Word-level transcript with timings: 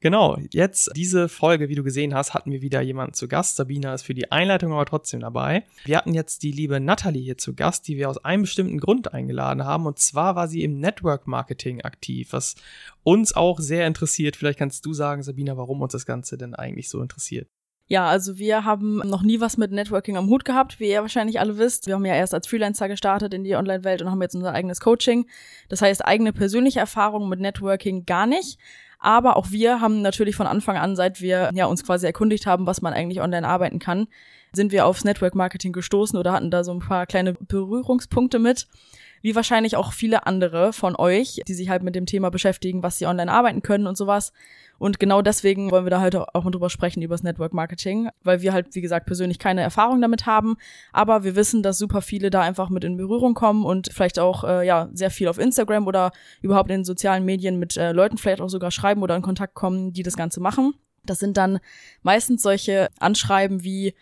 Genau, 0.00 0.38
jetzt 0.52 0.92
diese 0.94 1.28
Folge, 1.28 1.68
wie 1.68 1.74
du 1.74 1.82
gesehen 1.82 2.14
hast, 2.14 2.32
hatten 2.32 2.52
wir 2.52 2.62
wieder 2.62 2.80
jemanden 2.80 3.14
zu 3.14 3.26
Gast. 3.26 3.56
Sabina 3.56 3.94
ist 3.94 4.02
für 4.02 4.14
die 4.14 4.30
Einleitung 4.30 4.72
aber 4.72 4.86
trotzdem 4.86 5.18
dabei. 5.20 5.64
Wir 5.84 5.96
hatten 5.96 6.14
jetzt 6.14 6.44
die 6.44 6.52
liebe 6.52 6.78
Natalie 6.78 7.22
hier 7.22 7.36
zu 7.36 7.54
Gast, 7.54 7.88
die 7.88 7.96
wir 7.96 8.08
aus 8.08 8.24
einem 8.24 8.42
bestimmten 8.42 8.78
Grund 8.78 9.12
eingeladen 9.12 9.64
haben. 9.64 9.86
Und 9.86 9.98
zwar 9.98 10.36
war 10.36 10.46
sie 10.46 10.62
im 10.62 10.78
Network 10.78 11.26
Marketing 11.26 11.82
aktiv, 11.82 12.28
was 12.32 12.54
uns 13.02 13.34
auch 13.34 13.58
sehr 13.58 13.88
interessiert. 13.88 14.36
Vielleicht 14.36 14.60
kannst 14.60 14.86
du 14.86 14.94
sagen, 14.94 15.24
Sabina, 15.24 15.56
warum 15.56 15.82
uns 15.82 15.92
das 15.92 16.06
Ganze 16.06 16.38
denn 16.38 16.54
eigentlich 16.54 16.88
so 16.88 17.02
interessiert. 17.02 17.48
Ja, 17.90 18.06
also 18.06 18.38
wir 18.38 18.66
haben 18.66 18.98
noch 18.98 19.22
nie 19.22 19.40
was 19.40 19.56
mit 19.56 19.72
Networking 19.72 20.18
am 20.18 20.28
Hut 20.28 20.44
gehabt, 20.44 20.78
wie 20.78 20.90
ihr 20.90 21.00
wahrscheinlich 21.00 21.40
alle 21.40 21.56
wisst. 21.56 21.86
Wir 21.86 21.94
haben 21.94 22.04
ja 22.04 22.14
erst 22.14 22.34
als 22.34 22.46
Freelancer 22.46 22.86
gestartet 22.86 23.32
in 23.32 23.44
die 23.44 23.56
Online-Welt 23.56 24.02
und 24.02 24.10
haben 24.10 24.20
jetzt 24.20 24.34
unser 24.34 24.52
eigenes 24.52 24.78
Coaching. 24.78 25.26
Das 25.70 25.80
heißt, 25.80 26.04
eigene 26.04 26.34
persönliche 26.34 26.80
Erfahrungen 26.80 27.30
mit 27.30 27.40
Networking 27.40 28.04
gar 28.04 28.26
nicht. 28.26 28.58
Aber 28.98 29.36
auch 29.36 29.50
wir 29.50 29.80
haben 29.80 30.02
natürlich 30.02 30.36
von 30.36 30.46
Anfang 30.46 30.76
an, 30.76 30.96
seit 30.96 31.20
wir 31.20 31.50
ja 31.54 31.66
uns 31.66 31.84
quasi 31.84 32.06
erkundigt 32.06 32.46
haben, 32.46 32.66
was 32.66 32.82
man 32.82 32.92
eigentlich 32.92 33.20
online 33.20 33.46
arbeiten 33.46 33.78
kann, 33.78 34.08
sind 34.52 34.72
wir 34.72 34.86
aufs 34.86 35.04
Network 35.04 35.34
Marketing 35.34 35.72
gestoßen 35.72 36.18
oder 36.18 36.32
hatten 36.32 36.50
da 36.50 36.64
so 36.64 36.72
ein 36.72 36.80
paar 36.80 37.06
kleine 37.06 37.34
Berührungspunkte 37.34 38.38
mit 38.38 38.66
wie 39.22 39.34
wahrscheinlich 39.34 39.76
auch 39.76 39.92
viele 39.92 40.26
andere 40.26 40.72
von 40.72 40.96
euch, 40.96 41.40
die 41.46 41.54
sich 41.54 41.68
halt 41.68 41.82
mit 41.82 41.94
dem 41.94 42.06
Thema 42.06 42.30
beschäftigen, 42.30 42.82
was 42.82 42.98
sie 42.98 43.06
online 43.06 43.32
arbeiten 43.32 43.62
können 43.62 43.86
und 43.86 43.96
sowas. 43.96 44.32
Und 44.78 45.00
genau 45.00 45.22
deswegen 45.22 45.70
wollen 45.72 45.84
wir 45.84 45.90
da 45.90 46.00
halt 46.00 46.14
auch 46.14 46.44
mal 46.44 46.50
drüber 46.50 46.70
sprechen, 46.70 47.02
über 47.02 47.14
das 47.14 47.24
Network 47.24 47.52
Marketing, 47.52 48.08
weil 48.22 48.42
wir 48.42 48.52
halt, 48.52 48.74
wie 48.74 48.80
gesagt, 48.80 49.06
persönlich 49.06 49.40
keine 49.40 49.60
Erfahrung 49.60 50.00
damit 50.00 50.24
haben. 50.26 50.56
Aber 50.92 51.24
wir 51.24 51.34
wissen, 51.34 51.64
dass 51.64 51.78
super 51.78 52.00
viele 52.00 52.30
da 52.30 52.42
einfach 52.42 52.68
mit 52.70 52.84
in 52.84 52.96
Berührung 52.96 53.34
kommen 53.34 53.64
und 53.64 53.90
vielleicht 53.92 54.20
auch, 54.20 54.44
äh, 54.44 54.64
ja, 54.64 54.88
sehr 54.92 55.10
viel 55.10 55.28
auf 55.28 55.38
Instagram 55.38 55.86
oder 55.86 56.12
überhaupt 56.42 56.70
in 56.70 56.84
sozialen 56.84 57.24
Medien 57.24 57.58
mit 57.58 57.76
äh, 57.76 57.92
Leuten 57.92 58.18
vielleicht 58.18 58.40
auch 58.40 58.48
sogar 58.48 58.70
schreiben 58.70 59.02
oder 59.02 59.16
in 59.16 59.22
Kontakt 59.22 59.54
kommen, 59.54 59.92
die 59.92 60.04
das 60.04 60.16
Ganze 60.16 60.40
machen. 60.40 60.74
Das 61.04 61.18
sind 61.18 61.36
dann 61.36 61.58
meistens 62.02 62.42
solche 62.42 62.88
Anschreiben 63.00 63.64
wie, 63.64 63.94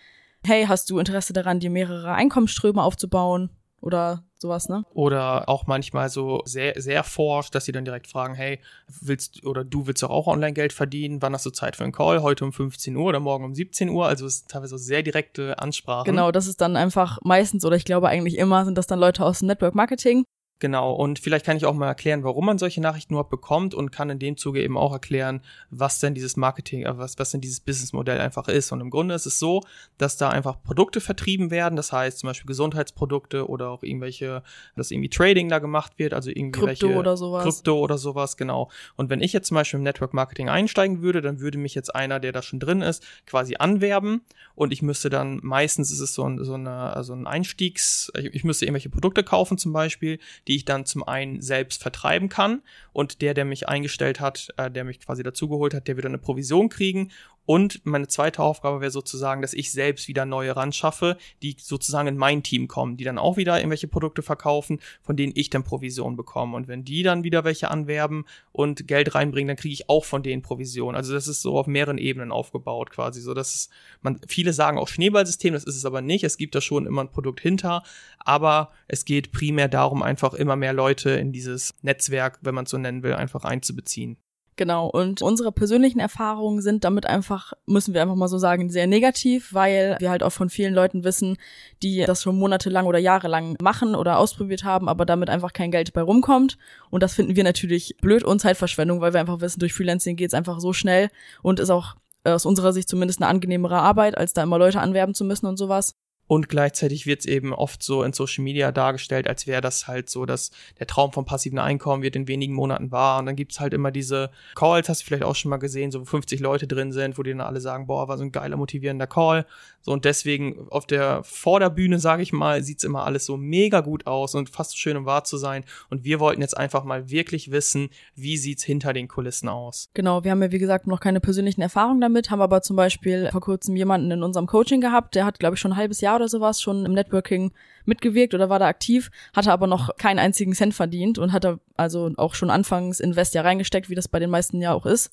hey, 0.44 0.66
hast 0.66 0.90
du 0.90 0.98
Interesse 0.98 1.32
daran, 1.32 1.60
dir 1.60 1.70
mehrere 1.70 2.12
Einkommensströme 2.12 2.82
aufzubauen? 2.82 3.50
Oder 3.86 4.24
sowas, 4.38 4.68
ne? 4.68 4.84
Oder 4.94 5.48
auch 5.48 5.68
manchmal 5.68 6.08
so 6.08 6.42
sehr, 6.44 6.74
sehr 6.82 7.04
forsch, 7.04 7.52
dass 7.52 7.66
sie 7.66 7.72
dann 7.72 7.84
direkt 7.84 8.08
fragen, 8.08 8.34
hey, 8.34 8.58
willst 9.00 9.46
oder 9.46 9.62
du 9.62 9.86
willst 9.86 10.02
doch 10.02 10.10
auch 10.10 10.26
Online-Geld 10.26 10.72
verdienen, 10.72 11.22
wann 11.22 11.32
hast 11.32 11.46
du 11.46 11.50
Zeit 11.50 11.76
für 11.76 11.84
einen 11.84 11.92
Call? 11.92 12.20
Heute 12.20 12.44
um 12.44 12.52
15 12.52 12.96
Uhr 12.96 13.04
oder 13.04 13.20
morgen 13.20 13.44
um 13.44 13.54
17 13.54 13.88
Uhr? 13.88 14.08
Also 14.08 14.26
es 14.26 14.38
ist 14.38 14.50
teilweise 14.50 14.70
so 14.70 14.76
sehr 14.76 15.04
direkte 15.04 15.60
Ansprachen. 15.60 16.04
Genau, 16.04 16.32
das 16.32 16.48
ist 16.48 16.60
dann 16.60 16.74
einfach 16.74 17.20
meistens 17.22 17.64
oder 17.64 17.76
ich 17.76 17.84
glaube 17.84 18.08
eigentlich 18.08 18.38
immer 18.38 18.64
sind 18.64 18.76
das 18.76 18.88
dann 18.88 18.98
Leute 18.98 19.24
aus 19.24 19.38
dem 19.38 19.46
Network 19.46 19.76
Marketing, 19.76 20.24
Genau, 20.58 20.94
und 20.94 21.18
vielleicht 21.18 21.44
kann 21.44 21.58
ich 21.58 21.66
auch 21.66 21.74
mal 21.74 21.88
erklären, 21.88 22.24
warum 22.24 22.46
man 22.46 22.56
solche 22.56 22.80
Nachrichten 22.80 23.12
überhaupt 23.12 23.28
bekommt 23.28 23.74
und 23.74 23.92
kann 23.92 24.08
in 24.08 24.18
dem 24.18 24.38
Zuge 24.38 24.62
eben 24.62 24.78
auch 24.78 24.92
erklären, 24.92 25.42
was 25.68 26.00
denn 26.00 26.14
dieses 26.14 26.38
Marketing, 26.38 26.84
äh, 26.84 26.96
was, 26.96 27.18
was 27.18 27.30
denn 27.30 27.42
dieses 27.42 27.60
Businessmodell 27.60 28.18
einfach 28.18 28.48
ist. 28.48 28.72
Und 28.72 28.80
im 28.80 28.88
Grunde 28.88 29.14
ist 29.14 29.26
es 29.26 29.38
so, 29.38 29.60
dass 29.98 30.16
da 30.16 30.30
einfach 30.30 30.62
Produkte 30.62 31.02
vertrieben 31.02 31.50
werden, 31.50 31.76
das 31.76 31.92
heißt 31.92 32.20
zum 32.20 32.28
Beispiel 32.28 32.46
Gesundheitsprodukte 32.46 33.50
oder 33.50 33.68
auch 33.68 33.82
irgendwelche, 33.82 34.42
dass 34.76 34.90
irgendwie 34.90 35.10
Trading 35.10 35.50
da 35.50 35.58
gemacht 35.58 35.98
wird, 35.98 36.14
also 36.14 36.30
irgendwie 36.30 36.60
Krypto 36.60 36.88
oder 36.88 37.18
sowas. 37.18 37.44
Krypto 37.44 37.78
oder 37.78 37.98
sowas, 37.98 38.38
genau. 38.38 38.70
Und 38.96 39.10
wenn 39.10 39.20
ich 39.20 39.34
jetzt 39.34 39.48
zum 39.48 39.56
Beispiel 39.56 39.76
im 39.76 39.84
Network 39.84 40.14
Marketing 40.14 40.48
einsteigen 40.48 41.02
würde, 41.02 41.20
dann 41.20 41.38
würde 41.40 41.58
mich 41.58 41.74
jetzt 41.74 41.94
einer, 41.94 42.18
der 42.18 42.32
da 42.32 42.40
schon 42.40 42.60
drin 42.60 42.80
ist, 42.80 43.04
quasi 43.26 43.56
anwerben 43.56 44.22
und 44.54 44.72
ich 44.72 44.80
müsste 44.80 45.10
dann, 45.10 45.38
meistens 45.42 45.92
ist 45.92 46.00
es 46.00 46.14
so 46.14 46.24
ein, 46.24 46.42
so 46.42 46.54
eine, 46.54 46.96
also 46.96 47.12
ein 47.12 47.26
Einstiegs, 47.26 48.10
ich 48.14 48.42
müsste 48.42 48.64
irgendwelche 48.64 48.88
Produkte 48.88 49.22
kaufen 49.22 49.58
zum 49.58 49.74
Beispiel, 49.74 50.18
die 50.46 50.56
ich 50.56 50.64
dann 50.64 50.86
zum 50.86 51.02
einen 51.02 51.40
selbst 51.40 51.82
vertreiben 51.82 52.28
kann 52.28 52.62
und 52.92 53.20
der, 53.22 53.34
der 53.34 53.44
mich 53.44 53.68
eingestellt 53.68 54.20
hat, 54.20 54.52
äh, 54.56 54.70
der 54.70 54.84
mich 54.84 55.00
quasi 55.00 55.22
dazugeholt 55.22 55.74
hat, 55.74 55.88
der 55.88 55.96
wird 55.96 56.06
eine 56.06 56.18
Provision 56.18 56.68
kriegen 56.68 57.10
und 57.46 57.80
meine 57.86 58.08
zweite 58.08 58.42
Aufgabe 58.42 58.80
wäre 58.80 58.90
sozusagen, 58.90 59.40
dass 59.40 59.54
ich 59.54 59.70
selbst 59.70 60.08
wieder 60.08 60.26
neue 60.26 60.56
ran 60.56 60.72
schaffe, 60.72 61.16
die 61.42 61.56
sozusagen 61.58 62.08
in 62.08 62.16
mein 62.16 62.42
Team 62.42 62.66
kommen, 62.66 62.96
die 62.96 63.04
dann 63.04 63.18
auch 63.18 63.36
wieder 63.36 63.58
irgendwelche 63.58 63.86
Produkte 63.86 64.22
verkaufen, 64.22 64.80
von 65.00 65.16
denen 65.16 65.32
ich 65.36 65.48
dann 65.48 65.62
Provision 65.62 66.16
bekomme. 66.16 66.56
Und 66.56 66.66
wenn 66.66 66.84
die 66.84 67.04
dann 67.04 67.22
wieder 67.22 67.44
welche 67.44 67.70
anwerben 67.70 68.24
und 68.50 68.88
Geld 68.88 69.14
reinbringen, 69.14 69.48
dann 69.48 69.56
kriege 69.56 69.72
ich 69.72 69.88
auch 69.88 70.04
von 70.04 70.24
denen 70.24 70.42
Provision. 70.42 70.96
Also 70.96 71.14
das 71.14 71.28
ist 71.28 71.40
so 71.40 71.56
auf 71.56 71.68
mehreren 71.68 71.98
Ebenen 71.98 72.32
aufgebaut 72.32 72.90
quasi. 72.90 73.20
So, 73.20 73.32
dass 73.32 73.70
man, 74.02 74.20
viele 74.26 74.52
sagen 74.52 74.78
auch 74.78 74.88
Schneeballsystem, 74.88 75.54
das 75.54 75.64
ist 75.64 75.76
es 75.76 75.84
aber 75.84 76.02
nicht. 76.02 76.24
Es 76.24 76.38
gibt 76.38 76.54
da 76.56 76.60
schon 76.60 76.84
immer 76.84 77.04
ein 77.04 77.10
Produkt 77.10 77.40
hinter, 77.40 77.84
aber 78.18 78.72
es 78.88 79.04
geht 79.04 79.30
primär 79.30 79.68
darum, 79.68 80.02
einfach 80.02 80.34
immer 80.34 80.56
mehr 80.56 80.72
Leute 80.72 81.10
in 81.10 81.32
dieses 81.32 81.74
Netzwerk, 81.82 82.40
wenn 82.42 82.56
man 82.56 82.64
es 82.64 82.70
so 82.70 82.78
nennen 82.78 83.04
will, 83.04 83.14
einfach 83.14 83.44
einzubeziehen. 83.44 84.16
Genau, 84.58 84.88
und 84.88 85.20
unsere 85.20 85.52
persönlichen 85.52 86.00
Erfahrungen 86.00 86.62
sind 86.62 86.82
damit 86.84 87.04
einfach, 87.04 87.52
müssen 87.66 87.92
wir 87.92 88.00
einfach 88.00 88.14
mal 88.14 88.26
so 88.26 88.38
sagen, 88.38 88.70
sehr 88.70 88.86
negativ, 88.86 89.52
weil 89.52 89.96
wir 90.00 90.08
halt 90.08 90.22
auch 90.22 90.30
von 90.30 90.48
vielen 90.48 90.72
Leuten 90.72 91.04
wissen, 91.04 91.36
die 91.82 92.04
das 92.06 92.22
schon 92.22 92.38
monatelang 92.38 92.86
oder 92.86 92.98
jahrelang 92.98 93.58
machen 93.60 93.94
oder 93.94 94.18
ausprobiert 94.18 94.64
haben, 94.64 94.88
aber 94.88 95.04
damit 95.04 95.28
einfach 95.28 95.52
kein 95.52 95.70
Geld 95.70 95.92
bei 95.92 96.00
rumkommt. 96.00 96.56
Und 96.88 97.02
das 97.02 97.12
finden 97.12 97.36
wir 97.36 97.44
natürlich 97.44 97.98
blöd 98.00 98.24
und 98.24 98.40
Zeitverschwendung, 98.40 99.02
weil 99.02 99.12
wir 99.12 99.20
einfach 99.20 99.42
wissen, 99.42 99.60
durch 99.60 99.74
Freelancing 99.74 100.16
geht's 100.16 100.34
einfach 100.34 100.58
so 100.58 100.72
schnell 100.72 101.10
und 101.42 101.60
ist 101.60 101.70
auch 101.70 101.96
äh, 102.24 102.30
aus 102.30 102.46
unserer 102.46 102.72
Sicht 102.72 102.88
zumindest 102.88 103.20
eine 103.20 103.28
angenehmere 103.28 103.78
Arbeit, 103.78 104.16
als 104.16 104.32
da 104.32 104.42
immer 104.42 104.58
Leute 104.58 104.80
anwerben 104.80 105.14
zu 105.14 105.24
müssen 105.24 105.44
und 105.44 105.58
sowas. 105.58 105.96
Und 106.26 106.48
gleichzeitig 106.48 107.06
wird 107.06 107.20
es 107.20 107.26
eben 107.26 107.52
oft 107.52 107.82
so 107.82 108.02
in 108.02 108.12
Social 108.12 108.42
Media 108.42 108.72
dargestellt, 108.72 109.28
als 109.28 109.46
wäre 109.46 109.60
das 109.60 109.86
halt 109.86 110.10
so, 110.10 110.26
dass 110.26 110.50
der 110.78 110.86
Traum 110.86 111.12
vom 111.12 111.24
passiven 111.24 111.58
Einkommen 111.58 112.02
wird 112.02 112.16
in 112.16 112.28
wenigen 112.28 112.54
Monaten 112.54 112.90
wahr. 112.90 113.20
Und 113.20 113.26
dann 113.26 113.36
gibt's 113.36 113.60
halt 113.60 113.72
immer 113.74 113.90
diese 113.90 114.30
Calls, 114.54 114.88
hast 114.88 115.02
du 115.02 115.06
vielleicht 115.06 115.24
auch 115.24 115.36
schon 115.36 115.50
mal 115.50 115.58
gesehen, 115.58 115.90
so 115.90 116.00
wo 116.00 116.04
50 116.04 116.40
Leute 116.40 116.66
drin 116.66 116.92
sind, 116.92 117.16
wo 117.18 117.22
die 117.22 117.30
dann 117.30 117.40
alle 117.40 117.60
sagen, 117.60 117.86
boah, 117.86 118.08
war 118.08 118.18
so 118.18 118.24
ein 118.24 118.32
geiler, 118.32 118.56
motivierender 118.56 119.06
Call. 119.06 119.46
So 119.82 119.92
und 119.92 120.04
deswegen 120.04 120.66
auf 120.70 120.84
der 120.86 121.22
Vorderbühne, 121.22 122.00
sage 122.00 122.22
ich 122.22 122.32
mal, 122.32 122.62
sieht's 122.62 122.82
immer 122.82 123.04
alles 123.04 123.24
so 123.24 123.36
mega 123.36 123.80
gut 123.80 124.06
aus 124.08 124.34
und 124.34 124.50
fast 124.50 124.72
so 124.72 124.76
schön, 124.78 124.96
um 124.96 125.06
wahr 125.06 125.22
zu 125.22 125.36
sein. 125.36 125.64
Und 125.90 126.02
wir 126.02 126.18
wollten 126.18 126.42
jetzt 126.42 126.56
einfach 126.56 126.82
mal 126.82 127.08
wirklich 127.08 127.52
wissen, 127.52 127.90
wie 128.16 128.36
sieht's 128.36 128.64
hinter 128.64 128.92
den 128.92 129.06
Kulissen 129.06 129.48
aus. 129.48 129.90
Genau, 129.94 130.24
wir 130.24 130.32
haben 130.32 130.42
ja 130.42 130.50
wie 130.50 130.58
gesagt 130.58 130.88
noch 130.88 130.98
keine 130.98 131.20
persönlichen 131.20 131.62
Erfahrungen 131.62 132.00
damit, 132.00 132.30
haben 132.30 132.40
aber 132.40 132.62
zum 132.62 132.74
Beispiel 132.74 133.28
vor 133.30 133.40
kurzem 133.40 133.76
jemanden 133.76 134.10
in 134.10 134.24
unserem 134.24 134.46
Coaching 134.46 134.80
gehabt, 134.80 135.14
der 135.14 135.24
hat, 135.24 135.38
glaube 135.38 135.54
ich, 135.54 135.60
schon 135.60 135.72
ein 135.72 135.76
halbes 135.76 136.00
Jahr 136.00 136.15
oder 136.16 136.28
sowas 136.28 136.60
schon 136.60 136.84
im 136.84 136.92
Networking 136.92 137.52
mitgewirkt 137.84 138.34
oder 138.34 138.48
war 138.50 138.58
da 138.58 138.66
aktiv, 138.66 139.10
hatte 139.34 139.52
aber 139.52 139.66
noch 139.66 139.96
keinen 139.96 140.18
einzigen 140.18 140.54
Cent 140.54 140.74
verdient 140.74 141.18
und 141.18 141.32
hatte 141.32 141.60
also 141.76 142.10
auch 142.16 142.34
schon 142.34 142.50
anfangs 142.50 143.00
Invest 143.00 143.34
ja 143.34 143.42
reingesteckt, 143.42 143.88
wie 143.88 143.94
das 143.94 144.08
bei 144.08 144.18
den 144.18 144.30
meisten 144.30 144.60
ja 144.60 144.72
auch 144.72 144.86
ist 144.86 145.12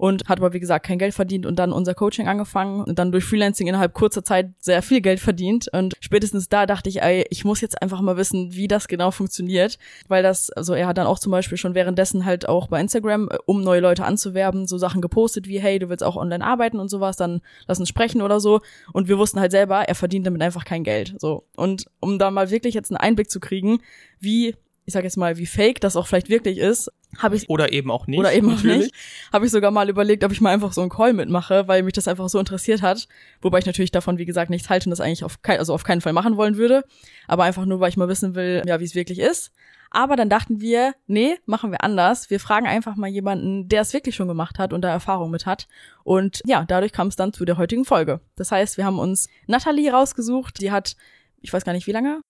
und 0.00 0.30
hat 0.30 0.38
aber 0.38 0.54
wie 0.54 0.60
gesagt 0.60 0.86
kein 0.86 0.98
Geld 0.98 1.12
verdient 1.12 1.44
und 1.44 1.58
dann 1.58 1.72
unser 1.72 1.92
Coaching 1.92 2.26
angefangen 2.26 2.84
und 2.84 2.98
dann 2.98 3.12
durch 3.12 3.22
Freelancing 3.22 3.66
innerhalb 3.66 3.92
kurzer 3.92 4.24
Zeit 4.24 4.48
sehr 4.58 4.80
viel 4.80 5.02
Geld 5.02 5.20
verdient. 5.20 5.68
Und 5.74 5.94
spätestens 6.00 6.48
da 6.48 6.64
dachte 6.64 6.88
ich, 6.88 7.02
ey, 7.02 7.26
ich 7.28 7.44
muss 7.44 7.60
jetzt 7.60 7.82
einfach 7.82 8.00
mal 8.00 8.16
wissen, 8.16 8.54
wie 8.54 8.66
das 8.66 8.88
genau 8.88 9.10
funktioniert, 9.10 9.78
weil 10.08 10.22
das, 10.22 10.48
also 10.52 10.72
er 10.72 10.86
hat 10.86 10.96
dann 10.96 11.06
auch 11.06 11.18
zum 11.18 11.32
Beispiel 11.32 11.58
schon 11.58 11.74
währenddessen 11.74 12.24
halt 12.24 12.48
auch 12.48 12.68
bei 12.68 12.80
Instagram, 12.80 13.28
äh, 13.28 13.36
um 13.44 13.62
neue 13.62 13.80
Leute 13.80 14.06
anzuwerben, 14.06 14.66
so 14.66 14.78
Sachen 14.78 15.02
gepostet 15.02 15.46
wie, 15.46 15.60
hey, 15.60 15.78
du 15.78 15.90
willst 15.90 16.02
auch 16.02 16.16
online 16.16 16.42
arbeiten 16.42 16.78
und 16.80 16.88
sowas, 16.88 17.18
dann 17.18 17.42
lass 17.66 17.78
uns 17.78 17.90
sprechen 17.90 18.22
oder 18.22 18.40
so. 18.40 18.62
Und 18.94 19.06
wir 19.06 19.18
wussten 19.18 19.38
halt 19.38 19.50
selber, 19.50 19.82
er 19.82 19.94
verdient 19.94 20.26
damit 20.26 20.40
einfach 20.40 20.64
kein 20.64 20.82
Geld, 20.82 21.14
so. 21.18 21.44
Und 21.56 21.84
um 22.00 22.18
da 22.18 22.30
mal 22.30 22.50
wirklich 22.50 22.72
jetzt 22.72 22.90
einen 22.90 22.96
Einblick 22.96 23.30
zu 23.30 23.38
kriegen, 23.38 23.80
wie 24.18 24.54
ich 24.86 24.94
sag 24.94 25.04
jetzt 25.04 25.16
mal, 25.16 25.36
wie 25.36 25.46
fake 25.46 25.80
das 25.80 25.94
auch 25.94 26.08
vielleicht 26.08 26.30
wirklich 26.30 26.58
ist, 26.58 26.90
habe 27.18 27.36
ich 27.36 27.48
oder 27.48 27.72
eben 27.72 27.90
auch 27.90 28.06
nicht 28.06 28.18
oder 28.18 28.32
eben 28.32 28.48
natürlich. 28.48 28.76
auch 28.76 28.80
nicht, 28.82 28.94
habe 29.32 29.46
ich 29.46 29.50
sogar 29.50 29.70
mal 29.70 29.88
überlegt, 29.88 30.24
ob 30.24 30.32
ich 30.32 30.40
mal 30.40 30.52
einfach 30.52 30.72
so 30.72 30.80
einen 30.80 30.90
Call 30.90 31.12
mitmache, 31.12 31.66
weil 31.68 31.82
mich 31.82 31.94
das 31.94 32.08
einfach 32.08 32.28
so 32.28 32.38
interessiert 32.38 32.82
hat, 32.82 33.08
wobei 33.40 33.58
ich 33.58 33.66
natürlich 33.66 33.90
davon 33.90 34.18
wie 34.18 34.26
gesagt 34.26 34.50
nichts 34.50 34.70
halte 34.70 34.86
und 34.86 34.90
das 34.90 35.00
eigentlich 35.00 35.24
auf 35.24 35.42
kein, 35.42 35.58
also 35.58 35.74
auf 35.74 35.84
keinen 35.84 36.00
Fall 36.00 36.12
machen 36.12 36.36
wollen 36.36 36.56
würde, 36.56 36.84
aber 37.26 37.44
einfach 37.44 37.66
nur, 37.66 37.80
weil 37.80 37.88
ich 37.88 37.96
mal 37.96 38.08
wissen 38.08 38.34
will, 38.34 38.62
ja, 38.66 38.80
wie 38.80 38.84
es 38.84 38.94
wirklich 38.94 39.18
ist. 39.18 39.52
Aber 39.92 40.14
dann 40.14 40.28
dachten 40.28 40.60
wir, 40.60 40.94
nee, 41.08 41.36
machen 41.46 41.72
wir 41.72 41.82
anders. 41.82 42.30
Wir 42.30 42.38
fragen 42.38 42.68
einfach 42.68 42.94
mal 42.94 43.08
jemanden, 43.08 43.68
der 43.68 43.82
es 43.82 43.92
wirklich 43.92 44.14
schon 44.14 44.28
gemacht 44.28 44.60
hat 44.60 44.72
und 44.72 44.82
da 44.82 44.88
Erfahrung 44.88 45.32
mit 45.32 45.46
hat. 45.46 45.66
Und 46.04 46.42
ja, 46.46 46.64
dadurch 46.64 46.92
kam 46.92 47.08
es 47.08 47.16
dann 47.16 47.32
zu 47.32 47.44
der 47.44 47.58
heutigen 47.58 47.84
Folge. 47.84 48.20
Das 48.36 48.52
heißt, 48.52 48.76
wir 48.76 48.84
haben 48.84 49.00
uns 49.00 49.28
Natalie 49.48 49.90
rausgesucht. 49.90 50.60
Die 50.60 50.70
hat, 50.70 50.94
ich 51.40 51.52
weiß 51.52 51.64
gar 51.64 51.72
nicht 51.72 51.88
wie 51.88 51.92
lange, 51.92 52.20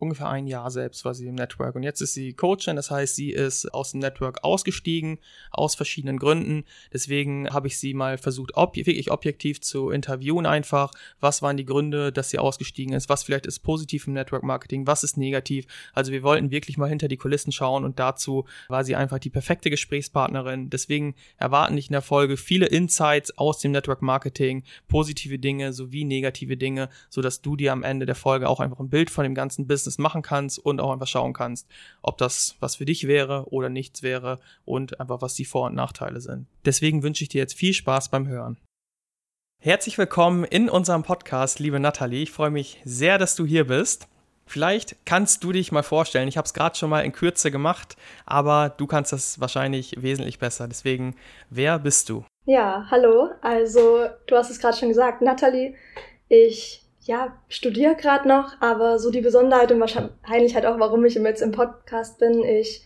ungefähr 0.00 0.28
ein 0.28 0.46
Jahr 0.46 0.70
selbst 0.70 1.04
war 1.04 1.14
sie 1.14 1.26
im 1.26 1.34
Network 1.34 1.74
und 1.74 1.82
jetzt 1.82 2.00
ist 2.00 2.14
sie 2.14 2.32
Coachin, 2.32 2.76
das 2.76 2.90
heißt, 2.90 3.14
sie 3.14 3.30
ist 3.30 3.72
aus 3.74 3.92
dem 3.92 4.00
Network 4.00 4.42
ausgestiegen, 4.42 5.18
aus 5.50 5.74
verschiedenen 5.74 6.18
Gründen. 6.18 6.64
Deswegen 6.92 7.50
habe 7.50 7.66
ich 7.66 7.78
sie 7.78 7.92
mal 7.94 8.16
versucht, 8.16 8.56
ob, 8.56 8.76
wirklich 8.76 9.10
objektiv 9.10 9.60
zu 9.60 9.90
interviewen 9.90 10.46
einfach. 10.46 10.90
Was 11.20 11.42
waren 11.42 11.56
die 11.56 11.66
Gründe, 11.66 12.12
dass 12.12 12.30
sie 12.30 12.38
ausgestiegen 12.38 12.94
ist? 12.94 13.08
Was 13.08 13.24
vielleicht 13.24 13.46
ist 13.46 13.60
positiv 13.60 14.06
im 14.06 14.14
Network 14.14 14.42
Marketing? 14.42 14.86
Was 14.86 15.04
ist 15.04 15.18
negativ? 15.18 15.66
Also 15.92 16.12
wir 16.12 16.22
wollten 16.22 16.50
wirklich 16.50 16.78
mal 16.78 16.88
hinter 16.88 17.08
die 17.08 17.18
Kulissen 17.18 17.52
schauen 17.52 17.84
und 17.84 17.98
dazu 17.98 18.46
war 18.68 18.84
sie 18.84 18.96
einfach 18.96 19.18
die 19.18 19.30
perfekte 19.30 19.68
Gesprächspartnerin. 19.68 20.70
Deswegen 20.70 21.14
erwarten 21.36 21.76
dich 21.76 21.88
in 21.88 21.92
der 21.92 22.02
Folge 22.02 22.36
viele 22.38 22.66
Insights 22.66 23.36
aus 23.36 23.58
dem 23.58 23.72
Network 23.72 24.00
Marketing, 24.00 24.62
positive 24.88 25.38
Dinge 25.38 25.74
sowie 25.74 26.04
negative 26.04 26.56
Dinge, 26.56 26.88
sodass 27.10 27.42
du 27.42 27.56
dir 27.56 27.72
am 27.72 27.82
Ende 27.82 28.06
der 28.06 28.14
Folge 28.14 28.48
auch 28.48 28.60
einfach 28.60 28.80
ein 28.80 28.88
Bild 28.88 29.10
von 29.10 29.24
dem 29.24 29.34
ganzen 29.34 29.66
Business 29.66 29.89
Business 29.90 29.98
machen 29.98 30.22
kannst 30.22 30.58
und 30.58 30.80
auch 30.80 30.92
einfach 30.92 31.06
schauen 31.06 31.32
kannst, 31.32 31.66
ob 32.02 32.18
das 32.18 32.56
was 32.60 32.76
für 32.76 32.84
dich 32.84 33.06
wäre 33.06 33.46
oder 33.50 33.68
nichts 33.68 34.02
wäre 34.02 34.38
und 34.64 35.00
einfach 35.00 35.20
was 35.20 35.34
die 35.34 35.44
Vor- 35.44 35.66
und 35.66 35.74
Nachteile 35.74 36.20
sind. 36.20 36.46
Deswegen 36.64 37.02
wünsche 37.02 37.24
ich 37.24 37.28
dir 37.28 37.38
jetzt 37.38 37.54
viel 37.54 37.74
Spaß 37.74 38.10
beim 38.10 38.28
Hören. 38.28 38.56
Herzlich 39.62 39.98
willkommen 39.98 40.44
in 40.44 40.70
unserem 40.70 41.02
Podcast, 41.02 41.58
liebe 41.58 41.80
Nathalie. 41.80 42.22
Ich 42.22 42.30
freue 42.30 42.50
mich 42.50 42.80
sehr, 42.84 43.18
dass 43.18 43.34
du 43.34 43.44
hier 43.44 43.66
bist. 43.66 44.06
Vielleicht 44.46 44.96
kannst 45.04 45.44
du 45.44 45.52
dich 45.52 45.70
mal 45.70 45.82
vorstellen, 45.82 46.28
ich 46.28 46.36
habe 46.36 46.46
es 46.46 46.54
gerade 46.54 46.76
schon 46.76 46.90
mal 46.90 47.04
in 47.04 47.12
Kürze 47.12 47.50
gemacht, 47.50 47.96
aber 48.26 48.70
du 48.70 48.86
kannst 48.86 49.12
das 49.12 49.38
wahrscheinlich 49.38 49.94
wesentlich 50.00 50.38
besser. 50.38 50.66
Deswegen, 50.66 51.14
wer 51.50 51.78
bist 51.78 52.08
du? 52.08 52.24
Ja, 52.46 52.86
hallo. 52.90 53.30
Also, 53.42 54.06
du 54.26 54.36
hast 54.36 54.50
es 54.50 54.58
gerade 54.58 54.76
schon 54.76 54.88
gesagt, 54.88 55.20
Nathalie. 55.20 55.74
Ich 56.28 56.82
ja, 57.02 57.36
studiere 57.48 57.96
gerade 57.96 58.28
noch, 58.28 58.60
aber 58.60 58.98
so 58.98 59.10
die 59.10 59.20
Besonderheit 59.20 59.72
und 59.72 59.80
wahrscheinlich 59.80 60.54
halt 60.54 60.66
auch, 60.66 60.78
warum 60.78 61.04
ich 61.04 61.14
jetzt 61.14 61.42
im 61.42 61.52
Podcast 61.52 62.18
bin, 62.18 62.44
ich 62.44 62.84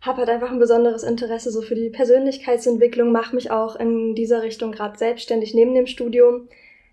habe 0.00 0.18
halt 0.18 0.30
einfach 0.30 0.50
ein 0.50 0.58
besonderes 0.58 1.02
Interesse 1.02 1.50
so 1.50 1.60
für 1.60 1.74
die 1.74 1.90
Persönlichkeitsentwicklung, 1.90 3.12
mache 3.12 3.34
mich 3.34 3.50
auch 3.50 3.76
in 3.76 4.14
dieser 4.14 4.42
Richtung 4.42 4.72
gerade 4.72 4.96
selbstständig 4.96 5.54
neben 5.54 5.74
dem 5.74 5.86
Studium. 5.86 6.48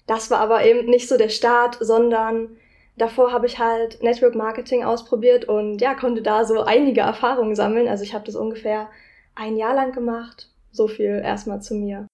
Das 0.07 0.29
war 0.29 0.39
aber 0.39 0.65
eben 0.65 0.89
nicht 0.89 1.07
so 1.07 1.17
der 1.17 1.29
Start, 1.29 1.77
sondern 1.79 2.57
davor 2.97 3.31
habe 3.31 3.45
ich 3.45 3.59
halt 3.59 4.03
Network 4.03 4.35
Marketing 4.35 4.83
ausprobiert 4.83 5.45
und 5.45 5.79
ja, 5.79 5.95
konnte 5.95 6.21
da 6.21 6.43
so 6.43 6.63
einige 6.63 7.01
Erfahrungen 7.01 7.55
sammeln. 7.55 7.87
Also 7.87 8.03
ich 8.03 8.13
habe 8.13 8.25
das 8.25 8.35
ungefähr 8.35 8.89
ein 9.35 9.55
Jahr 9.55 9.73
lang 9.73 9.93
gemacht. 9.93 10.49
So 10.71 10.87
viel 10.87 11.21
erstmal 11.23 11.61
zu 11.61 11.75
mir. 11.75 12.07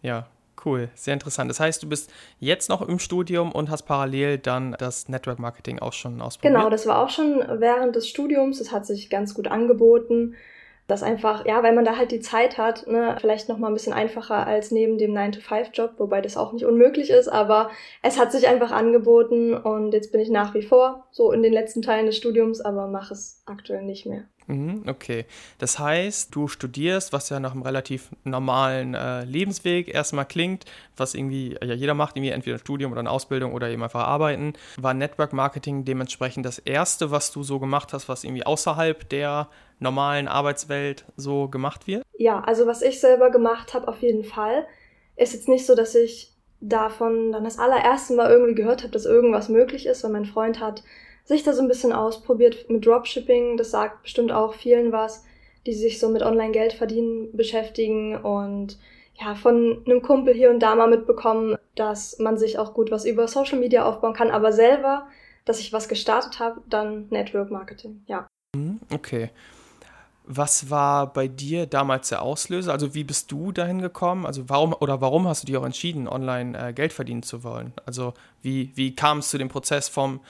Ja, 0.00 0.28
Cool, 0.64 0.88
sehr 0.94 1.14
interessant. 1.14 1.50
Das 1.50 1.60
heißt, 1.60 1.82
du 1.82 1.88
bist 1.88 2.12
jetzt 2.38 2.68
noch 2.68 2.82
im 2.82 2.98
Studium 2.98 3.52
und 3.52 3.70
hast 3.70 3.82
parallel 3.82 4.38
dann 4.38 4.76
das 4.78 5.08
Network 5.08 5.38
Marketing 5.38 5.78
auch 5.78 5.92
schon 5.92 6.20
ausprobiert? 6.20 6.54
Genau, 6.54 6.70
das 6.70 6.86
war 6.86 7.02
auch 7.02 7.10
schon 7.10 7.42
während 7.60 7.96
des 7.96 8.08
Studiums. 8.08 8.58
Das 8.58 8.72
hat 8.72 8.86
sich 8.86 9.10
ganz 9.10 9.34
gut 9.34 9.48
angeboten. 9.48 10.36
Das 10.86 11.04
einfach, 11.04 11.46
ja, 11.46 11.62
weil 11.62 11.72
man 11.72 11.84
da 11.84 11.96
halt 11.96 12.10
die 12.10 12.18
Zeit 12.18 12.58
hat, 12.58 12.88
ne, 12.88 13.16
vielleicht 13.20 13.48
noch 13.48 13.58
mal 13.58 13.68
ein 13.68 13.74
bisschen 13.74 13.92
einfacher 13.92 14.44
als 14.44 14.72
neben 14.72 14.98
dem 14.98 15.12
9-to-5-Job, 15.12 15.92
wobei 15.98 16.20
das 16.20 16.36
auch 16.36 16.52
nicht 16.52 16.64
unmöglich 16.64 17.10
ist, 17.10 17.28
aber 17.28 17.70
es 18.02 18.18
hat 18.18 18.32
sich 18.32 18.48
einfach 18.48 18.72
angeboten 18.72 19.54
und 19.54 19.92
jetzt 19.92 20.10
bin 20.10 20.20
ich 20.20 20.30
nach 20.30 20.52
wie 20.52 20.62
vor 20.62 21.06
so 21.12 21.30
in 21.30 21.44
den 21.44 21.52
letzten 21.52 21.80
Teilen 21.80 22.06
des 22.06 22.16
Studiums, 22.16 22.60
aber 22.60 22.88
mache 22.88 23.14
es 23.14 23.40
aktuell 23.46 23.84
nicht 23.84 24.04
mehr. 24.04 24.24
Mhm, 24.50 24.82
okay. 24.88 25.26
Das 25.58 25.78
heißt, 25.78 26.34
du 26.34 26.48
studierst, 26.48 27.12
was 27.12 27.28
ja 27.28 27.38
nach 27.38 27.52
einem 27.52 27.62
relativ 27.62 28.10
normalen 28.24 28.94
äh, 28.94 29.24
Lebensweg 29.24 29.94
erstmal 29.94 30.24
klingt, 30.26 30.64
was 30.96 31.14
irgendwie 31.14 31.56
ja 31.62 31.74
jeder 31.74 31.94
macht, 31.94 32.16
irgendwie 32.16 32.32
entweder 32.32 32.56
ein 32.56 32.60
Studium 32.60 32.90
oder 32.90 32.98
eine 32.98 33.10
Ausbildung 33.10 33.54
oder 33.54 33.68
eben 33.68 33.82
einfach 33.84 34.04
arbeiten. 34.04 34.54
War 34.76 34.92
Network 34.92 35.32
Marketing 35.32 35.84
dementsprechend 35.84 36.44
das 36.46 36.58
erste, 36.58 37.12
was 37.12 37.30
du 37.30 37.44
so 37.44 37.60
gemacht 37.60 37.92
hast, 37.92 38.08
was 38.08 38.24
irgendwie 38.24 38.44
außerhalb 38.44 39.08
der 39.08 39.48
normalen 39.78 40.26
Arbeitswelt 40.26 41.04
so 41.16 41.46
gemacht 41.46 41.86
wird? 41.86 42.02
Ja, 42.18 42.40
also 42.40 42.66
was 42.66 42.82
ich 42.82 42.98
selber 42.98 43.30
gemacht 43.30 43.72
habe, 43.72 43.86
auf 43.86 44.02
jeden 44.02 44.24
Fall. 44.24 44.66
Ist 45.14 45.32
jetzt 45.32 45.48
nicht 45.48 45.64
so, 45.64 45.76
dass 45.76 45.94
ich 45.94 46.32
davon 46.60 47.30
dann 47.30 47.44
das 47.44 47.58
allererste 47.58 48.14
Mal 48.14 48.30
irgendwie 48.30 48.54
gehört 48.54 48.82
habe, 48.82 48.92
dass 48.92 49.04
irgendwas 49.04 49.48
möglich 49.48 49.86
ist, 49.86 50.02
weil 50.02 50.10
mein 50.10 50.26
Freund 50.26 50.60
hat 50.60 50.82
sich 51.24 51.42
da 51.42 51.52
so 51.52 51.62
ein 51.62 51.68
bisschen 51.68 51.92
ausprobiert 51.92 52.68
mit 52.68 52.84
Dropshipping. 52.84 53.56
Das 53.56 53.70
sagt 53.70 54.02
bestimmt 54.02 54.32
auch 54.32 54.54
vielen 54.54 54.92
was, 54.92 55.24
die 55.66 55.74
sich 55.74 55.98
so 55.98 56.08
mit 56.08 56.22
Online-Geld 56.22 56.72
verdienen 56.72 57.36
beschäftigen 57.36 58.16
und 58.16 58.78
ja, 59.20 59.34
von 59.34 59.82
einem 59.84 60.02
Kumpel 60.02 60.34
hier 60.34 60.50
und 60.50 60.60
da 60.60 60.74
mal 60.74 60.88
mitbekommen, 60.88 61.56
dass 61.74 62.18
man 62.18 62.38
sich 62.38 62.58
auch 62.58 62.74
gut 62.74 62.90
was 62.90 63.04
über 63.04 63.28
Social 63.28 63.58
Media 63.58 63.84
aufbauen 63.84 64.14
kann, 64.14 64.30
aber 64.30 64.52
selber, 64.52 65.06
dass 65.44 65.60
ich 65.60 65.72
was 65.72 65.88
gestartet 65.88 66.40
habe, 66.40 66.62
dann 66.68 67.06
Network 67.10 67.50
Marketing, 67.50 68.02
ja. 68.06 68.26
Mhm, 68.56 68.80
okay. 68.92 69.30
Was 70.24 70.70
war 70.70 71.12
bei 71.12 71.26
dir 71.26 71.66
damals 71.66 72.08
der 72.08 72.22
Auslöser? 72.22 72.72
Also 72.72 72.94
wie 72.94 73.04
bist 73.04 73.32
du 73.32 73.50
dahin 73.50 73.80
gekommen? 73.80 74.26
Also 74.26 74.48
warum 74.48 74.74
oder 74.78 75.00
warum 75.00 75.26
hast 75.26 75.42
du 75.42 75.46
dich 75.46 75.56
auch 75.56 75.64
entschieden, 75.64 76.06
online 76.06 76.68
äh, 76.68 76.72
Geld 76.72 76.92
verdienen 76.92 77.22
zu 77.22 77.42
wollen? 77.42 77.72
Also 77.84 78.14
wie, 78.40 78.70
wie 78.76 78.94
kam 78.94 79.18
es 79.18 79.30
zu 79.30 79.38
dem 79.38 79.48
Prozess 79.48 79.88
vom 79.88 80.20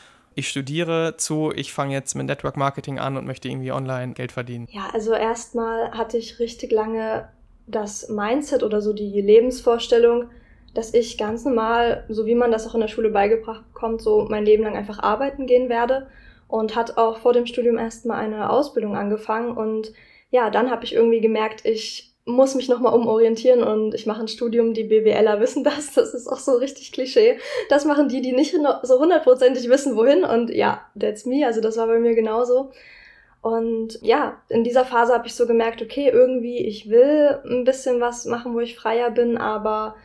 ich 0.41 0.49
studiere 0.49 1.15
zu, 1.17 1.53
ich 1.55 1.73
fange 1.73 1.95
jetzt 1.95 2.15
mit 2.15 2.27
Network 2.27 2.57
Marketing 2.57 2.99
an 2.99 3.17
und 3.17 3.27
möchte 3.27 3.49
irgendwie 3.49 3.73
online 3.73 4.15
Geld 4.15 4.33
verdienen? 4.33 4.67
Ja, 4.71 4.89
also 4.93 5.13
erstmal 5.13 5.93
hatte 5.93 6.19
ich 6.19 6.39
richtig 6.39 6.73
lange 6.73 7.29
das 7.67 8.09
Mindset 8.09 8.63
oder 8.63 8.81
so 8.83 8.93
die 8.93 9.21
Lebensvorstellung, 9.21 10.31
dass 10.75 10.95
ich 10.95 11.19
ganz 11.19 11.45
normal, 11.45 12.05
so 12.09 12.27
wie 12.27 12.35
man 12.35 12.51
das 12.51 12.67
auch 12.67 12.75
in 12.75 12.81
der 12.81 12.89
Schule 12.89 13.11
beigebracht 13.11 13.65
bekommt, 13.73 14.01
so 14.01 14.27
mein 14.29 14.45
Leben 14.45 14.65
lang 14.65 14.77
einfach 14.77 14.99
arbeiten 15.01 15.47
gehen 15.47 15.69
werde 15.69 16.09
und 16.49 16.75
hat 16.75 16.97
auch 16.97 17.19
vor 17.19 17.33
dem 17.33 17.47
Studium 17.47 17.79
erstmal 17.79 18.19
eine 18.19 18.51
Ausbildung 18.51 18.97
angefangen 18.97 19.57
und 19.57 19.93
ja, 20.31 20.51
dann 20.51 20.71
habe 20.71 20.85
ich 20.85 20.95
irgendwie 20.95 21.21
gemerkt, 21.21 21.65
ich 21.65 22.10
muss 22.25 22.55
mich 22.55 22.69
nochmal 22.69 22.95
umorientieren 22.95 23.63
und 23.63 23.95
ich 23.95 24.07
mache 24.07 24.21
ein 24.21 24.29
Studium, 24.29 24.75
die 24.75 24.85
BWLer 24.85 25.41
wissen 25.41 25.65
das, 25.65 25.93
das 25.95 26.15
ist 26.15 26.29
auch 26.29 26.39
so 26.39 26.53
richtig 26.53 26.93
Klischee. 26.93 27.39
Das 27.69 27.85
machen 27.85 28.09
die, 28.09 28.21
die 28.21 28.33
nicht 28.33 28.55
so 28.83 28.99
hundertprozentig 28.99 29.69
wissen, 29.69 29.97
wohin. 29.97 30.25
Und 30.25 30.51
ja, 30.51 30.87
that's 30.99 31.27
me, 31.27 31.47
also 31.47 31.61
das 31.61 31.77
war 31.77 31.87
bei 31.87 31.99
mir 31.99 32.15
genauso. 32.15 32.71
Und 33.43 33.99
ja, 34.03 34.43
in 34.49 34.65
dieser 34.65 34.85
Phase 34.85 35.15
habe 35.15 35.27
ich 35.27 35.35
so 35.35 35.47
gemerkt, 35.47 35.81
okay, 35.81 36.11
irgendwie, 36.13 36.59
ich 36.59 36.91
will 36.91 37.39
ein 37.45 37.65
bisschen 37.65 38.01
was 38.01 38.27
machen, 38.27 38.55
wo 38.55 38.61
ich 38.61 38.77
freier 38.77 39.11
bin, 39.11 39.39
aber 39.39 39.97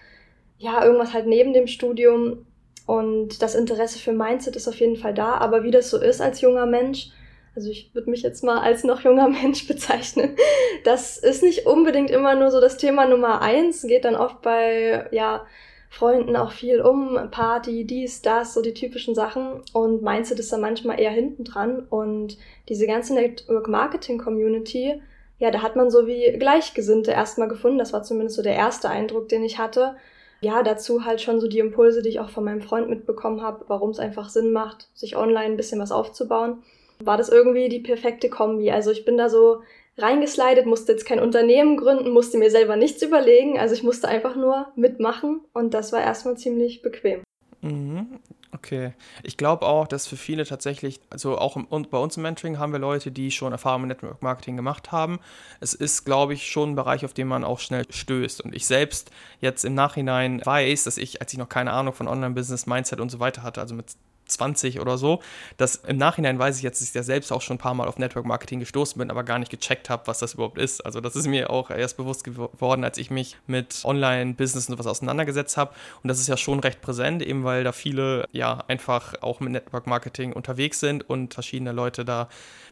ja, 0.57 0.83
irgendwas 0.85 1.13
halt 1.13 1.27
neben 1.27 1.53
dem 1.53 1.67
Studium. 1.67 2.45
Und 2.85 3.41
das 3.41 3.55
Interesse 3.55 3.99
für 3.99 4.13
Mindset 4.13 4.55
ist 4.55 4.67
auf 4.67 4.79
jeden 4.79 4.95
Fall 4.95 5.13
da, 5.13 5.33
aber 5.33 5.63
wie 5.63 5.71
das 5.71 5.89
so 5.89 5.99
ist 5.99 6.21
als 6.21 6.39
junger 6.39 6.65
Mensch, 6.65 7.09
also 7.55 7.69
ich 7.69 7.89
würde 7.93 8.09
mich 8.09 8.21
jetzt 8.21 8.43
mal 8.43 8.59
als 8.59 8.83
noch 8.83 9.01
junger 9.01 9.29
Mensch 9.41 9.67
bezeichnen. 9.67 10.35
Das 10.83 11.17
ist 11.17 11.41
nicht 11.41 11.65
unbedingt 11.65 12.11
immer 12.11 12.35
nur 12.35 12.51
so 12.51 12.59
das 12.59 12.77
Thema 12.77 13.07
Nummer 13.07 13.41
eins, 13.41 13.83
geht 13.83 14.05
dann 14.05 14.15
oft 14.15 14.41
bei, 14.41 15.07
ja, 15.11 15.45
Freunden 15.89 16.35
auch 16.35 16.51
viel 16.51 16.81
um, 16.81 17.17
Party, 17.31 17.85
dies, 17.85 18.21
das, 18.21 18.53
so 18.53 18.61
die 18.61 18.73
typischen 18.73 19.15
Sachen. 19.15 19.61
Und 19.71 20.01
Mindset 20.01 20.39
ist 20.39 20.51
da 20.51 20.57
manchmal 20.57 20.99
eher 20.99 21.11
hinten 21.11 21.45
dran. 21.45 21.87
Und 21.89 22.37
diese 22.67 22.85
ganze 22.85 23.13
Network 23.13 23.69
Marketing 23.69 24.17
Community, 24.17 25.01
ja, 25.39 25.51
da 25.51 25.61
hat 25.61 25.77
man 25.77 25.89
so 25.89 26.05
wie 26.05 26.37
Gleichgesinnte 26.37 27.11
erstmal 27.11 27.47
gefunden. 27.47 27.77
Das 27.77 27.93
war 27.93 28.03
zumindest 28.03 28.35
so 28.35 28.41
der 28.41 28.55
erste 28.55 28.89
Eindruck, 28.89 29.29
den 29.29 29.43
ich 29.43 29.57
hatte. 29.57 29.95
Ja, 30.41 30.63
dazu 30.63 31.05
halt 31.05 31.21
schon 31.21 31.39
so 31.39 31.47
die 31.47 31.59
Impulse, 31.59 32.01
die 32.01 32.09
ich 32.09 32.19
auch 32.19 32.29
von 32.29 32.43
meinem 32.43 32.61
Freund 32.61 32.89
mitbekommen 32.89 33.41
habe, 33.41 33.63
warum 33.69 33.91
es 33.91 33.99
einfach 33.99 34.27
Sinn 34.27 34.51
macht, 34.51 34.89
sich 34.93 35.15
online 35.15 35.53
ein 35.53 35.57
bisschen 35.57 35.79
was 35.79 35.93
aufzubauen 35.93 36.61
war 36.99 37.17
das 37.17 37.29
irgendwie 37.29 37.69
die 37.69 37.79
perfekte 37.79 38.29
Kombi. 38.29 38.71
Also 38.71 38.91
ich 38.91 39.05
bin 39.05 39.17
da 39.17 39.29
so 39.29 39.61
reingeslidet, 39.97 40.65
musste 40.65 40.91
jetzt 40.91 41.05
kein 41.05 41.19
Unternehmen 41.19 41.77
gründen, 41.77 42.09
musste 42.09 42.37
mir 42.37 42.51
selber 42.51 42.75
nichts 42.75 43.01
überlegen. 43.01 43.59
Also 43.59 43.75
ich 43.75 43.83
musste 43.83 44.07
einfach 44.07 44.35
nur 44.35 44.67
mitmachen 44.75 45.41
und 45.53 45.73
das 45.73 45.93
war 45.93 46.01
erstmal 46.01 46.37
ziemlich 46.37 46.81
bequem. 46.81 47.21
Mhm. 47.61 48.19
Okay. 48.51 48.93
Ich 49.23 49.35
glaube 49.35 49.65
auch, 49.65 49.87
dass 49.87 50.07
für 50.07 50.15
viele 50.15 50.45
tatsächlich, 50.45 51.01
also 51.09 51.37
auch 51.37 51.57
im, 51.57 51.67
bei 51.89 51.97
uns 51.97 52.15
im 52.15 52.23
Mentoring 52.23 52.57
haben 52.57 52.71
wir 52.71 52.79
Leute, 52.79 53.11
die 53.11 53.29
schon 53.31 53.51
Erfahrung 53.51 53.81
mit 53.81 53.89
Network 53.89 54.21
Marketing 54.21 54.55
gemacht 54.55 54.93
haben. 54.93 55.19
Es 55.59 55.73
ist, 55.73 56.05
glaube 56.05 56.33
ich, 56.33 56.49
schon 56.49 56.71
ein 56.71 56.75
Bereich, 56.75 57.03
auf 57.03 57.13
den 57.13 57.27
man 57.27 57.43
auch 57.43 57.59
schnell 57.59 57.85
stößt. 57.89 58.41
Und 58.41 58.55
ich 58.55 58.65
selbst 58.65 59.11
jetzt 59.41 59.65
im 59.65 59.73
Nachhinein 59.73 60.41
weiß, 60.45 60.85
dass 60.85 60.97
ich, 60.97 61.21
als 61.21 61.33
ich 61.33 61.39
noch 61.39 61.49
keine 61.49 61.73
Ahnung 61.73 61.93
von 61.93 62.07
Online-Business, 62.07 62.65
Mindset 62.65 63.01
und 63.01 63.09
so 63.09 63.19
weiter 63.19 63.43
hatte, 63.43 63.59
also 63.59 63.75
mit 63.75 63.87
20 64.27 64.79
oder 64.79 64.97
so. 64.97 65.21
Das 65.57 65.75
im 65.75 65.97
Nachhinein 65.97 66.39
weiß 66.39 66.57
ich 66.57 66.63
jetzt, 66.63 66.81
dass 66.81 66.89
ich 66.89 66.93
ja 66.93 67.03
selbst 67.03 67.31
auch 67.31 67.41
schon 67.41 67.55
ein 67.55 67.59
paar 67.59 67.73
Mal 67.73 67.87
auf 67.87 67.97
Network 67.97 68.25
Marketing 68.25 68.59
gestoßen 68.59 68.97
bin, 68.99 69.09
aber 69.09 69.23
gar 69.23 69.39
nicht 69.39 69.51
gecheckt 69.51 69.89
habe, 69.89 70.07
was 70.07 70.19
das 70.19 70.33
überhaupt 70.33 70.57
ist. 70.57 70.85
Also 70.85 71.01
das 71.01 71.15
ist 71.15 71.27
mir 71.27 71.49
auch 71.49 71.69
erst 71.69 71.97
bewusst 71.97 72.23
geworden, 72.23 72.83
als 72.83 72.97
ich 72.97 73.11
mich 73.11 73.37
mit 73.47 73.81
Online-Business 73.83 74.69
und 74.69 74.75
sowas 74.75 74.87
auseinandergesetzt 74.87 75.57
habe. 75.57 75.73
Und 76.03 76.07
das 76.07 76.19
ist 76.19 76.27
ja 76.27 76.37
schon 76.37 76.59
recht 76.59 76.81
präsent, 76.81 77.21
eben 77.21 77.43
weil 77.43 77.63
da 77.63 77.71
viele 77.71 78.27
ja 78.31 78.63
einfach 78.67 79.13
auch 79.21 79.39
mit 79.39 79.51
Network 79.51 79.87
Marketing 79.87 80.33
unterwegs 80.33 80.79
sind 80.79 81.09
und 81.09 81.33
verschiedene 81.33 81.71
Leute 81.71 82.05
da 82.05 82.29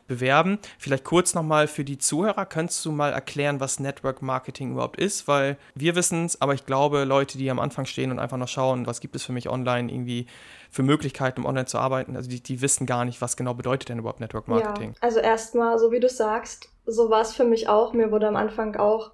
bewerben. 0.08 0.60
Vielleicht 0.78 1.04
kurz 1.04 1.34
nochmal 1.34 1.68
für 1.68 1.84
die 1.84 1.98
Zuhörer, 1.98 2.46
könntest 2.46 2.84
du 2.86 2.92
mal 2.92 3.14
erklären, 3.14 3.60
was 3.60 3.80
Network 3.80 4.22
Marketing 4.22 4.72
überhaupt 4.72 5.00
ist? 5.00 5.28
Weil 5.28 5.58
wir 5.76 5.96
wissen 5.96 6.26
es, 6.26 6.42
aber 6.42 6.54
ich 6.54 6.66
glaube, 6.66 7.04
Leute, 7.06 7.38
die 7.38 7.50
am 7.50 7.60
Anfang 7.60 7.86
stehen 7.86 8.12
und 8.12 8.20
einfach 8.20 8.38
noch 8.38 8.48
schauen, 8.48 8.86
was 8.86 9.00
gibt 9.00 9.16
es 9.16 9.24
für 9.24 9.32
mich 9.32 9.50
online, 9.50 9.92
irgendwie 9.92 10.28
für 10.74 10.82
Möglichkeiten, 10.82 11.42
um 11.42 11.46
online 11.46 11.68
zu 11.68 11.78
arbeiten, 11.78 12.16
also 12.16 12.28
die, 12.28 12.42
die 12.42 12.60
wissen 12.64 12.88
gar 12.88 13.06
nicht, 13.06 13.22
was 13.22 13.38
genau 13.38 13.54
bedeutet 13.54 13.90
denn 13.90 14.00
überhaupt 14.00 14.20
Network 14.20 14.48
Marketing. 14.48 14.94
Ja, 14.94 14.98
also 15.02 15.20
erstmal, 15.20 15.78
so 15.78 15.92
wie 15.92 16.00
du 16.00 16.10
sagst, 16.10 16.68
so 16.88 17.12
war 17.12 17.22
es 17.22 17.36
für 17.36 17.44
mich 17.44 17.70
auch. 17.70 17.94
Mir 17.94 18.12
wurde 18.12 18.28
am 18.28 18.36
Anfang 18.36 18.76
auch 18.76 19.12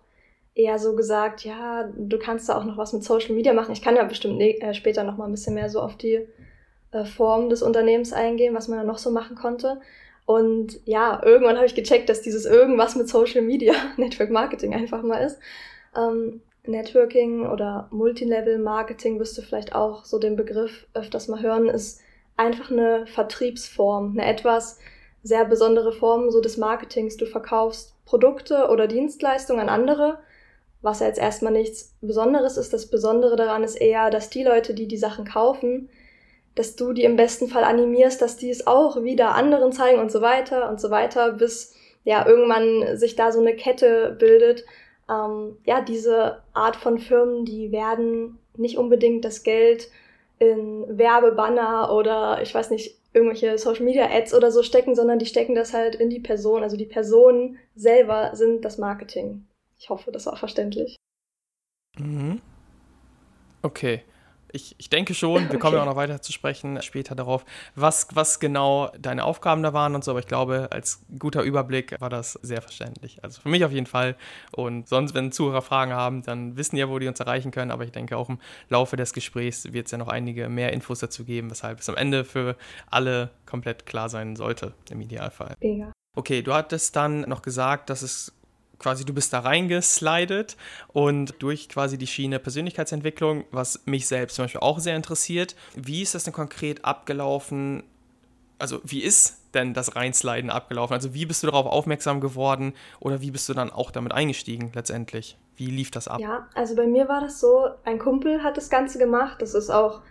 eher 0.55 0.79
so 0.79 0.95
gesagt, 0.95 1.43
ja, 1.43 1.89
du 1.97 2.17
kannst 2.17 2.47
da 2.47 2.57
auch 2.57 2.63
noch 2.63 2.77
was 2.77 2.93
mit 2.93 3.03
Social 3.03 3.35
Media 3.35 3.51
machen. 3.51 3.73
Ich 3.73 3.81
kann 3.81 3.97
ja 3.97 4.05
bestimmt 4.05 4.37
ne 4.37 4.57
äh, 4.61 4.73
später 4.73 5.03
noch 5.03 5.17
mal 5.17 5.25
ein 5.25 5.31
bisschen 5.31 5.53
mehr 5.53 5.69
so 5.69 5.81
auf 5.81 5.97
die 5.97 6.25
äh, 6.91 7.03
Form 7.03 7.49
des 7.49 7.61
Unternehmens 7.61 8.13
eingehen, 8.13 8.55
was 8.55 8.69
man 8.69 8.79
da 8.79 8.85
noch 8.85 8.97
so 8.97 9.11
machen 9.11 9.35
konnte. 9.35 9.81
Und 10.25 10.79
ja, 10.85 11.21
irgendwann 11.25 11.57
habe 11.57 11.65
ich 11.65 11.75
gecheckt, 11.75 12.07
dass 12.07 12.21
dieses 12.21 12.45
irgendwas 12.45 12.95
mit 12.95 13.09
Social 13.09 13.41
Media, 13.41 13.73
Network 13.97 14.29
Marketing 14.29 14.73
einfach 14.73 15.03
mal 15.03 15.17
ist. 15.17 15.37
Ähm, 15.93 16.41
Networking 16.69 17.47
oder 17.47 17.87
Multilevel 17.91 18.57
Marketing 18.59 19.19
wirst 19.19 19.37
du 19.37 19.41
vielleicht 19.41 19.75
auch 19.75 20.05
so 20.05 20.19
den 20.19 20.35
Begriff 20.35 20.87
öfters 20.93 21.27
mal 21.27 21.41
hören, 21.41 21.67
ist 21.67 22.01
einfach 22.37 22.71
eine 22.71 23.05
Vertriebsform, 23.07 24.11
eine 24.11 24.25
etwas 24.25 24.79
sehr 25.23 25.45
besondere 25.45 25.91
Form 25.91 26.31
so 26.31 26.41
des 26.41 26.57
Marketings. 26.57 27.17
Du 27.17 27.25
verkaufst 27.25 27.95
Produkte 28.05 28.69
oder 28.69 28.87
Dienstleistungen 28.87 29.61
an 29.61 29.69
andere 29.69 30.19
was 30.81 30.99
ja 30.99 31.07
jetzt 31.07 31.19
erstmal 31.19 31.51
nichts 31.51 31.93
Besonderes 32.01 32.57
ist. 32.57 32.73
Das 32.73 32.87
Besondere 32.87 33.35
daran 33.35 33.63
ist 33.63 33.75
eher, 33.75 34.09
dass 34.09 34.29
die 34.29 34.43
Leute, 34.43 34.73
die 34.73 34.87
die 34.87 34.97
Sachen 34.97 35.25
kaufen, 35.25 35.89
dass 36.55 36.75
du 36.75 36.93
die 36.93 37.03
im 37.03 37.15
besten 37.15 37.47
Fall 37.47 37.63
animierst, 37.63 38.21
dass 38.21 38.37
die 38.37 38.49
es 38.49 38.65
auch 38.65 39.03
wieder 39.03 39.35
anderen 39.35 39.71
zeigen 39.71 39.99
und 39.99 40.11
so 40.11 40.21
weiter 40.21 40.69
und 40.69 40.79
so 40.79 40.89
weiter, 40.89 41.33
bis 41.33 41.73
ja 42.03 42.25
irgendwann 42.25 42.97
sich 42.97 43.15
da 43.15 43.31
so 43.31 43.39
eine 43.39 43.55
Kette 43.55 44.15
bildet. 44.17 44.65
Ähm, 45.09 45.57
ja, 45.65 45.81
diese 45.81 46.43
Art 46.53 46.75
von 46.75 46.99
Firmen, 46.99 47.45
die 47.45 47.71
werden 47.71 48.37
nicht 48.57 48.77
unbedingt 48.77 49.25
das 49.25 49.43
Geld 49.43 49.89
in 50.37 50.85
Werbebanner 50.97 51.93
oder 51.93 52.41
ich 52.41 52.53
weiß 52.53 52.69
nicht, 52.69 52.97
irgendwelche 53.13 53.57
Social 53.57 53.83
Media 53.83 54.09
Ads 54.09 54.33
oder 54.33 54.51
so 54.51 54.63
stecken, 54.63 54.95
sondern 54.95 55.19
die 55.19 55.25
stecken 55.25 55.55
das 55.55 55.73
halt 55.73 55.95
in 55.95 56.09
die 56.09 56.19
Person. 56.19 56.63
Also 56.63 56.77
die 56.77 56.85
Personen 56.85 57.57
selber 57.75 58.31
sind 58.35 58.63
das 58.63 58.77
Marketing. 58.77 59.47
Ich 59.77 59.89
hoffe, 59.89 60.11
das 60.11 60.25
war 60.25 60.37
verständlich. 60.37 60.95
Mhm. 61.97 62.41
Okay. 63.61 64.03
Ich, 64.51 64.75
ich 64.77 64.89
denke 64.89 65.13
schon, 65.13 65.51
wir 65.51 65.59
kommen 65.59 65.75
ja 65.75 65.81
auch 65.81 65.87
noch 65.87 65.95
weiter 65.95 66.21
zu 66.21 66.31
sprechen 66.31 66.81
später 66.81 67.15
darauf, 67.15 67.45
was, 67.75 68.07
was 68.13 68.39
genau 68.39 68.91
deine 68.99 69.23
Aufgaben 69.23 69.63
da 69.63 69.73
waren 69.73 69.95
und 69.95 70.03
so, 70.03 70.11
aber 70.11 70.19
ich 70.19 70.27
glaube, 70.27 70.69
als 70.71 71.01
guter 71.17 71.43
Überblick 71.43 71.99
war 71.99 72.09
das 72.09 72.33
sehr 72.33 72.61
verständlich. 72.61 73.23
Also 73.23 73.41
für 73.41 73.49
mich 73.49 73.63
auf 73.65 73.71
jeden 73.71 73.85
Fall. 73.85 74.15
Und 74.51 74.87
sonst, 74.87 75.13
wenn 75.13 75.31
Zuhörer 75.31 75.61
Fragen 75.61 75.93
haben, 75.93 76.23
dann 76.23 76.57
wissen 76.57 76.77
ja, 76.77 76.89
wo 76.89 76.99
die 76.99 77.07
uns 77.07 77.19
erreichen 77.19 77.51
können, 77.51 77.71
aber 77.71 77.83
ich 77.83 77.91
denke 77.91 78.17
auch 78.17 78.29
im 78.29 78.39
Laufe 78.69 78.95
des 78.95 79.13
Gesprächs 79.13 79.71
wird 79.73 79.85
es 79.85 79.91
ja 79.91 79.97
noch 79.97 80.07
einige 80.07 80.49
mehr 80.49 80.73
Infos 80.73 80.99
dazu 80.99 81.23
geben, 81.23 81.49
weshalb 81.49 81.79
es 81.79 81.89
am 81.89 81.95
Ende 81.95 82.23
für 82.25 82.55
alle 82.89 83.29
komplett 83.45 83.85
klar 83.85 84.09
sein 84.09 84.35
sollte, 84.35 84.73
im 84.89 85.01
Idealfall. 85.01 85.55
Mega. 85.61 85.91
Okay, 86.15 86.41
du 86.41 86.53
hattest 86.53 86.95
dann 86.95 87.21
noch 87.21 87.41
gesagt, 87.41 87.89
dass 87.89 88.01
es 88.01 88.33
quasi 88.79 89.05
du 89.05 89.13
bist 89.13 89.33
da 89.33 89.39
reingeslidet 89.39 90.57
und 90.87 91.35
durch 91.39 91.69
quasi 91.69 91.97
die 91.97 92.07
Schiene 92.07 92.39
Persönlichkeitsentwicklung, 92.39 93.45
was 93.51 93.81
mich 93.85 94.07
selbst 94.07 94.35
zum 94.35 94.45
Beispiel 94.45 94.61
auch 94.61 94.79
sehr 94.79 94.95
interessiert. 94.95 95.55
Wie 95.75 96.01
ist 96.01 96.15
das 96.15 96.23
denn 96.23 96.33
konkret 96.33 96.85
abgelaufen? 96.85 97.83
Also 98.57 98.79
wie 98.83 99.01
ist 99.01 99.39
denn 99.53 99.73
das 99.73 99.95
Reinsliden 99.95 100.49
abgelaufen? 100.49 100.93
Also 100.93 101.13
wie 101.13 101.25
bist 101.25 101.43
du 101.43 101.47
darauf 101.47 101.65
aufmerksam 101.65 102.21
geworden 102.21 102.73
oder 102.99 103.21
wie 103.21 103.31
bist 103.31 103.47
du 103.49 103.53
dann 103.53 103.71
auch 103.71 103.91
damit 103.91 104.11
eingestiegen 104.11 104.71
letztendlich? 104.73 105.37
Wie 105.55 105.67
lief 105.67 105.91
das 105.91 106.07
ab? 106.07 106.19
Ja, 106.19 106.47
also 106.55 106.75
bei 106.75 106.87
mir 106.87 107.09
war 107.09 107.21
das 107.21 107.39
so, 107.39 107.69
ein 107.83 107.99
Kumpel 107.99 108.43
hat 108.43 108.57
das 108.57 108.69
Ganze 108.69 108.97
gemacht. 108.97 109.41
Das 109.41 109.53
ist 109.53 109.69
auch, 109.69 110.01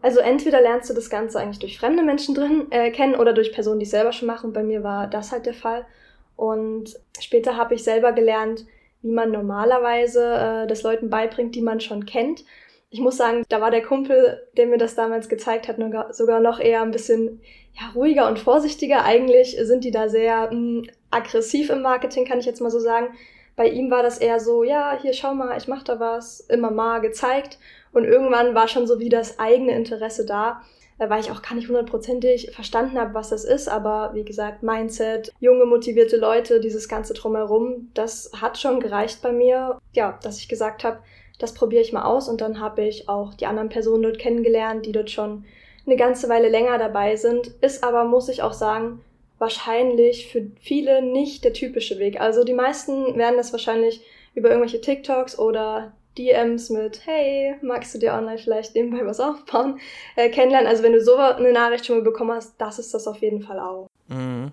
also 0.00 0.18
entweder 0.18 0.60
lernst 0.60 0.90
du 0.90 0.94
das 0.94 1.08
Ganze 1.08 1.38
eigentlich 1.38 1.60
durch 1.60 1.78
fremde 1.78 2.02
Menschen 2.02 2.34
drin 2.34 2.66
äh, 2.70 2.90
kennen 2.90 3.14
oder 3.14 3.32
durch 3.32 3.52
Personen, 3.52 3.78
die 3.78 3.84
es 3.84 3.90
selber 3.90 4.12
schon 4.12 4.26
machen. 4.26 4.52
Bei 4.52 4.64
mir 4.64 4.82
war 4.82 5.06
das 5.06 5.30
halt 5.30 5.46
der 5.46 5.54
Fall. 5.54 5.86
Und 6.36 6.98
später 7.20 7.56
habe 7.56 7.74
ich 7.74 7.84
selber 7.84 8.12
gelernt, 8.12 8.66
wie 9.02 9.12
man 9.12 9.30
normalerweise 9.30 10.64
äh, 10.64 10.66
das 10.66 10.82
Leuten 10.82 11.10
beibringt, 11.10 11.54
die 11.54 11.62
man 11.62 11.80
schon 11.80 12.06
kennt. 12.06 12.44
Ich 12.90 13.00
muss 13.00 13.16
sagen, 13.16 13.44
da 13.48 13.60
war 13.60 13.70
der 13.70 13.82
Kumpel, 13.82 14.46
der 14.56 14.66
mir 14.66 14.78
das 14.78 14.94
damals 14.94 15.28
gezeigt 15.28 15.66
hat, 15.66 15.76
sogar 16.14 16.40
noch 16.40 16.60
eher 16.60 16.82
ein 16.82 16.90
bisschen 16.90 17.40
ja, 17.72 17.90
ruhiger 17.94 18.28
und 18.28 18.38
vorsichtiger. 18.38 19.04
Eigentlich 19.04 19.56
sind 19.62 19.84
die 19.84 19.90
da 19.90 20.08
sehr 20.08 20.46
mh, 20.46 20.50
hm, 20.50 20.90
aggressiv 21.10 21.70
im 21.70 21.82
Marketing, 21.82 22.26
kann 22.26 22.38
ich 22.38 22.46
jetzt 22.46 22.60
mal 22.60 22.70
so 22.70 22.80
sagen. 22.80 23.08
Bei 23.56 23.68
ihm 23.68 23.90
war 23.90 24.02
das 24.02 24.18
eher 24.18 24.40
so, 24.40 24.64
ja, 24.64 24.98
hier 25.00 25.12
schau 25.12 25.34
mal, 25.34 25.56
ich 25.56 25.68
mach 25.68 25.82
da 25.82 26.00
was, 26.00 26.40
immer 26.40 26.70
mal 26.70 27.00
gezeigt. 27.00 27.58
Und 27.92 28.04
irgendwann 28.04 28.54
war 28.54 28.68
schon 28.68 28.86
so 28.86 28.98
wie 28.98 29.10
das 29.10 29.38
eigene 29.38 29.74
Interesse 29.74 30.24
da 30.24 30.62
weil 31.10 31.20
ich 31.20 31.30
auch 31.30 31.42
gar 31.42 31.54
nicht 31.54 31.68
hundertprozentig 31.68 32.50
verstanden 32.52 32.98
habe, 32.98 33.14
was 33.14 33.30
das 33.30 33.44
ist. 33.44 33.68
Aber 33.68 34.10
wie 34.14 34.24
gesagt, 34.24 34.62
Mindset, 34.62 35.32
junge, 35.40 35.64
motivierte 35.64 36.16
Leute, 36.16 36.60
dieses 36.60 36.88
ganze 36.88 37.14
drumherum, 37.14 37.90
das 37.94 38.30
hat 38.40 38.58
schon 38.58 38.80
gereicht 38.80 39.22
bei 39.22 39.32
mir. 39.32 39.78
Ja, 39.92 40.18
dass 40.22 40.38
ich 40.38 40.48
gesagt 40.48 40.84
habe, 40.84 40.98
das 41.38 41.54
probiere 41.54 41.82
ich 41.82 41.92
mal 41.92 42.04
aus. 42.04 42.28
Und 42.28 42.40
dann 42.40 42.60
habe 42.60 42.82
ich 42.82 43.08
auch 43.08 43.34
die 43.34 43.46
anderen 43.46 43.68
Personen 43.68 44.02
dort 44.02 44.18
kennengelernt, 44.18 44.86
die 44.86 44.92
dort 44.92 45.10
schon 45.10 45.44
eine 45.86 45.96
ganze 45.96 46.28
Weile 46.28 46.48
länger 46.48 46.78
dabei 46.78 47.16
sind. 47.16 47.48
Ist 47.60 47.82
aber, 47.82 48.04
muss 48.04 48.28
ich 48.28 48.42
auch 48.42 48.52
sagen, 48.52 49.00
wahrscheinlich 49.38 50.28
für 50.28 50.46
viele 50.60 51.02
nicht 51.02 51.44
der 51.44 51.52
typische 51.52 51.98
Weg. 51.98 52.20
Also 52.20 52.44
die 52.44 52.52
meisten 52.52 53.16
werden 53.16 53.36
das 53.36 53.52
wahrscheinlich 53.52 54.00
über 54.34 54.48
irgendwelche 54.50 54.80
TikToks 54.80 55.38
oder 55.38 55.92
DMs 56.18 56.70
mit, 56.70 57.06
hey, 57.06 57.56
magst 57.62 57.94
du 57.94 57.98
dir 57.98 58.12
online 58.14 58.38
vielleicht 58.38 58.74
nebenbei 58.74 59.04
was 59.06 59.20
aufbauen, 59.20 59.80
äh, 60.16 60.28
kennenlernen. 60.30 60.68
Also 60.68 60.82
wenn 60.82 60.92
du 60.92 61.00
so 61.00 61.16
eine 61.16 61.52
Nachricht 61.52 61.86
schon 61.86 61.96
mal 61.98 62.04
bekommen 62.04 62.32
hast, 62.32 62.54
das 62.58 62.78
ist 62.78 62.92
das 62.94 63.06
auf 63.06 63.20
jeden 63.22 63.42
Fall 63.42 63.58
auch. 63.58 63.86
Mhm. 64.08 64.52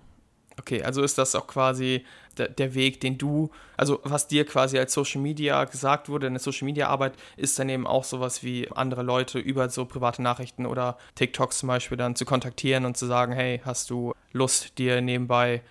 Okay, 0.60 0.84
also 0.84 1.04
ist 1.04 1.18
das 1.18 1.36
auch 1.36 1.48
quasi 1.48 2.06
der, 2.38 2.50
der, 2.50 2.74
Weg, 2.74 3.00
den 3.00 3.18
du, 3.18 3.50
also 3.78 4.02
was 4.04 4.28
dir 4.28 4.46
quasi 4.46 4.78
als 4.78 4.94
Social 4.94 5.22
Media 5.22 5.64
gesagt 5.64 6.10
wurde, 6.10 6.28
eine 6.28 6.40
Social 6.40 6.66
Media 6.66 6.88
Arbeit 6.88 7.14
ist 7.38 7.58
dann 7.60 7.70
eben 7.70 7.88
auch 7.88 8.04
sowas 8.04 8.44
wie 8.44 8.70
andere 8.70 9.02
Leute 9.02 9.40
über 9.40 9.70
so 9.70 9.86
private 9.86 10.22
Nachrichten 10.22 10.66
oder 10.66 10.98
TikToks 11.16 11.60
zum 11.60 11.68
Beispiel 11.68 11.98
dann 11.98 12.16
zu 12.16 12.26
kontaktieren 12.26 12.86
und 12.86 12.98
zu 12.98 13.06
sagen, 13.06 13.32
hey, 13.32 13.62
hast 13.64 13.90
du 13.90 14.14
Lust, 14.34 14.78
dir 14.78 15.00
nebenbei 15.02 15.62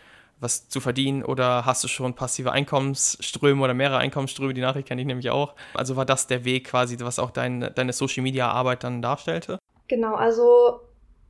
was 0.40 0.68
zu 0.68 0.80
verdienen 0.80 1.24
oder 1.24 1.66
hast 1.66 1.82
du 1.84 1.88
schon 1.88 2.14
passive 2.14 2.52
Einkommensströme 2.52 3.62
oder 3.62 3.74
mehrere 3.74 3.98
Einkommensströme? 3.98 4.54
Die 4.54 4.60
Nachricht 4.60 4.88
kenne 4.88 5.00
ich 5.00 5.06
nämlich 5.06 5.30
auch. 5.30 5.54
Also 5.74 5.96
war 5.96 6.04
das 6.04 6.26
der 6.26 6.44
Weg 6.44 6.68
quasi, 6.68 6.98
was 7.00 7.18
auch 7.18 7.30
dein, 7.30 7.72
deine 7.74 7.92
Social 7.92 8.22
Media 8.22 8.50
Arbeit 8.50 8.84
dann 8.84 9.02
darstellte? 9.02 9.58
Genau, 9.88 10.14
also 10.14 10.80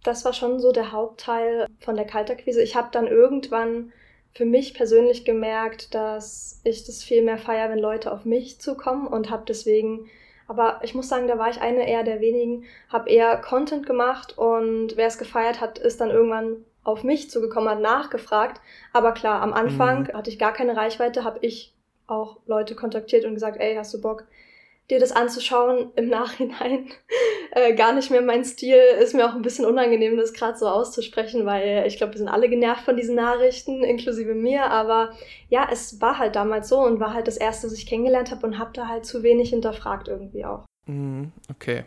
das 0.03 0.25
war 0.25 0.33
schon 0.33 0.61
so 0.61 0.73
der 0.73 0.93
Hauptteil 0.93 1.67
von 1.81 1.97
der 1.97 2.05
Kalterquise. 2.05 2.63
Ich 2.63 2.77
habe 2.77 2.89
dann 2.93 3.07
irgendwann 3.07 3.93
für 4.35 4.45
mich 4.45 4.75
persönlich 4.75 5.25
gemerkt, 5.25 5.95
dass 5.95 6.61
ich 6.65 6.85
das 6.85 7.03
viel 7.03 7.23
mehr 7.23 7.39
feiere, 7.39 7.71
wenn 7.71 7.79
Leute 7.79 8.13
auf 8.13 8.25
mich 8.25 8.61
zukommen 8.61 9.07
und 9.07 9.31
habe 9.31 9.45
deswegen 9.47 10.09
aber 10.49 10.81
ich 10.83 10.95
muss 10.95 11.11
sagen, 11.11 11.29
da 11.29 11.39
war 11.39 11.51
ich 11.51 11.61
eine 11.61 11.87
eher 11.87 12.03
der 12.03 12.21
wenigen, 12.21 12.65
habe 12.89 13.11
eher 13.11 13.37
Content 13.37 13.87
gemacht 13.87 14.37
und 14.39 14.97
wer 14.97 15.07
es 15.07 15.19
gefeiert 15.19 15.61
hat, 15.61 15.79
ist 15.79 16.01
dann 16.01 16.09
irgendwann 16.09 16.65
auf 16.89 17.05
mich 17.05 17.31
zugekommen 17.31 17.69
hat, 17.69 17.81
nachgefragt. 17.81 18.61
Aber 18.93 19.13
klar, 19.13 19.43
am 19.43 19.53
Anfang 19.53 20.05
mhm. 20.05 20.17
hatte 20.17 20.31
ich 20.31 20.39
gar 20.39 20.55
keine 20.55 20.77
Reichweite, 20.77 21.23
habe 21.23 21.39
ich 21.43 21.75
auch 22.07 22.39
Leute 22.47 22.75
kontaktiert 22.75 23.27
und 23.27 23.35
gesagt, 23.35 23.61
ey, 23.61 23.77
hast 23.77 23.93
du 23.93 24.01
Bock, 24.01 24.25
dir 24.89 24.99
das 24.99 25.13
anzuschauen? 25.13 25.93
Im 25.97 26.09
Nachhinein 26.09 26.89
äh, 27.51 27.75
gar 27.75 27.93
nicht 27.93 28.11
mehr 28.11 28.23
mein 28.23 28.43
Stil. 28.43 28.79
Ist 29.01 29.15
mir 29.15 29.29
auch 29.29 29.35
ein 29.35 29.43
bisschen 29.43 29.67
unangenehm, 29.67 30.17
das 30.17 30.33
gerade 30.33 30.57
so 30.57 30.67
auszusprechen, 30.67 31.45
weil 31.45 31.85
ich 31.87 31.99
glaube, 31.99 32.15
wir 32.15 32.19
sind 32.19 32.29
alle 32.29 32.49
genervt 32.49 32.85
von 32.85 32.97
diesen 32.97 33.17
Nachrichten, 33.17 33.85
inklusive 33.85 34.35
mir. 34.35 34.71
Aber 34.71 35.13
ja, 35.51 35.69
es 35.71 36.01
war 36.01 36.19
halt 36.19 36.37
damals 36.37 36.71
so 36.71 36.81
und 36.81 37.01
war 37.01 37.13
halt 37.13 37.29
das 37.29 37.37
Erste, 37.37 37.67
was 37.67 37.75
ich 37.75 37.87
kennengelernt 37.87 38.31
habe 38.31 38.47
und 38.47 38.59
habe 38.59 38.71
da 38.73 38.89
halt 38.89 39.05
zu 39.05 39.23
wenig 39.23 39.51
hinterfragt 39.51 40.09
irgendwie 40.09 40.47
auch. 40.47 40.65
Mhm, 40.87 41.33
okay. 41.51 41.85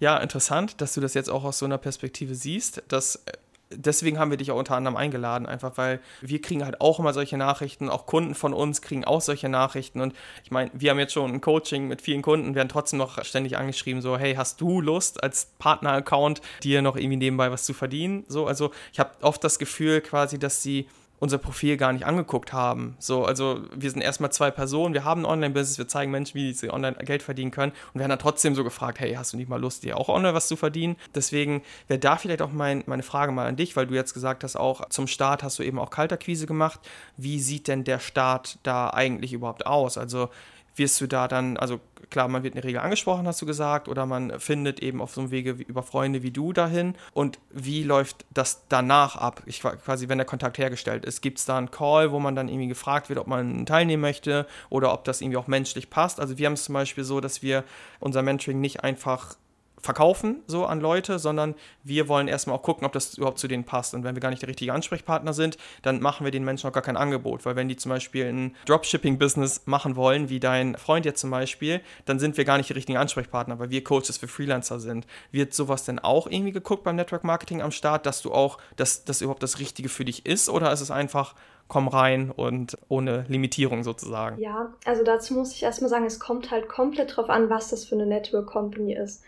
Ja, 0.00 0.16
interessant, 0.16 0.80
dass 0.80 0.94
du 0.94 1.00
das 1.00 1.14
jetzt 1.14 1.30
auch 1.30 1.44
aus 1.44 1.58
so 1.58 1.66
einer 1.66 1.78
Perspektive 1.78 2.34
siehst, 2.34 2.82
dass 2.88 3.16
äh, 3.26 3.32
deswegen 3.70 4.18
haben 4.18 4.30
wir 4.30 4.36
dich 4.36 4.50
auch 4.50 4.58
unter 4.58 4.76
anderem 4.76 4.96
eingeladen, 4.96 5.46
einfach 5.46 5.76
weil 5.76 6.00
wir 6.20 6.40
kriegen 6.40 6.64
halt 6.64 6.80
auch 6.80 6.98
immer 6.98 7.12
solche 7.12 7.36
Nachrichten, 7.36 7.88
auch 7.88 8.06
Kunden 8.06 8.34
von 8.34 8.52
uns 8.52 8.82
kriegen 8.82 9.04
auch 9.04 9.20
solche 9.20 9.48
Nachrichten 9.48 10.00
und 10.00 10.14
ich 10.44 10.50
meine, 10.50 10.70
wir 10.74 10.90
haben 10.90 10.98
jetzt 10.98 11.12
schon 11.12 11.32
ein 11.32 11.40
Coaching 11.40 11.88
mit 11.88 12.02
vielen 12.02 12.22
Kunden, 12.22 12.54
werden 12.54 12.68
trotzdem 12.68 12.98
noch 12.98 13.24
ständig 13.24 13.56
angeschrieben, 13.56 14.02
so, 14.02 14.18
hey, 14.18 14.34
hast 14.34 14.60
du 14.60 14.80
Lust 14.80 15.22
als 15.22 15.52
Partner-Account 15.58 16.40
dir 16.62 16.82
noch 16.82 16.96
irgendwie 16.96 17.16
nebenbei 17.16 17.50
was 17.50 17.64
zu 17.64 17.74
verdienen? 17.74 18.24
So, 18.28 18.46
also 18.46 18.70
ich 18.92 19.00
habe 19.00 19.10
oft 19.22 19.42
das 19.44 19.58
Gefühl 19.58 20.00
quasi, 20.00 20.38
dass 20.38 20.62
sie 20.62 20.88
unser 21.20 21.38
Profil 21.38 21.76
gar 21.76 21.92
nicht 21.92 22.04
angeguckt 22.04 22.52
haben. 22.52 22.96
So, 22.98 23.24
also 23.24 23.60
wir 23.74 23.90
sind 23.90 24.00
erstmal 24.00 24.32
zwei 24.32 24.50
Personen, 24.50 24.94
wir 24.94 25.04
haben 25.04 25.22
ein 25.22 25.26
Online-Business, 25.26 25.78
wir 25.78 25.86
zeigen 25.86 26.10
Menschen, 26.10 26.34
wie 26.34 26.52
sie 26.52 26.70
online 26.70 26.96
Geld 26.96 27.22
verdienen 27.22 27.50
können 27.50 27.72
und 27.92 28.00
werden 28.00 28.10
dann 28.10 28.18
trotzdem 28.18 28.54
so 28.54 28.64
gefragt, 28.64 28.98
hey, 28.98 29.12
hast 29.14 29.32
du 29.32 29.36
nicht 29.36 29.48
mal 29.48 29.60
Lust, 29.60 29.84
dir 29.84 29.98
auch 29.98 30.08
online 30.08 30.34
was 30.34 30.48
zu 30.48 30.56
verdienen? 30.56 30.96
Deswegen 31.14 31.62
wäre 31.86 32.00
da 32.00 32.16
vielleicht 32.16 32.42
auch 32.42 32.50
mein, 32.52 32.82
meine 32.86 33.02
Frage 33.02 33.32
mal 33.32 33.46
an 33.46 33.56
dich, 33.56 33.76
weil 33.76 33.86
du 33.86 33.94
jetzt 33.94 34.14
gesagt 34.14 34.42
hast, 34.42 34.56
auch 34.56 34.88
zum 34.88 35.06
Start 35.06 35.42
hast 35.42 35.58
du 35.58 35.62
eben 35.62 35.78
auch 35.78 35.90
Kalterquise 35.90 36.46
gemacht. 36.46 36.80
Wie 37.16 37.38
sieht 37.38 37.68
denn 37.68 37.84
der 37.84 37.98
Start 37.98 38.58
da 38.62 38.90
eigentlich 38.90 39.34
überhaupt 39.34 39.66
aus? 39.66 39.98
Also 39.98 40.30
wirst 40.76 41.00
du 41.00 41.06
da 41.06 41.28
dann, 41.28 41.56
also 41.56 41.80
klar, 42.10 42.28
man 42.28 42.42
wird 42.42 42.54
in 42.54 42.60
der 42.60 42.68
Regel 42.68 42.80
angesprochen, 42.80 43.26
hast 43.26 43.40
du 43.40 43.46
gesagt, 43.46 43.88
oder 43.88 44.06
man 44.06 44.38
findet 44.40 44.80
eben 44.80 45.00
auf 45.00 45.12
so 45.12 45.20
einem 45.20 45.30
Wege 45.30 45.52
über 45.52 45.82
Freunde 45.82 46.22
wie 46.22 46.30
du 46.30 46.52
dahin. 46.52 46.94
Und 47.12 47.38
wie 47.50 47.82
läuft 47.82 48.26
das 48.32 48.66
danach 48.68 49.16
ab? 49.16 49.42
Ich, 49.46 49.60
quasi, 49.60 50.08
wenn 50.08 50.18
der 50.18 50.26
Kontakt 50.26 50.58
hergestellt 50.58 51.04
ist, 51.04 51.20
gibt 51.20 51.38
es 51.38 51.44
da 51.44 51.56
einen 51.56 51.70
Call, 51.70 52.12
wo 52.12 52.18
man 52.18 52.34
dann 52.34 52.48
irgendwie 52.48 52.68
gefragt 52.68 53.08
wird, 53.08 53.18
ob 53.18 53.26
man 53.26 53.66
teilnehmen 53.66 54.00
möchte 54.00 54.46
oder 54.68 54.92
ob 54.92 55.04
das 55.04 55.20
irgendwie 55.20 55.38
auch 55.38 55.46
menschlich 55.46 55.90
passt? 55.90 56.20
Also 56.20 56.38
wir 56.38 56.46
haben 56.46 56.54
es 56.54 56.64
zum 56.64 56.74
Beispiel 56.74 57.04
so, 57.04 57.20
dass 57.20 57.42
wir 57.42 57.64
unser 58.00 58.22
Mentoring 58.22 58.60
nicht 58.60 58.82
einfach 58.82 59.36
verkaufen 59.82 60.42
so 60.46 60.66
an 60.66 60.80
Leute, 60.80 61.18
sondern 61.18 61.54
wir 61.84 62.08
wollen 62.08 62.28
erstmal 62.28 62.56
auch 62.56 62.62
gucken, 62.62 62.86
ob 62.86 62.92
das 62.92 63.14
überhaupt 63.14 63.38
zu 63.38 63.48
denen 63.48 63.64
passt. 63.64 63.94
Und 63.94 64.04
wenn 64.04 64.14
wir 64.14 64.20
gar 64.20 64.30
nicht 64.30 64.42
der 64.42 64.48
richtige 64.48 64.72
Ansprechpartner 64.72 65.32
sind, 65.32 65.56
dann 65.82 66.00
machen 66.00 66.24
wir 66.24 66.30
den 66.30 66.44
Menschen 66.44 66.68
auch 66.68 66.72
gar 66.72 66.82
kein 66.82 66.96
Angebot, 66.96 67.44
weil 67.44 67.56
wenn 67.56 67.68
die 67.68 67.76
zum 67.76 67.90
Beispiel 67.90 68.26
ein 68.26 68.56
Dropshipping-Business 68.66 69.62
machen 69.66 69.96
wollen, 69.96 70.28
wie 70.28 70.40
dein 70.40 70.76
Freund 70.76 71.04
jetzt 71.04 71.20
zum 71.20 71.30
Beispiel, 71.30 71.80
dann 72.04 72.18
sind 72.18 72.36
wir 72.36 72.44
gar 72.44 72.58
nicht 72.58 72.68
die 72.68 72.74
richtigen 72.74 72.98
Ansprechpartner, 72.98 73.58
weil 73.58 73.70
wir 73.70 73.82
Coaches 73.84 74.18
für 74.18 74.28
Freelancer 74.28 74.80
sind. 74.80 75.06
Wird 75.32 75.54
sowas 75.54 75.84
denn 75.84 75.98
auch 75.98 76.26
irgendwie 76.26 76.52
geguckt 76.52 76.84
beim 76.84 76.96
Network 76.96 77.24
Marketing 77.24 77.62
am 77.62 77.70
Start, 77.70 78.06
dass 78.06 78.22
du 78.22 78.32
auch, 78.32 78.58
dass 78.76 79.04
das 79.04 79.22
überhaupt 79.22 79.42
das 79.42 79.58
Richtige 79.58 79.88
für 79.88 80.04
dich 80.04 80.26
ist 80.26 80.48
oder 80.48 80.72
ist 80.72 80.80
es 80.80 80.90
einfach 80.90 81.34
komm 81.70 81.88
rein 81.88 82.30
und 82.30 82.76
ohne 82.88 83.24
Limitierung 83.28 83.84
sozusagen. 83.84 84.38
Ja, 84.42 84.74
also 84.84 85.04
dazu 85.04 85.32
muss 85.34 85.54
ich 85.54 85.62
erstmal 85.62 85.88
sagen, 85.88 86.04
es 86.04 86.20
kommt 86.20 86.50
halt 86.50 86.68
komplett 86.68 87.16
drauf 87.16 87.30
an, 87.30 87.48
was 87.48 87.68
das 87.68 87.86
für 87.86 87.94
eine 87.94 88.06
Network 88.06 88.46
Company 88.46 88.94
ist. 88.94 89.22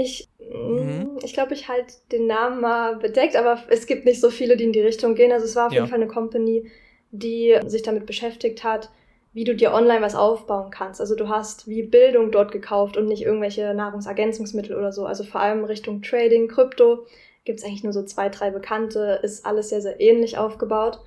Ich, 0.00 0.28
mhm. 0.38 1.18
ich 1.24 1.32
glaube, 1.32 1.54
ich 1.54 1.66
halte 1.66 1.94
den 2.12 2.28
Namen 2.28 2.60
mal 2.60 2.94
bedeckt, 2.94 3.34
aber 3.34 3.60
es 3.68 3.84
gibt 3.86 4.04
nicht 4.04 4.20
so 4.20 4.30
viele, 4.30 4.56
die 4.56 4.62
in 4.62 4.72
die 4.72 4.80
Richtung 4.80 5.16
gehen. 5.16 5.32
Also 5.32 5.44
es 5.44 5.56
war 5.56 5.66
auf 5.66 5.72
ja. 5.72 5.80
jeden 5.80 5.90
Fall 5.90 6.00
eine 6.00 6.06
Company, 6.06 6.70
die 7.10 7.58
sich 7.66 7.82
damit 7.82 8.06
beschäftigt 8.06 8.62
hat, 8.62 8.90
wie 9.32 9.42
du 9.42 9.56
dir 9.56 9.72
online 9.72 10.00
was 10.00 10.14
aufbauen 10.14 10.70
kannst. 10.70 11.00
Also 11.00 11.16
du 11.16 11.28
hast 11.28 11.66
wie 11.66 11.82
Bildung 11.82 12.30
dort 12.30 12.52
gekauft 12.52 12.96
und 12.96 13.06
nicht 13.06 13.22
irgendwelche 13.22 13.74
Nahrungsergänzungsmittel 13.74 14.76
oder 14.76 14.92
so. 14.92 15.04
Also 15.04 15.24
vor 15.24 15.40
allem 15.40 15.64
Richtung 15.64 16.00
Trading, 16.00 16.46
Krypto 16.46 17.04
gibt 17.44 17.58
es 17.58 17.64
eigentlich 17.64 17.82
nur 17.82 17.92
so 17.92 18.04
zwei, 18.04 18.28
drei 18.28 18.52
bekannte, 18.52 19.18
ist 19.24 19.44
alles 19.44 19.70
sehr, 19.70 19.80
sehr 19.80 20.00
ähnlich 20.00 20.38
aufgebaut. 20.38 21.00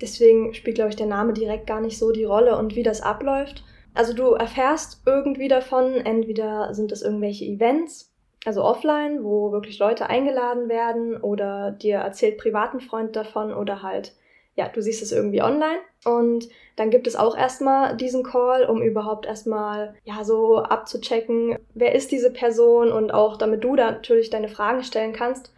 Deswegen 0.00 0.52
spielt, 0.52 0.74
glaube 0.74 0.90
ich, 0.90 0.96
der 0.96 1.06
Name 1.06 1.32
direkt 1.32 1.68
gar 1.68 1.80
nicht 1.80 1.96
so 1.96 2.10
die 2.10 2.24
Rolle 2.24 2.58
und 2.58 2.74
wie 2.74 2.82
das 2.82 3.02
abläuft. 3.02 3.62
Also 3.94 4.14
du 4.14 4.32
erfährst 4.32 5.02
irgendwie 5.06 5.46
davon, 5.46 5.94
entweder 5.94 6.74
sind 6.74 6.90
es 6.90 7.02
irgendwelche 7.02 7.44
Events, 7.44 8.15
also 8.46 8.62
offline, 8.62 9.24
wo 9.24 9.50
wirklich 9.50 9.78
Leute 9.78 10.08
eingeladen 10.08 10.68
werden 10.68 11.16
oder 11.20 11.72
dir 11.72 11.96
erzählt 11.96 12.38
privaten 12.38 12.80
Freund 12.80 13.16
davon 13.16 13.52
oder 13.52 13.82
halt, 13.82 14.14
ja, 14.54 14.68
du 14.68 14.80
siehst 14.80 15.02
es 15.02 15.10
irgendwie 15.10 15.42
online. 15.42 15.78
Und 16.04 16.48
dann 16.76 16.90
gibt 16.90 17.08
es 17.08 17.16
auch 17.16 17.36
erstmal 17.36 17.96
diesen 17.96 18.22
Call, 18.22 18.64
um 18.64 18.80
überhaupt 18.82 19.26
erstmal, 19.26 19.94
ja, 20.04 20.22
so 20.22 20.58
abzuchecken, 20.58 21.58
wer 21.74 21.94
ist 21.94 22.12
diese 22.12 22.32
Person 22.32 22.92
und 22.92 23.12
auch 23.12 23.36
damit 23.36 23.64
du 23.64 23.74
da 23.74 23.90
natürlich 23.90 24.30
deine 24.30 24.48
Fragen 24.48 24.84
stellen 24.84 25.12
kannst. 25.12 25.52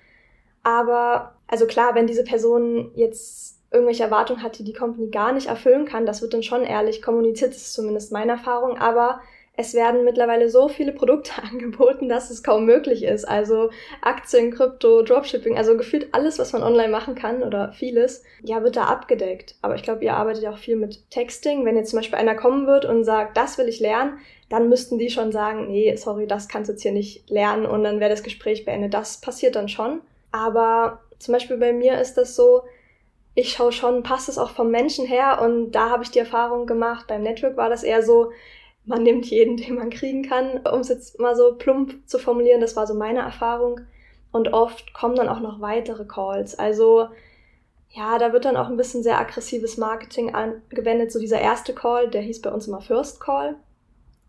Aber, 0.63 1.35
also 1.47 1.67
klar, 1.67 1.95
wenn 1.95 2.07
diese 2.07 2.25
Person 2.25 2.93
jetzt 2.95 3.61
irgendwelche 3.71 4.05
Erwartungen 4.05 4.43
hat, 4.43 4.59
die 4.59 4.65
die 4.65 4.73
Company 4.73 5.11
gar 5.11 5.33
nicht 5.33 5.49
erfüllen 5.49 5.85
kann, 5.85 6.07
das 6.07 6.23
wird 6.23 6.33
dann 6.33 6.43
schon 6.43 6.65
ehrlich 6.65 7.03
kommuniziert, 7.03 7.51
das 7.51 7.59
ist 7.59 7.75
zumindest 7.75 8.13
meine 8.13 8.33
Erfahrung. 8.33 8.79
Aber 8.79 9.21
es 9.61 9.75
werden 9.75 10.05
mittlerweile 10.05 10.49
so 10.49 10.69
viele 10.69 10.93
Produkte 10.93 11.33
angeboten, 11.51 12.09
dass 12.09 12.31
es 12.31 12.45
kaum 12.45 12.65
möglich 12.65 13.03
ist. 13.03 13.25
Also 13.25 13.71
Aktien, 14.01 14.53
Krypto, 14.53 15.03
Dropshipping, 15.03 15.59
also 15.59 15.77
gefühlt 15.77 16.15
alles, 16.15 16.39
was 16.39 16.53
man 16.53 16.63
online 16.63 16.91
machen 16.91 17.17
kann 17.17 17.43
oder 17.43 17.73
vieles, 17.73 18.23
ja, 18.45 18.63
wird 18.63 18.77
da 18.77 18.85
abgedeckt. 18.85 19.57
Aber 19.61 19.75
ich 19.75 19.83
glaube, 19.83 20.05
ihr 20.05 20.15
arbeitet 20.15 20.45
ja 20.45 20.53
auch 20.53 20.59
viel 20.59 20.77
mit 20.77 21.11
Texting. 21.11 21.65
Wenn 21.65 21.77
jetzt 21.77 21.91
zum 21.91 21.99
Beispiel 21.99 22.21
einer 22.21 22.37
kommen 22.37 22.69
wird 22.69 22.85
und 22.85 23.03
sagt, 23.03 23.37
das 23.37 23.59
will 23.59 23.69
ich 23.69 23.81
lernen, 23.81 24.19
dann 24.49 24.69
müssten 24.69 24.97
die 24.97 25.11
schon 25.11 25.33
sagen, 25.33 25.73
nee, 25.73 25.95
sorry, 25.97 26.29
das 26.29 26.47
kannst 26.47 26.69
du 26.69 26.75
jetzt 26.75 26.83
hier 26.83 26.93
nicht 26.93 27.29
lernen 27.29 27.67
und 27.67 27.83
dann 27.83 27.99
wäre 27.99 28.11
das 28.11 28.23
Gespräch 28.23 28.65
beendet. 28.65 28.95
Das 28.95 29.21
passiert 29.21 29.57
dann 29.57 29.69
schon. 29.69 30.01
Aber 30.31 31.01
zum 31.19 31.33
Beispiel 31.33 31.57
bei 31.57 31.73
mir 31.73 32.01
ist 32.01 32.15
das 32.15 32.37
so, 32.37 32.63
ich 33.35 33.51
schaue 33.51 33.73
schon, 33.73 34.05
passt 34.05 34.29
es 34.29 34.39
auch 34.39 34.51
vom 34.51 34.71
Menschen 34.71 35.05
her 35.05 35.41
und 35.43 35.73
da 35.73 35.91
habe 35.91 36.05
ich 36.05 36.13
die 36.13 36.21
Erfahrung 36.21 36.67
gemacht, 36.67 37.07
beim 37.09 37.23
Network 37.23 37.57
war 37.57 37.69
das 37.69 37.83
eher 37.83 38.05
so, 38.05 38.31
man 38.89 39.03
nimmt 39.03 39.27
jeden, 39.27 39.57
den 39.59 39.75
man 39.75 39.91
kriegen 39.91 40.23
kann, 40.23 40.67
um 40.67 40.81
es 40.81 40.89
jetzt 40.89 41.21
mal 41.21 41.37
so 41.37 41.55
plump 41.55 42.09
zu 42.09 42.19
formulieren. 42.19 42.61
Das 42.61 42.75
war 42.75 42.87
so 42.87 42.95
meine 42.95 43.21
Erfahrung. 43.21 43.83
Und 44.33 44.53
oft 44.53 44.93
kommen 44.95 45.15
dann 45.15 45.29
auch 45.29 45.41
noch 45.41 45.61
weitere 45.61 46.05
Calls. 46.05 46.59
Also 46.59 47.09
ja, 47.91 48.19
da 48.19 48.33
wird 48.33 48.45
dann 48.45 48.57
auch 48.57 48.69
ein 48.69 48.77
bisschen 48.77 49.03
sehr 49.03 49.19
aggressives 49.19 49.77
Marketing 49.77 50.35
angewendet. 50.35 51.13
So 51.13 51.19
dieser 51.19 51.41
erste 51.41 51.75
Call, 51.75 52.09
der 52.09 52.23
hieß 52.23 52.41
bei 52.43 52.51
uns 52.51 52.67
immer 52.67 52.81
First 52.81 53.21
Call, 53.21 53.57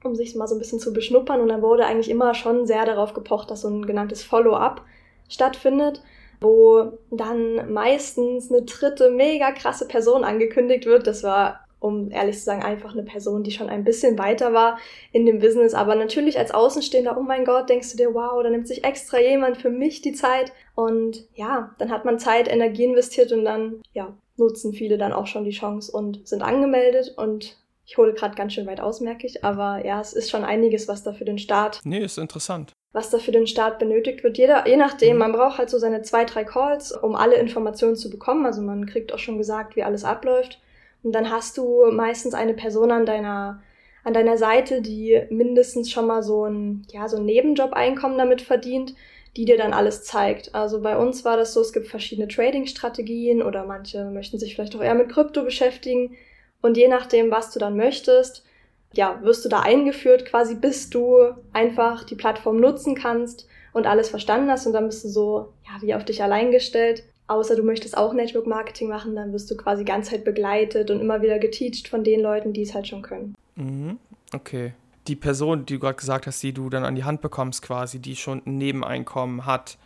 um 0.03 0.15
sich 0.15 0.35
mal 0.35 0.47
so 0.47 0.55
ein 0.55 0.59
bisschen 0.59 0.79
zu 0.79 0.93
beschnuppern. 0.93 1.41
Und 1.41 1.47
dann 1.47 1.61
wurde 1.61 1.85
eigentlich 1.85 2.09
immer 2.09 2.33
schon 2.33 2.67
sehr 2.67 2.85
darauf 2.85 3.13
gepocht, 3.13 3.51
dass 3.51 3.61
so 3.61 3.69
ein 3.69 3.85
genanntes 3.85 4.23
Follow-up 4.23 4.81
stattfindet, 5.29 6.01
wo 6.41 6.97
dann 7.11 7.71
meistens 7.71 8.51
eine 8.51 8.63
dritte 8.63 9.09
mega 9.11 9.51
krasse 9.51 9.87
Person 9.87 10.23
angekündigt 10.25 10.85
wird. 10.85 11.07
Das 11.07 11.23
war 11.23 11.61
um 11.79 12.11
ehrlich 12.11 12.37
zu 12.37 12.43
sagen, 12.43 12.63
einfach 12.63 12.93
eine 12.93 13.03
Person, 13.03 13.43
die 13.43 13.51
schon 13.51 13.69
ein 13.69 13.83
bisschen 13.83 14.17
weiter 14.17 14.53
war 14.53 14.77
in 15.11 15.25
dem 15.25 15.39
Business. 15.39 15.73
Aber 15.73 15.95
natürlich 15.95 16.37
als 16.37 16.51
Außenstehender, 16.51 17.17
oh 17.17 17.23
mein 17.23 17.45
Gott, 17.45 17.69
denkst 17.69 17.91
du 17.91 17.97
dir, 17.97 18.13
wow, 18.13 18.41
da 18.43 18.49
nimmt 18.49 18.67
sich 18.67 18.83
extra 18.83 19.19
jemand 19.19 19.57
für 19.57 19.69
mich 19.69 20.01
die 20.01 20.13
Zeit. 20.13 20.51
Und 20.75 21.27
ja, 21.35 21.75
dann 21.77 21.91
hat 21.91 22.05
man 22.05 22.19
Zeit, 22.19 22.47
Energie 22.47 22.85
investiert 22.85 23.31
und 23.31 23.45
dann, 23.45 23.81
ja, 23.93 24.13
nutzen 24.37 24.73
viele 24.73 24.97
dann 24.97 25.13
auch 25.13 25.27
schon 25.27 25.43
die 25.43 25.51
Chance 25.51 25.91
und 25.91 26.27
sind 26.27 26.41
angemeldet 26.41 27.13
und 27.17 27.57
ich 27.89 27.97
hole 27.97 28.13
gerade 28.13 28.35
ganz 28.35 28.53
schön 28.53 28.67
weit 28.67 28.79
aus, 28.79 29.01
merke 29.01 29.25
ich, 29.25 29.43
aber 29.43 29.83
ja, 29.83 29.99
es 29.99 30.13
ist 30.13 30.29
schon 30.29 30.45
einiges, 30.45 30.87
was 30.87 31.01
da 31.03 31.11
für 31.11 31.25
den 31.25 31.39
Start. 31.39 31.81
Nee, 31.83 32.03
ist 32.03 32.19
interessant. 32.19 32.73
Was 32.91 33.09
da 33.09 33.17
für 33.17 33.31
den 33.31 33.47
Start 33.47 33.79
benötigt 33.79 34.23
wird. 34.23 34.37
Jeder, 34.37 34.67
je 34.67 34.77
nachdem, 34.77 35.13
mhm. 35.13 35.19
man 35.19 35.31
braucht 35.31 35.57
halt 35.57 35.71
so 35.71 35.79
seine 35.79 36.03
zwei, 36.03 36.23
drei 36.23 36.43
Calls, 36.43 36.91
um 36.91 37.15
alle 37.15 37.37
Informationen 37.37 37.95
zu 37.95 38.11
bekommen. 38.11 38.45
Also 38.45 38.61
man 38.61 38.85
kriegt 38.85 39.11
auch 39.11 39.17
schon 39.17 39.39
gesagt, 39.39 39.75
wie 39.75 39.81
alles 39.81 40.03
abläuft. 40.03 40.61
Und 41.03 41.13
dann 41.13 41.29
hast 41.29 41.57
du 41.57 41.85
meistens 41.91 42.33
eine 42.33 42.53
Person 42.53 42.91
an 42.91 43.05
deiner, 43.05 43.61
an 44.03 44.13
deiner 44.13 44.37
Seite, 44.37 44.81
die 44.81 45.21
mindestens 45.29 45.91
schon 45.91 46.07
mal 46.07 46.23
so 46.23 46.45
ein, 46.45 46.85
ja, 46.91 47.07
so 47.07 47.17
ein 47.17 47.25
Nebenjob-Einkommen 47.25 48.17
damit 48.17 48.41
verdient, 48.41 48.95
die 49.37 49.45
dir 49.45 49.57
dann 49.57 49.73
alles 49.73 50.03
zeigt. 50.03 50.55
Also 50.55 50.81
bei 50.81 50.97
uns 50.97 51.23
war 51.23 51.37
das 51.37 51.53
so, 51.53 51.61
es 51.61 51.73
gibt 51.73 51.87
verschiedene 51.87 52.27
Trading-Strategien 52.27 53.41
oder 53.41 53.65
manche 53.65 54.05
möchten 54.05 54.39
sich 54.39 54.55
vielleicht 54.55 54.75
auch 54.75 54.81
eher 54.81 54.95
mit 54.95 55.09
Krypto 55.09 55.43
beschäftigen. 55.43 56.17
Und 56.61 56.75
je 56.75 56.87
nachdem, 56.87 57.31
was 57.31 57.51
du 57.51 57.59
dann 57.59 57.77
möchtest, 57.77 58.45
ja, 58.91 59.19
wirst 59.21 59.45
du 59.45 59.49
da 59.49 59.59
eingeführt, 59.59 60.25
quasi 60.25 60.55
bis 60.55 60.89
du 60.89 61.17
einfach 61.53 62.03
die 62.03 62.15
Plattform 62.15 62.59
nutzen 62.59 62.95
kannst 62.95 63.47
und 63.71 63.85
alles 63.85 64.09
verstanden 64.09 64.49
hast 64.49 64.65
und 64.65 64.73
dann 64.73 64.87
bist 64.87 65.03
du 65.03 65.09
so, 65.09 65.53
ja, 65.65 65.81
wie 65.81 65.93
auf 65.93 66.03
dich 66.03 66.23
allein 66.23 66.51
gestellt 66.51 67.03
Außer 67.29 67.55
du 67.55 67.61
möchtest 67.61 67.95
auch 67.95 68.13
Network 68.13 68.47
Marketing 68.47 68.89
machen, 68.89 69.15
dann 69.15 69.31
wirst 69.31 69.51
du 69.51 69.55
quasi 69.55 69.83
ganz 69.83 70.09
halt 70.09 70.25
begleitet 70.25 70.89
und 70.89 70.99
immer 70.99 71.21
wieder 71.21 71.37
geteacht 71.37 71.87
von 71.87 72.03
den 72.03 72.21
Leuten, 72.21 72.53
die 72.53 72.63
es 72.63 72.73
halt 72.73 72.87
schon 72.87 73.03
können. 73.03 73.35
Mhm. 73.55 73.99
Okay. 74.33 74.73
Die 75.07 75.15
Person, 75.15 75.63
die 75.67 75.75
du 75.75 75.79
gerade 75.79 75.95
gesagt 75.95 76.25
hast, 76.25 76.41
die 76.41 76.53
du 76.53 76.71
dann 76.71 76.83
an 76.83 76.95
die 76.95 77.03
Hand 77.03 77.21
bekommst, 77.21 77.61
quasi, 77.61 77.99
die 77.99 78.15
schon 78.15 78.41
ein 78.47 78.57
Nebeneinkommen 78.57 79.45
hat, 79.45 79.77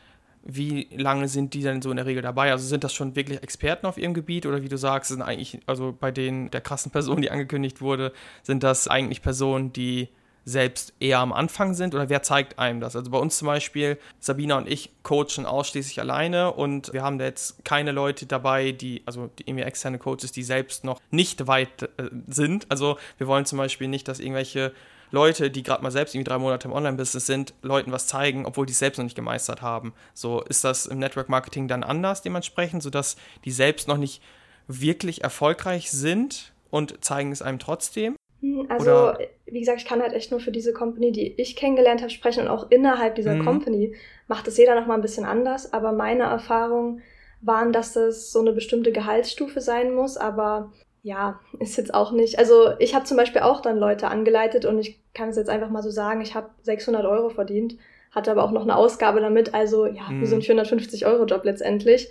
wie 0.41 0.87
lange 0.95 1.27
sind 1.27 1.53
die 1.53 1.61
denn 1.61 1.81
so 1.81 1.89
in 1.89 1.97
der 1.97 2.05
Regel 2.05 2.21
dabei? 2.21 2.49
Also 2.49 2.65
sind 2.65 2.85
das 2.85 2.93
schon 2.93 3.13
wirklich 3.17 3.43
Experten 3.43 3.87
auf 3.87 3.97
ihrem 3.97 4.13
Gebiet 4.13 4.45
oder 4.45 4.61
wie 4.61 4.69
du 4.69 4.77
sagst, 4.77 5.09
sind 5.09 5.21
eigentlich, 5.21 5.59
also 5.65 5.93
bei 5.97 6.11
den 6.11 6.49
der 6.49 6.61
krassen 6.61 6.93
Person, 6.93 7.21
die 7.21 7.29
angekündigt 7.29 7.81
wurde, 7.81 8.13
sind 8.41 8.63
das 8.63 8.87
eigentlich 8.87 9.21
Personen, 9.21 9.73
die 9.73 10.07
selbst 10.45 10.93
eher 10.99 11.19
am 11.19 11.33
Anfang 11.33 11.73
sind 11.73 11.95
oder 11.95 12.09
wer 12.09 12.21
zeigt 12.23 12.59
einem 12.59 12.79
das? 12.79 12.95
Also 12.95 13.09
bei 13.11 13.17
uns 13.17 13.37
zum 13.37 13.47
Beispiel, 13.47 13.97
Sabina 14.19 14.57
und 14.57 14.69
ich 14.69 14.91
coachen 15.03 15.45
ausschließlich 15.45 15.99
alleine 15.99 16.51
und 16.53 16.93
wir 16.93 17.03
haben 17.03 17.17
da 17.17 17.25
jetzt 17.25 17.63
keine 17.63 17.91
Leute 17.91 18.25
dabei, 18.25 18.71
die, 18.71 19.03
also 19.05 19.29
die 19.39 19.43
irgendwie 19.47 19.63
externe 19.63 19.99
Coaches, 19.99 20.31
die 20.31 20.43
selbst 20.43 20.83
noch 20.83 20.99
nicht 21.11 21.47
weit 21.47 21.83
äh, 21.83 22.09
sind. 22.27 22.65
Also 22.69 22.97
wir 23.17 23.27
wollen 23.27 23.45
zum 23.45 23.57
Beispiel 23.57 23.87
nicht, 23.87 24.07
dass 24.07 24.19
irgendwelche 24.19 24.73
Leute, 25.11 25.51
die 25.51 25.61
gerade 25.61 25.83
mal 25.83 25.91
selbst 25.91 26.15
irgendwie 26.15 26.29
drei 26.29 26.39
Monate 26.39 26.67
im 26.67 26.73
Online-Business 26.73 27.27
sind, 27.27 27.53
Leuten 27.61 27.91
was 27.91 28.07
zeigen, 28.07 28.47
obwohl 28.47 28.65
die 28.65 28.71
es 28.71 28.79
selbst 28.79 28.97
noch 28.97 29.03
nicht 29.03 29.15
gemeistert 29.15 29.61
haben. 29.61 29.93
So 30.15 30.41
ist 30.41 30.63
das 30.63 30.87
im 30.87 30.97
Network-Marketing 30.97 31.67
dann 31.67 31.83
anders 31.83 32.23
dementsprechend, 32.23 32.81
sodass 32.81 33.15
die 33.45 33.51
selbst 33.51 33.87
noch 33.87 33.97
nicht 33.97 34.23
wirklich 34.67 35.23
erfolgreich 35.23 35.91
sind 35.91 36.51
und 36.71 37.05
zeigen 37.05 37.31
es 37.31 37.43
einem 37.43 37.59
trotzdem. 37.59 38.15
Hm, 38.43 38.65
also, 38.67 38.91
Oder? 38.91 39.19
wie 39.45 39.61
gesagt, 39.61 39.79
ich 39.79 39.87
kann 39.87 40.01
halt 40.01 40.11
echt 40.11 40.31
nur 40.31 40.41
für 40.41 40.51
diese 40.51 40.73
Company, 40.73 41.13
die 41.13 41.33
ich 41.41 41.55
kennengelernt 41.55 42.01
habe, 42.01 42.11
sprechen 42.11 42.41
und 42.41 42.49
auch 42.49 42.69
innerhalb 42.69 43.15
dieser 43.15 43.35
mhm. 43.35 43.45
Company 43.45 43.95
macht 44.27 44.49
es 44.49 44.57
jeder 44.57 44.75
nochmal 44.75 44.97
ein 44.97 45.01
bisschen 45.01 45.23
anders. 45.23 45.71
Aber 45.71 45.93
meine 45.93 46.23
Erfahrung 46.23 46.99
waren, 47.39 47.71
dass 47.71 47.93
das 47.93 48.33
so 48.33 48.41
eine 48.41 48.51
bestimmte 48.51 48.91
Gehaltsstufe 48.91 49.61
sein 49.61 49.93
muss, 49.93 50.17
aber 50.17 50.73
ja, 51.03 51.39
ist 51.59 51.77
jetzt 51.77 51.93
auch 51.93 52.11
nicht. 52.11 52.37
Also 52.37 52.73
ich 52.79 52.93
habe 52.93 53.05
zum 53.05 53.15
Beispiel 53.15 53.41
auch 53.41 53.61
dann 53.61 53.77
Leute 53.77 54.09
angeleitet 54.09 54.65
und 54.65 54.77
ich 54.77 54.99
kann 55.13 55.29
es 55.29 55.37
jetzt 55.37 55.49
einfach 55.49 55.69
mal 55.69 55.83
so 55.83 55.89
sagen, 55.89 56.19
ich 56.19 56.35
habe 56.35 56.49
600 56.63 57.05
Euro 57.05 57.29
verdient, 57.29 57.77
hatte 58.11 58.31
aber 58.31 58.43
auch 58.43 58.51
noch 58.51 58.63
eine 58.63 58.75
Ausgabe 58.75 59.21
damit, 59.21 59.53
also 59.53 59.85
ja, 59.85 60.09
mhm. 60.09 60.21
wie 60.21 60.25
so 60.25 60.35
ein 60.35 60.41
450 60.41 61.05
Euro 61.05 61.23
Job 61.23 61.45
letztendlich. 61.45 62.09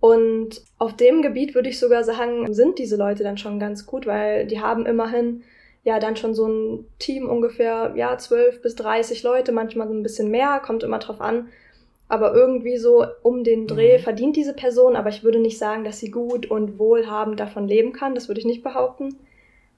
Und 0.00 0.62
auf 0.78 0.96
dem 0.96 1.22
Gebiet 1.22 1.54
würde 1.54 1.70
ich 1.70 1.78
sogar 1.78 2.04
sagen, 2.04 2.52
sind 2.52 2.78
diese 2.78 2.96
Leute 2.96 3.22
dann 3.22 3.38
schon 3.38 3.58
ganz 3.58 3.86
gut, 3.86 4.06
weil 4.06 4.46
die 4.46 4.60
haben 4.60 4.84
immerhin 4.84 5.44
ja 5.84 5.98
dann 5.98 6.16
schon 6.16 6.34
so 6.34 6.46
ein 6.46 6.86
Team 6.98 7.28
ungefähr, 7.28 7.92
ja, 7.96 8.16
12 8.16 8.62
bis 8.62 8.76
30 8.76 9.22
Leute, 9.22 9.52
manchmal 9.52 9.88
so 9.88 9.94
ein 9.94 10.02
bisschen 10.02 10.30
mehr, 10.30 10.60
kommt 10.64 10.82
immer 10.82 10.98
drauf 10.98 11.20
an. 11.20 11.48
Aber 12.08 12.34
irgendwie 12.34 12.76
so 12.76 13.04
um 13.22 13.42
den 13.42 13.66
Dreh 13.66 13.98
mhm. 13.98 14.02
verdient 14.02 14.36
diese 14.36 14.54
Person, 14.54 14.96
aber 14.96 15.08
ich 15.08 15.24
würde 15.24 15.38
nicht 15.38 15.58
sagen, 15.58 15.84
dass 15.84 15.98
sie 15.98 16.10
gut 16.10 16.50
und 16.50 16.78
wohlhabend 16.78 17.40
davon 17.40 17.66
leben 17.66 17.92
kann, 17.92 18.14
das 18.14 18.28
würde 18.28 18.40
ich 18.40 18.46
nicht 18.46 18.62
behaupten. 18.62 19.16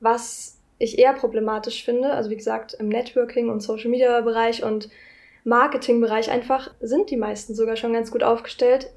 Was 0.00 0.58
ich 0.78 0.98
eher 0.98 1.12
problematisch 1.12 1.84
finde, 1.84 2.10
also 2.10 2.30
wie 2.30 2.36
gesagt, 2.36 2.74
im 2.74 2.88
Networking 2.88 3.48
und 3.48 3.60
Social 3.60 3.90
Media 3.90 4.20
Bereich 4.20 4.64
und 4.64 4.88
Marketing 5.44 6.00
Bereich 6.00 6.30
einfach 6.30 6.74
sind 6.80 7.10
die 7.10 7.16
meisten 7.16 7.54
sogar 7.54 7.76
schon 7.76 7.92
ganz 7.92 8.10
gut 8.10 8.24
aufgestellt 8.24 8.90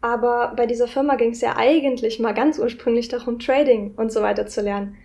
aber 0.00 0.52
bei 0.56 0.66
dieser 0.66 0.86
Firma 0.86 1.16
ging 1.16 1.30
es 1.30 1.40
ja 1.40 1.56
eigentlich 1.56 2.20
mal 2.20 2.32
ganz 2.32 2.58
ursprünglich 2.58 3.08
darum, 3.08 3.38
Trading 3.38 3.94
und 3.96 4.12
so 4.12 4.22
weiter 4.22 4.46
zu 4.46 4.60
lernen. 4.60 4.96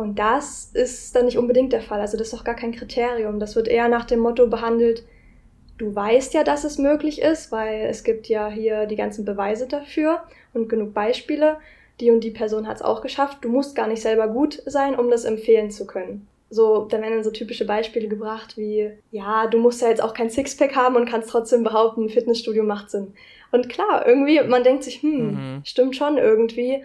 Und 0.00 0.18
das 0.18 0.70
ist 0.72 1.14
dann 1.14 1.26
nicht 1.26 1.36
unbedingt 1.36 1.74
der 1.74 1.82
Fall. 1.82 2.00
Also 2.00 2.16
das 2.16 2.28
ist 2.28 2.32
doch 2.32 2.44
gar 2.44 2.54
kein 2.54 2.72
Kriterium. 2.72 3.38
Das 3.38 3.54
wird 3.54 3.68
eher 3.68 3.88
nach 3.88 4.06
dem 4.06 4.20
Motto 4.20 4.46
behandelt, 4.46 5.04
du 5.76 5.94
weißt 5.94 6.34
ja, 6.34 6.44
dass 6.44 6.64
es 6.64 6.78
möglich 6.78 7.20
ist, 7.20 7.52
weil 7.52 7.86
es 7.88 8.04
gibt 8.04 8.26
ja 8.28 8.48
hier 8.48 8.86
die 8.86 8.96
ganzen 8.96 9.24
Beweise 9.24 9.66
dafür 9.66 10.22
und 10.52 10.68
genug 10.68 10.94
Beispiele. 10.94 11.58
Die 12.00 12.10
und 12.10 12.24
die 12.24 12.30
Person 12.30 12.66
hat 12.66 12.76
es 12.76 12.82
auch 12.82 13.02
geschafft. 13.02 13.38
Du 13.42 13.50
musst 13.50 13.76
gar 13.76 13.86
nicht 13.86 14.00
selber 14.00 14.28
gut 14.28 14.62
sein, 14.64 14.98
um 14.98 15.10
das 15.10 15.24
empfehlen 15.24 15.70
zu 15.70 15.86
können. 15.86 16.26
So, 16.48 16.86
da 16.86 17.00
werden 17.00 17.14
dann 17.14 17.24
so 17.24 17.30
typische 17.30 17.66
Beispiele 17.66 18.08
gebracht 18.08 18.56
wie, 18.56 18.90
ja, 19.12 19.46
du 19.46 19.58
musst 19.58 19.82
ja 19.82 19.88
jetzt 19.88 20.02
auch 20.02 20.14
kein 20.14 20.30
Sixpack 20.30 20.74
haben 20.74 20.96
und 20.96 21.08
kannst 21.08 21.28
trotzdem 21.28 21.62
behaupten, 21.62 22.04
ein 22.04 22.08
Fitnessstudio 22.08 22.64
macht 22.64 22.90
Sinn. 22.90 23.12
Und 23.52 23.68
klar, 23.68 24.06
irgendwie, 24.06 24.40
man 24.42 24.64
denkt 24.64 24.82
sich, 24.82 25.02
hm, 25.02 25.26
mhm. 25.26 25.60
stimmt 25.64 25.94
schon 25.94 26.16
irgendwie. 26.16 26.82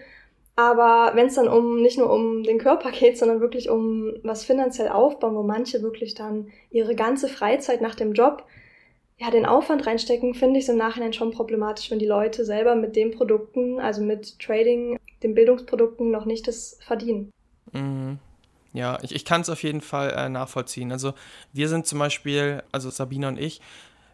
Aber 0.56 1.12
wenn 1.14 1.26
es 1.26 1.34
dann 1.34 1.48
um 1.48 1.82
nicht 1.82 1.98
nur 1.98 2.10
um 2.10 2.42
den 2.42 2.58
Körper 2.58 2.90
geht, 2.90 3.18
sondern 3.18 3.40
wirklich 3.40 3.68
um 3.68 4.14
was 4.22 4.44
finanziell 4.44 4.88
aufbauen, 4.88 5.36
wo 5.36 5.42
manche 5.42 5.82
wirklich 5.82 6.14
dann 6.14 6.50
ihre 6.70 6.94
ganze 6.94 7.28
Freizeit 7.28 7.82
nach 7.82 7.94
dem 7.94 8.14
Job 8.14 8.44
ja 9.18 9.30
den 9.30 9.46
Aufwand 9.46 9.86
reinstecken, 9.86 10.34
finde 10.34 10.58
ich 10.58 10.64
es 10.64 10.70
im 10.70 10.78
Nachhinein 10.78 11.12
schon 11.12 11.30
problematisch, 11.30 11.90
wenn 11.90 11.98
die 11.98 12.06
Leute 12.06 12.44
selber 12.44 12.74
mit 12.74 12.96
den 12.96 13.12
Produkten, 13.12 13.80
also 13.80 14.02
mit 14.02 14.38
Trading, 14.38 14.98
den 15.22 15.34
Bildungsprodukten 15.34 16.10
noch 16.10 16.24
nicht 16.24 16.48
das 16.48 16.78
verdienen. 16.80 17.30
Mhm. 17.72 18.18
Ja, 18.72 18.98
ich, 19.02 19.14
ich 19.14 19.24
kann 19.24 19.40
es 19.40 19.48
auf 19.48 19.62
jeden 19.62 19.80
Fall 19.80 20.10
äh, 20.10 20.28
nachvollziehen. 20.28 20.92
Also 20.92 21.14
wir 21.54 21.68
sind 21.70 21.86
zum 21.86 21.98
Beispiel, 21.98 22.62
also 22.72 22.90
Sabine 22.90 23.28
und 23.28 23.38
ich, 23.38 23.62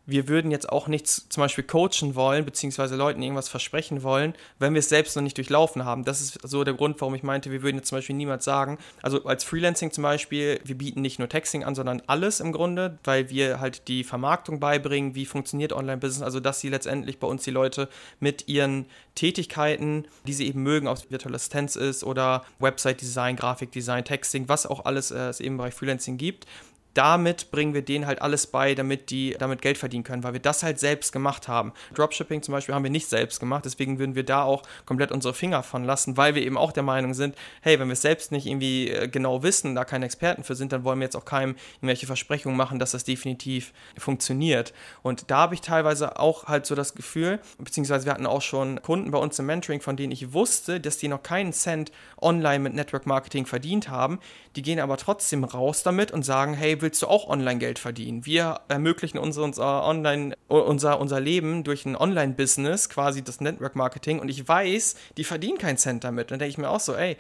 wir 0.07 0.29
würden 0.29 0.51
jetzt 0.51 0.69
auch 0.69 0.89
nichts 0.89 1.29
zum 1.29 1.43
Beispiel 1.43 1.65
coachen 1.65 2.15
wollen, 2.15 2.45
beziehungsweise 2.45 2.97
Leuten 2.97 3.23
irgendwas 3.23 3.49
versprechen 3.49 4.03
wollen, 4.03 4.35
wenn 4.59 4.75
wir 4.75 4.81
es 4.81 4.89
selbst 4.89 5.15
noch 5.15 5.23
nicht 5.23 5.37
durchlaufen 5.37 5.85
haben. 5.85 6.05
Das 6.05 6.21
ist 6.21 6.39
so 6.43 6.65
der 6.65 6.75
Grund, 6.75 7.01
warum 7.01 7.15
ich 7.15 7.23
meinte, 7.23 7.51
wir 7.51 7.63
würden 7.63 7.77
jetzt 7.77 7.89
zum 7.89 7.99
Beispiel 7.99 8.17
niemals 8.17 8.45
sagen, 8.45 8.79
also 9.03 9.25
als 9.25 9.45
Freelancing 9.45 9.93
zum 9.93 10.03
Beispiel, 10.03 10.61
wir 10.65 10.77
bieten 10.77 11.03
nicht 11.03 11.19
nur 11.19 11.29
Texting 11.29 11.63
an, 11.65 11.75
sondern 11.75 12.03
alles 12.07 12.41
im 12.41 12.53
Grunde, 12.53 12.99
weil 13.05 13.31
wir 13.31 13.61
halt 13.61 13.87
die 13.89 14.03
Vermarktung 14.03 14.59
beibringen, 14.59 15.15
wie 15.15 15.27
funktioniert 15.27 15.73
Online-Business, 15.73 16.23
also 16.23 16.41
dass 16.41 16.61
sie 16.61 16.69
letztendlich 16.69 17.21
bei 17.21 17.29
uns 17.29 17.45
die 17.45 17.51
Leute 17.51 17.89
mit 18.19 18.49
ihren 18.49 18.87
Tätigkeiten, 19.15 20.07
die 20.27 20.33
sie 20.33 20.49
eben 20.49 20.63
mögen, 20.63 20.89
ob 20.89 20.97
es 20.97 21.11
virtuelle 21.11 21.37
Assistenz 21.37 21.77
ist 21.77 22.03
oder 22.03 22.45
Website-Design, 22.59 23.37
Grafikdesign, 23.37 24.05
Texting, 24.05 24.49
was 24.49 24.67
auch 24.67 24.85
alles 24.85 25.11
äh, 25.11 25.29
es 25.29 25.41
eben 25.41 25.59
bei 25.59 25.71
Freelancing 25.71 26.17
gibt, 26.17 26.47
damit 26.95 27.51
bringen 27.51 27.75
wir 27.75 27.83
denen 27.83 28.07
halt 28.07 28.21
alles 28.21 28.47
bei, 28.47 28.75
damit 28.75 29.11
die 29.11 29.37
damit 29.39 29.63
Geld 29.63 29.79
verdienen 29.79 30.05
können, 30.05 30.23
weil 30.25 30.35
wir 30.35 30.41
das 30.41 30.63
halt 30.63 30.79
selbst 30.79 31.13
gemacht 31.13 31.49
haben. 31.49 31.73
Dropshipping 31.95 32.43
zum 32.43 32.53
Beispiel 32.53 32.75
haben 32.75 32.85
wir 32.85 32.91
nicht 32.91 33.09
selbst 33.09 33.41
gemacht, 33.41 33.65
deswegen 33.65 33.99
würden 33.99 34.15
wir 34.15 34.25
da 34.25 34.43
auch 34.43 34.63
komplett 34.85 35.13
unsere 35.13 35.35
Finger 35.35 35.63
von 35.63 35.85
lassen, 35.85 36.17
weil 36.17 36.35
wir 36.35 36.43
eben 36.43 36.59
auch 36.59 36.73
der 36.73 36.83
Meinung 36.83 37.15
sind, 37.15 37.35
hey, 37.63 37.79
wenn 37.79 37.89
wir 37.89 37.95
es 37.95 38.03
selbst 38.03 38.33
nicht 38.33 38.47
irgendwie 38.47 38.91
äh, 38.91 39.09
genau 39.09 39.43
wissen, 39.43 39.75
da 39.75 39.85
keine 39.85 40.05
Experten 40.05 40.45
für 40.45 40.55
sind, 40.55 40.73
dann 40.73 40.85
wollen 40.85 40.99
wir 40.99 41.05
jetzt 41.05 41.17
auch 41.17 41.25
keinem 41.25 41.57
irgendwelche 41.77 42.07
Versprechungen 42.07 42.57
machen, 42.57 42.79
dass 42.79 42.93
das 42.93 43.05
definitiv 43.05 43.73
funktioniert. 43.97 44.73
Und 45.03 45.31
da 45.31 45.39
habe 45.39 45.55
ich 45.55 45.61
teilweise 45.61 46.19
auch 46.19 46.45
halt 46.45 46.67
so 46.67 46.75
das 46.75 46.95
Gefühl, 46.95 47.41
beziehungsweise 47.59 48.05
wir 48.07 48.13
hatten 48.13 48.27
auch 48.27 48.43
schon 48.43 48.83
Kunden 48.83 49.11
bei 49.11 49.19
uns 49.19 49.39
im 49.39 49.47
Mentoring, 49.47 49.81
von 49.81 49.97
denen 49.97 50.13
ich 50.13 50.33
wusste, 50.33 50.81
dass 50.81 50.99
die 50.99 51.09
noch 51.09 51.23
keinen 51.23 51.53
Cent 51.53 51.93
online 52.21 52.61
mit 52.61 52.75
Network 52.75 53.07
Marketing 53.07 53.47
verdient 53.47 53.89
haben, 53.89 54.19
die 54.57 54.63
gehen 54.63 54.81
aber 54.81 54.97
trotzdem 54.97 55.45
raus 55.45 55.83
damit 55.83 56.11
und 56.11 56.25
sagen, 56.25 56.55
hey, 56.55 56.82
willst 56.83 57.01
du 57.03 57.07
auch 57.07 57.29
Online-Geld 57.29 57.79
verdienen? 57.79 58.27
Wir 58.27 58.61
ermöglichen 58.69 59.19
unser, 59.19 59.43
unser 59.43 59.85
Online, 59.85 60.37
unser, 60.49 61.01
unser 61.01 61.21
Leben 61.21 61.65
durch 61.65 61.87
ein 61.87 61.97
Online-Business, 61.97 62.89
quasi 62.89 63.23
das 63.23 63.41
Network-Marketing. 63.41 64.19
Und 64.19 64.29
ich 64.29 64.47
weiß, 64.47 64.97
die 65.17 65.25
verdienen 65.25 65.59
keinen 65.59 65.79
Cent 65.79 66.05
damit. 66.05 66.31
dann 66.31 66.39
denke 66.39 66.51
ich 66.51 66.59
mir 66.59 66.69
auch 66.69 66.81
so, 66.81 66.95
ey, 66.95 67.17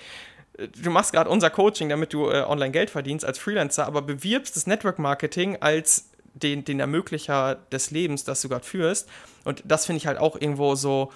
du 0.83 0.90
machst 0.90 1.12
gerade 1.12 1.31
unser 1.31 1.51
Coaching, 1.51 1.88
damit 1.88 2.12
du 2.12 2.29
äh, 2.29 2.42
online 2.42 2.72
Geld 2.72 2.90
verdienst 2.90 3.25
als 3.25 3.38
Freelancer, 3.38 3.87
aber 3.87 4.03
bewirbst 4.03 4.57
das 4.57 4.66
Network 4.66 4.98
Marketing 4.98 5.57
als 5.61 6.11
den, 6.35 6.64
den 6.64 6.81
Ermöglicher 6.81 7.57
des 7.70 7.90
Lebens, 7.90 8.25
das 8.25 8.42
du 8.42 8.48
gerade 8.48 8.64
führst. 8.64 9.09
Und 9.44 9.62
das 9.66 9.87
finde 9.87 9.98
ich 9.98 10.07
halt 10.07 10.18
auch 10.18 10.40
irgendwo 10.40 10.75
so, 10.75 11.12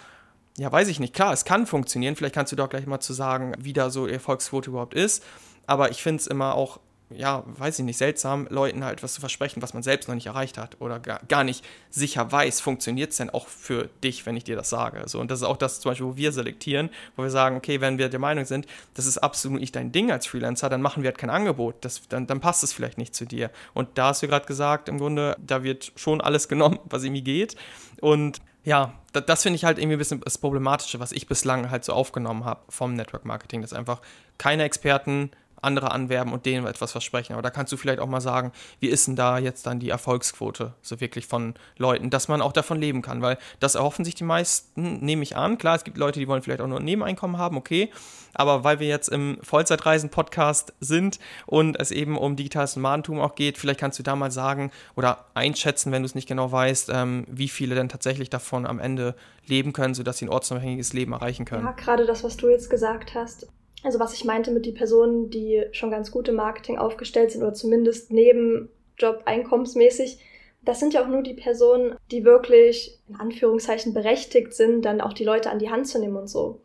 ja, 0.58 0.70
weiß 0.70 0.88
ich 0.88 1.00
nicht. 1.00 1.14
Klar, 1.14 1.32
es 1.32 1.44
kann 1.44 1.66
funktionieren. 1.66 2.16
Vielleicht 2.16 2.34
kannst 2.34 2.52
du 2.52 2.56
doch 2.56 2.68
gleich 2.68 2.86
mal 2.86 3.00
zu 3.00 3.12
sagen, 3.12 3.54
wie 3.58 3.72
da 3.72 3.90
so 3.90 4.06
Erfolgsquote 4.06 4.70
überhaupt 4.70 4.94
ist. 4.94 5.22
Aber 5.66 5.90
ich 5.90 6.02
finde 6.02 6.20
es 6.20 6.26
immer 6.26 6.54
auch 6.54 6.80
ja, 7.10 7.44
weiß 7.46 7.78
ich 7.78 7.84
nicht, 7.84 7.98
seltsam, 7.98 8.48
Leuten 8.50 8.84
halt 8.84 9.02
was 9.02 9.14
zu 9.14 9.20
versprechen, 9.20 9.62
was 9.62 9.74
man 9.74 9.82
selbst 9.82 10.08
noch 10.08 10.14
nicht 10.16 10.26
erreicht 10.26 10.58
hat 10.58 10.80
oder 10.80 10.98
gar, 10.98 11.20
gar 11.28 11.44
nicht 11.44 11.64
sicher 11.88 12.32
weiß, 12.32 12.60
funktioniert 12.60 13.12
es 13.12 13.18
denn 13.18 13.30
auch 13.30 13.46
für 13.46 13.88
dich, 14.02 14.26
wenn 14.26 14.36
ich 14.36 14.42
dir 14.42 14.56
das 14.56 14.70
sage. 14.70 15.02
So, 15.06 15.20
und 15.20 15.30
das 15.30 15.40
ist 15.40 15.44
auch 15.44 15.56
das 15.56 15.80
zum 15.80 15.90
Beispiel, 15.90 16.06
wo 16.06 16.16
wir 16.16 16.32
selektieren, 16.32 16.90
wo 17.16 17.22
wir 17.22 17.30
sagen, 17.30 17.56
okay, 17.56 17.80
wenn 17.80 17.98
wir 17.98 18.08
der 18.08 18.18
Meinung 18.18 18.44
sind, 18.44 18.66
das 18.94 19.06
ist 19.06 19.18
absolut 19.18 19.60
nicht 19.60 19.76
dein 19.76 19.92
Ding 19.92 20.10
als 20.10 20.26
Freelancer, 20.26 20.68
dann 20.68 20.82
machen 20.82 21.04
wir 21.04 21.08
halt 21.08 21.18
kein 21.18 21.30
Angebot, 21.30 21.76
das, 21.82 22.08
dann, 22.08 22.26
dann 22.26 22.40
passt 22.40 22.64
es 22.64 22.72
vielleicht 22.72 22.98
nicht 22.98 23.14
zu 23.14 23.24
dir. 23.24 23.50
Und 23.72 23.88
da 23.94 24.08
hast 24.08 24.22
du 24.22 24.26
gerade 24.26 24.46
gesagt, 24.46 24.88
im 24.88 24.98
Grunde, 24.98 25.36
da 25.38 25.62
wird 25.62 25.92
schon 25.94 26.20
alles 26.20 26.48
genommen, 26.48 26.80
was 26.84 27.04
irgendwie 27.04 27.22
geht. 27.22 27.54
Und 28.00 28.40
ja, 28.64 28.94
das, 29.12 29.26
das 29.26 29.42
finde 29.44 29.56
ich 29.56 29.64
halt 29.64 29.78
irgendwie 29.78 29.94
ein 29.94 30.00
bisschen 30.00 30.20
das 30.22 30.38
Problematische, 30.38 30.98
was 30.98 31.12
ich 31.12 31.28
bislang 31.28 31.70
halt 31.70 31.84
so 31.84 31.92
aufgenommen 31.92 32.44
habe 32.44 32.60
vom 32.68 32.94
Network 32.94 33.24
Marketing, 33.24 33.62
dass 33.62 33.72
einfach 33.72 34.00
keine 34.38 34.64
Experten 34.64 35.30
andere 35.62 35.90
anwerben 35.90 36.32
und 36.32 36.46
denen 36.46 36.66
etwas 36.66 36.92
versprechen. 36.92 37.32
Aber 37.32 37.42
da 37.42 37.50
kannst 37.50 37.72
du 37.72 37.76
vielleicht 37.76 38.00
auch 38.00 38.08
mal 38.08 38.20
sagen, 38.20 38.52
wie 38.80 38.88
ist 38.88 39.06
denn 39.06 39.16
da 39.16 39.38
jetzt 39.38 39.66
dann 39.66 39.80
die 39.80 39.90
Erfolgsquote 39.90 40.74
so 40.82 41.00
wirklich 41.00 41.26
von 41.26 41.54
Leuten, 41.78 42.10
dass 42.10 42.28
man 42.28 42.42
auch 42.42 42.52
davon 42.52 42.80
leben 42.80 43.02
kann, 43.02 43.22
weil 43.22 43.38
das 43.60 43.74
erhoffen 43.74 44.04
sich 44.04 44.14
die 44.14 44.24
meisten, 44.24 44.98
nehme 45.04 45.22
ich 45.22 45.36
an. 45.36 45.58
Klar, 45.58 45.76
es 45.76 45.84
gibt 45.84 45.98
Leute, 45.98 46.20
die 46.20 46.28
wollen 46.28 46.42
vielleicht 46.42 46.60
auch 46.60 46.66
nur 46.66 46.78
ein 46.78 46.84
Nebeneinkommen 46.84 47.38
haben, 47.38 47.56
okay, 47.56 47.90
aber 48.34 48.64
weil 48.64 48.80
wir 48.80 48.86
jetzt 48.86 49.08
im 49.08 49.38
Vollzeitreisen-Podcast 49.42 50.74
sind 50.80 51.18
und 51.46 51.80
es 51.80 51.90
eben 51.90 52.18
um 52.18 52.36
digitales 52.36 52.76
Nomadentum 52.76 53.20
auch 53.20 53.34
geht, 53.34 53.56
vielleicht 53.56 53.80
kannst 53.80 53.98
du 53.98 54.02
da 54.02 54.14
mal 54.14 54.30
sagen 54.30 54.70
oder 54.94 55.24
einschätzen, 55.34 55.90
wenn 55.90 56.02
du 56.02 56.06
es 56.06 56.14
nicht 56.14 56.28
genau 56.28 56.52
weißt, 56.52 56.90
ähm, 56.92 57.24
wie 57.28 57.48
viele 57.48 57.74
denn 57.74 57.88
tatsächlich 57.88 58.28
davon 58.28 58.66
am 58.66 58.78
Ende 58.78 59.14
leben 59.46 59.72
können, 59.72 59.94
sodass 59.94 60.18
sie 60.18 60.26
ein 60.26 60.30
ortsunabhängiges 60.30 60.92
Leben 60.92 61.12
erreichen 61.12 61.46
können. 61.46 61.64
Ja, 61.64 61.72
gerade 61.72 62.04
das, 62.04 62.24
was 62.24 62.36
du 62.36 62.48
jetzt 62.48 62.68
gesagt 62.68 63.14
hast, 63.14 63.46
also 63.86 64.00
was 64.00 64.14
ich 64.14 64.24
meinte 64.24 64.50
mit 64.50 64.66
die 64.66 64.72
Personen, 64.72 65.30
die 65.30 65.62
schon 65.70 65.92
ganz 65.92 66.10
gut 66.10 66.26
im 66.26 66.34
Marketing 66.34 66.76
aufgestellt 66.76 67.30
sind 67.30 67.42
oder 67.42 67.54
zumindest 67.54 68.12
neben 68.12 68.68
Job 68.98 69.22
einkommensmäßig, 69.26 70.18
das 70.64 70.80
sind 70.80 70.92
ja 70.92 71.04
auch 71.04 71.08
nur 71.08 71.22
die 71.22 71.34
Personen, 71.34 71.94
die 72.10 72.24
wirklich 72.24 72.98
in 73.08 73.14
Anführungszeichen 73.14 73.94
berechtigt 73.94 74.54
sind, 74.54 74.82
dann 74.84 75.00
auch 75.00 75.12
die 75.12 75.22
Leute 75.22 75.50
an 75.50 75.60
die 75.60 75.70
Hand 75.70 75.86
zu 75.86 76.00
nehmen 76.00 76.16
und 76.16 76.26
so. 76.26 76.60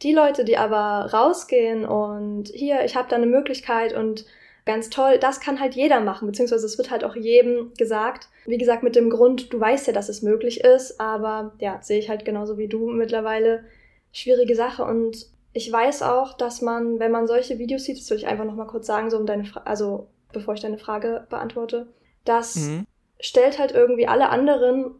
Die 0.00 0.14
Leute, 0.14 0.46
die 0.46 0.56
aber 0.56 1.12
rausgehen 1.12 1.84
und 1.84 2.48
hier, 2.48 2.86
ich 2.86 2.96
habe 2.96 3.10
da 3.10 3.16
eine 3.16 3.26
Möglichkeit 3.26 3.92
und 3.92 4.24
ganz 4.64 4.88
toll, 4.88 5.18
das 5.18 5.40
kann 5.40 5.60
halt 5.60 5.74
jeder 5.74 6.00
machen, 6.00 6.26
beziehungsweise 6.26 6.64
es 6.64 6.78
wird 6.78 6.90
halt 6.90 7.04
auch 7.04 7.16
jedem 7.16 7.74
gesagt. 7.76 8.28
Wie 8.46 8.56
gesagt, 8.56 8.82
mit 8.82 8.96
dem 8.96 9.10
Grund, 9.10 9.52
du 9.52 9.60
weißt 9.60 9.88
ja, 9.88 9.92
dass 9.92 10.08
es 10.08 10.22
möglich 10.22 10.64
ist, 10.64 10.98
aber 11.00 11.52
ja, 11.58 11.82
sehe 11.82 11.98
ich 11.98 12.08
halt 12.08 12.24
genauso 12.24 12.56
wie 12.56 12.68
du 12.68 12.88
mittlerweile 12.88 13.66
schwierige 14.10 14.56
Sache 14.56 14.84
und 14.84 15.26
ich 15.52 15.70
weiß 15.70 16.02
auch, 16.02 16.34
dass 16.34 16.62
man, 16.62 16.98
wenn 16.98 17.10
man 17.10 17.26
solche 17.26 17.58
Videos 17.58 17.84
sieht, 17.84 17.98
das 17.98 18.08
würde 18.10 18.22
ich 18.22 18.28
einfach 18.28 18.44
nochmal 18.44 18.66
kurz 18.66 18.86
sagen, 18.86 19.10
so 19.10 19.16
um 19.16 19.26
deine 19.26 19.44
Fra 19.44 19.62
also 19.64 20.08
bevor 20.32 20.54
ich 20.54 20.60
deine 20.60 20.78
Frage 20.78 21.26
beantworte, 21.28 21.88
das 22.24 22.54
mhm. 22.54 22.86
stellt 23.18 23.58
halt 23.58 23.72
irgendwie 23.72 24.06
alle 24.06 24.28
anderen 24.28 24.94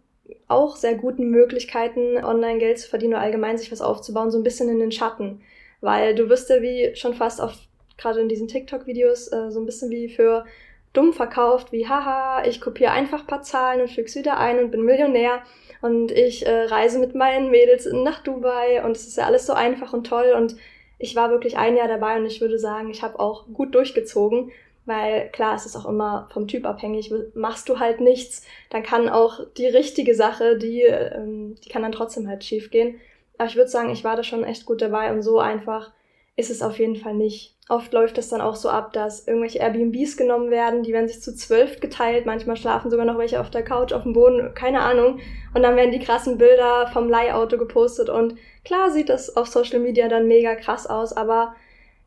auch 0.49 0.77
sehr 0.77 0.95
guten 0.95 1.31
Möglichkeiten, 1.31 2.23
online 2.23 2.59
Geld 2.59 2.79
zu 2.79 2.89
verdienen 2.89 3.15
oder 3.15 3.23
allgemein 3.23 3.59
sich 3.59 3.71
was 3.71 3.81
aufzubauen, 3.81 4.31
so 4.31 4.39
ein 4.39 4.45
bisschen 4.45 4.69
in 4.69 4.81
den 4.81 4.93
Schatten. 4.93 5.41
Weil 5.81 6.15
du 6.15 6.29
wirst 6.29 6.51
ja 6.51 6.63
wie 6.63 6.95
schon 6.95 7.15
fast 7.15 7.41
auf, 7.41 7.55
gerade 7.97 8.21
in 8.21 8.29
diesen 8.29 8.49
TikTok-Videos, 8.49 9.33
äh, 9.33 9.51
so 9.51 9.61
ein 9.61 9.67
bisschen 9.67 9.91
wie 9.91 10.09
für 10.09 10.45
dumm 10.93 11.13
verkauft, 11.13 11.73
wie 11.73 11.89
haha, 11.89 12.45
ich 12.45 12.61
kopiere 12.61 12.91
einfach 12.91 13.27
paar 13.27 13.43
Zahlen 13.43 13.81
und 13.81 13.91
füg's 13.91 14.17
wieder 14.17 14.39
ein 14.39 14.59
und 14.59 14.71
bin 14.71 14.83
Millionär 14.83 15.43
und 15.83 16.11
ich 16.11 16.47
äh, 16.47 16.65
reise 16.65 16.99
mit 16.99 17.15
meinen 17.15 17.51
Mädels 17.51 17.89
nach 17.93 18.23
Dubai 18.23 18.85
und 18.85 18.93
es 18.93 19.07
ist 19.07 19.17
ja 19.17 19.27
alles 19.27 19.47
so 19.47 19.53
einfach 19.53 19.93
und 19.93 20.07
toll 20.07 20.35
und 20.37 20.57
ich 20.99 21.17
war 21.17 21.31
wirklich 21.31 21.57
ein 21.57 21.77
Jahr 21.77 21.89
dabei 21.89 22.19
und 22.19 22.27
ich 22.27 22.41
würde 22.41 22.59
sagen, 22.59 22.91
ich 22.91 23.03
habe 23.03 23.19
auch 23.19 23.47
gut 23.53 23.75
durchgezogen, 23.75 24.53
weil 24.85 25.31
klar, 25.31 25.55
es 25.55 25.65
ist 25.65 25.77
auch 25.77 25.87
immer 25.87 26.29
vom 26.33 26.47
Typ 26.47 26.67
abhängig. 26.67 27.13
Machst 27.35 27.69
du 27.69 27.79
halt 27.79 28.01
nichts, 28.01 28.45
dann 28.69 28.83
kann 28.83 29.09
auch 29.09 29.41
die 29.57 29.67
richtige 29.67 30.15
Sache, 30.15 30.59
die, 30.59 30.83
ähm, 30.83 31.55
die 31.65 31.69
kann 31.71 31.83
dann 31.83 31.93
trotzdem 31.93 32.29
halt 32.29 32.45
schief 32.45 32.71
gehen. 32.71 33.01
Aber 33.39 33.49
ich 33.49 33.57
würde 33.57 33.71
sagen, 33.71 33.91
ich 33.91 34.05
war 34.05 34.17
da 34.17 34.23
schon 34.23 34.45
echt 34.45 34.67
gut 34.67 34.83
dabei 34.83 35.11
und 35.13 35.23
so 35.23 35.39
einfach 35.39 35.91
ist 36.37 36.51
es 36.51 36.63
auf 36.63 36.79
jeden 36.79 36.97
Fall 36.97 37.15
nicht. 37.15 37.55
Oft 37.71 37.93
läuft 37.93 38.19
es 38.19 38.29
dann 38.29 38.41
auch 38.41 38.57
so 38.57 38.69
ab, 38.69 38.93
dass 38.93 39.29
irgendwelche 39.29 39.61
Airbnbs 39.61 40.17
genommen 40.17 40.51
werden, 40.51 40.83
die 40.83 40.93
werden 40.93 41.07
sich 41.07 41.23
zu 41.23 41.33
zwölf 41.37 41.79
geteilt, 41.79 42.27
manchmal 42.27 42.57
schlafen 42.57 42.91
sogar 42.91 43.07
noch 43.07 43.17
welche 43.17 43.41
auf 43.41 43.49
der 43.49 43.63
Couch, 43.63 43.93
auf 43.93 44.03
dem 44.03 44.13
Boden, 44.13 44.55
keine 44.55 44.81
Ahnung. 44.81 45.21
Und 45.55 45.63
dann 45.63 45.77
werden 45.77 45.93
die 45.93 46.01
krassen 46.01 46.37
Bilder 46.37 46.89
vom 46.93 47.09
Leihauto 47.09 47.59
gepostet 47.59 48.11
und 48.11 48.35
klar 48.65 48.91
sieht 48.91 49.09
das 49.09 49.37
auf 49.37 49.47
Social 49.47 49.79
Media 49.79 50.09
dann 50.09 50.27
mega 50.27 50.57
krass 50.57 50.89
aus, 50.89 51.13
aber 51.13 51.55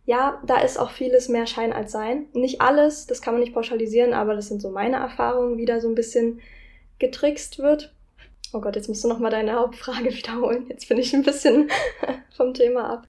ja, 0.06 0.42
da 0.46 0.60
ist 0.60 0.78
auch 0.78 0.92
vieles 0.92 1.30
mehr 1.30 1.48
Schein 1.48 1.72
als 1.72 1.94
Sein. 1.94 2.26
Nicht 2.34 2.60
alles, 2.60 3.08
das 3.08 3.22
kann 3.22 3.34
man 3.34 3.40
nicht 3.40 3.54
pauschalisieren, 3.54 4.14
aber 4.14 4.36
das 4.36 4.50
sind 4.50 4.62
so 4.62 4.70
meine 4.70 4.98
Erfahrungen, 4.98 5.58
wie 5.58 5.66
da 5.66 5.80
so 5.80 5.88
ein 5.88 5.96
bisschen 5.96 6.42
getrickst 7.00 7.60
wird. 7.60 7.94
Oh 8.54 8.62
Gott, 8.62 8.76
jetzt 8.76 8.88
musst 8.88 9.04
du 9.04 9.08
nochmal 9.08 9.32
deine 9.32 9.54
Hauptfrage 9.54 10.06
wiederholen. 10.16 10.66
Jetzt 10.70 10.88
bin 10.88 10.98
ich 10.98 11.14
ein 11.14 11.24
bisschen 11.24 11.70
vom 12.38 12.54
Thema 12.54 12.90
ab. 12.90 13.08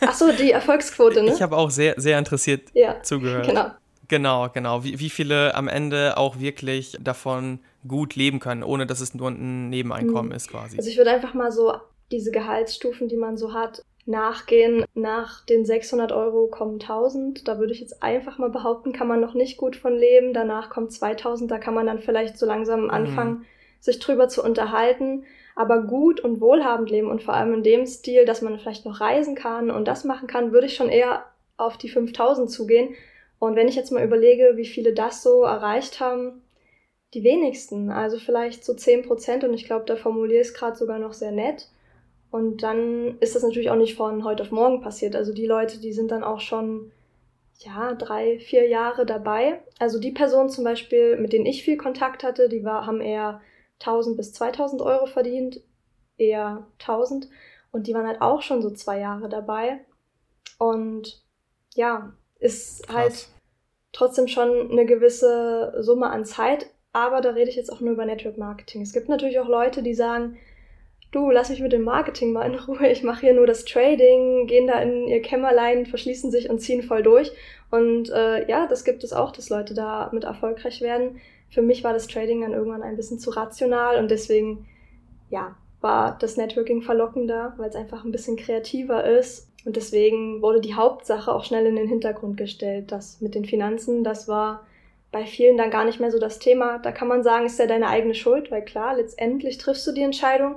Ach 0.00 0.14
so, 0.14 0.32
die 0.32 0.52
Erfolgsquote, 0.52 1.22
ne? 1.22 1.32
Ich 1.32 1.42
habe 1.42 1.56
auch 1.56 1.70
sehr, 1.70 1.94
sehr 2.00 2.18
interessiert 2.18 2.62
ja, 2.74 3.02
zugehört. 3.02 3.46
Genau. 3.46 3.70
Genau, 4.08 4.48
genau. 4.52 4.84
Wie, 4.84 5.00
wie 5.00 5.10
viele 5.10 5.54
am 5.54 5.66
Ende 5.66 6.16
auch 6.16 6.38
wirklich 6.38 6.96
davon 7.00 7.60
gut 7.88 8.16
leben 8.16 8.38
können, 8.38 8.62
ohne 8.62 8.86
dass 8.86 9.00
es 9.00 9.14
nur 9.14 9.30
ein 9.30 9.70
Nebeneinkommen 9.70 10.30
mhm. 10.30 10.36
ist 10.36 10.50
quasi. 10.50 10.76
Also 10.76 10.88
ich 10.90 10.98
würde 10.98 11.10
einfach 11.10 11.34
mal 11.34 11.50
so 11.50 11.72
diese 12.12 12.30
Gehaltsstufen, 12.30 13.08
die 13.08 13.16
man 13.16 13.36
so 13.36 13.54
hat, 13.54 13.82
nachgehen. 14.06 14.84
Nach 14.94 15.44
den 15.46 15.64
600 15.64 16.12
Euro 16.12 16.46
kommen 16.48 16.74
1000. 16.74 17.48
Da 17.48 17.58
würde 17.58 17.72
ich 17.72 17.80
jetzt 17.80 18.02
einfach 18.02 18.38
mal 18.38 18.50
behaupten, 18.50 18.92
kann 18.92 19.08
man 19.08 19.20
noch 19.20 19.34
nicht 19.34 19.56
gut 19.56 19.76
von 19.76 19.94
leben. 19.94 20.34
Danach 20.34 20.70
kommt 20.70 20.92
2000. 20.92 21.50
Da 21.50 21.58
kann 21.58 21.74
man 21.74 21.86
dann 21.86 22.00
vielleicht 22.00 22.38
so 22.38 22.46
langsam 22.46 22.84
mhm. 22.84 22.90
anfangen, 22.90 23.32
mhm. 23.32 23.44
Sich 23.84 23.98
drüber 23.98 24.28
zu 24.28 24.42
unterhalten. 24.42 25.24
Aber 25.54 25.82
gut 25.82 26.20
und 26.20 26.40
wohlhabend 26.40 26.90
leben 26.90 27.10
und 27.10 27.22
vor 27.22 27.34
allem 27.34 27.54
in 27.54 27.62
dem 27.62 27.86
Stil, 27.86 28.24
dass 28.24 28.42
man 28.42 28.58
vielleicht 28.58 28.86
noch 28.86 29.00
reisen 29.00 29.34
kann 29.34 29.70
und 29.70 29.86
das 29.86 30.04
machen 30.04 30.26
kann, 30.26 30.52
würde 30.52 30.66
ich 30.66 30.74
schon 30.74 30.88
eher 30.88 31.24
auf 31.56 31.76
die 31.76 31.88
5000 31.88 32.50
zugehen. 32.50 32.94
Und 33.38 33.54
wenn 33.54 33.68
ich 33.68 33.76
jetzt 33.76 33.92
mal 33.92 34.02
überlege, 34.02 34.54
wie 34.56 34.64
viele 34.64 34.94
das 34.94 35.22
so 35.22 35.42
erreicht 35.42 36.00
haben, 36.00 36.42
die 37.12 37.22
wenigsten. 37.22 37.90
Also 37.90 38.18
vielleicht 38.18 38.64
so 38.64 38.74
10 38.74 39.02
Prozent 39.02 39.44
und 39.44 39.54
ich 39.54 39.66
glaube, 39.66 39.84
da 39.84 39.96
formuliere 39.96 40.40
ich 40.40 40.48
es 40.48 40.54
gerade 40.54 40.76
sogar 40.76 40.98
noch 40.98 41.12
sehr 41.12 41.30
nett. 41.30 41.68
Und 42.30 42.64
dann 42.64 43.18
ist 43.20 43.36
das 43.36 43.44
natürlich 43.44 43.70
auch 43.70 43.76
nicht 43.76 43.94
von 43.94 44.24
heute 44.24 44.42
auf 44.42 44.50
morgen 44.50 44.80
passiert. 44.80 45.14
Also 45.14 45.32
die 45.32 45.46
Leute, 45.46 45.78
die 45.78 45.92
sind 45.92 46.10
dann 46.10 46.24
auch 46.24 46.40
schon, 46.40 46.90
ja, 47.58 47.94
drei, 47.94 48.40
vier 48.40 48.66
Jahre 48.66 49.06
dabei. 49.06 49.60
Also 49.78 50.00
die 50.00 50.10
Personen 50.10 50.48
zum 50.48 50.64
Beispiel, 50.64 51.16
mit 51.16 51.32
denen 51.32 51.46
ich 51.46 51.62
viel 51.62 51.76
Kontakt 51.76 52.24
hatte, 52.24 52.48
die 52.48 52.64
war, 52.64 52.86
haben 52.86 53.00
eher 53.00 53.40
1000 53.80 54.16
bis 54.16 54.32
2000 54.32 54.82
Euro 54.82 55.06
verdient, 55.06 55.60
eher 56.16 56.66
1000. 56.80 57.28
Und 57.72 57.86
die 57.86 57.94
waren 57.94 58.06
halt 58.06 58.22
auch 58.22 58.42
schon 58.42 58.62
so 58.62 58.70
zwei 58.70 59.00
Jahre 59.00 59.28
dabei. 59.28 59.84
Und 60.58 61.22
ja, 61.74 62.12
ist 62.38 62.86
Krass. 62.86 62.94
halt 62.94 63.28
trotzdem 63.92 64.28
schon 64.28 64.70
eine 64.70 64.86
gewisse 64.86 65.74
Summe 65.78 66.10
an 66.10 66.24
Zeit. 66.24 66.70
Aber 66.92 67.20
da 67.20 67.30
rede 67.30 67.50
ich 67.50 67.56
jetzt 67.56 67.72
auch 67.72 67.80
nur 67.80 67.94
über 67.94 68.04
Network 68.04 68.38
Marketing. 68.38 68.82
Es 68.82 68.92
gibt 68.92 69.08
natürlich 69.08 69.40
auch 69.40 69.48
Leute, 69.48 69.82
die 69.82 69.94
sagen, 69.94 70.38
du, 71.10 71.30
lass 71.30 71.48
mich 71.48 71.60
mit 71.60 71.72
dem 71.72 71.82
Marketing 71.82 72.32
mal 72.32 72.44
in 72.44 72.54
Ruhe, 72.54 72.88
ich 72.88 73.02
mache 73.02 73.22
hier 73.22 73.34
nur 73.34 73.46
das 73.46 73.64
Trading, 73.64 74.46
gehen 74.46 74.66
da 74.66 74.80
in 74.80 75.06
ihr 75.08 75.22
Kämmerlein, 75.22 75.86
verschließen 75.86 76.30
sich 76.30 76.50
und 76.50 76.60
ziehen 76.60 76.82
voll 76.82 77.02
durch. 77.02 77.32
Und 77.70 78.10
äh, 78.10 78.48
ja, 78.48 78.66
das 78.66 78.84
gibt 78.84 79.04
es 79.04 79.12
auch, 79.12 79.32
dass 79.32 79.48
Leute 79.48 79.74
da 79.74 80.10
mit 80.12 80.24
erfolgreich 80.24 80.80
werden. 80.80 81.20
Für 81.50 81.62
mich 81.62 81.84
war 81.84 81.92
das 81.92 82.06
Trading 82.06 82.40
dann 82.40 82.52
irgendwann 82.52 82.82
ein 82.82 82.96
bisschen 82.96 83.18
zu 83.18 83.30
rational 83.30 83.98
und 83.98 84.10
deswegen, 84.10 84.66
ja, 85.30 85.56
war 85.80 86.16
das 86.18 86.36
Networking 86.36 86.82
verlockender, 86.82 87.52
weil 87.58 87.68
es 87.68 87.76
einfach 87.76 88.04
ein 88.04 88.10
bisschen 88.10 88.36
kreativer 88.36 89.04
ist. 89.04 89.50
Und 89.64 89.76
deswegen 89.76 90.42
wurde 90.42 90.60
die 90.60 90.74
Hauptsache 90.74 91.32
auch 91.32 91.44
schnell 91.44 91.66
in 91.66 91.76
den 91.76 91.88
Hintergrund 91.88 92.36
gestellt. 92.36 92.90
Das 92.90 93.20
mit 93.20 93.34
den 93.34 93.44
Finanzen, 93.44 94.02
das 94.02 94.26
war 94.26 94.66
bei 95.12 95.26
vielen 95.26 95.56
dann 95.56 95.70
gar 95.70 95.84
nicht 95.84 96.00
mehr 96.00 96.10
so 96.10 96.18
das 96.18 96.38
Thema. 96.38 96.78
Da 96.78 96.90
kann 96.90 97.06
man 97.06 97.22
sagen, 97.22 97.46
ist 97.46 97.58
ja 97.58 97.66
deine 97.66 97.88
eigene 97.88 98.14
Schuld, 98.14 98.50
weil 98.50 98.64
klar, 98.64 98.96
letztendlich 98.96 99.58
triffst 99.58 99.86
du 99.86 99.92
die 99.92 100.02
Entscheidung. 100.02 100.56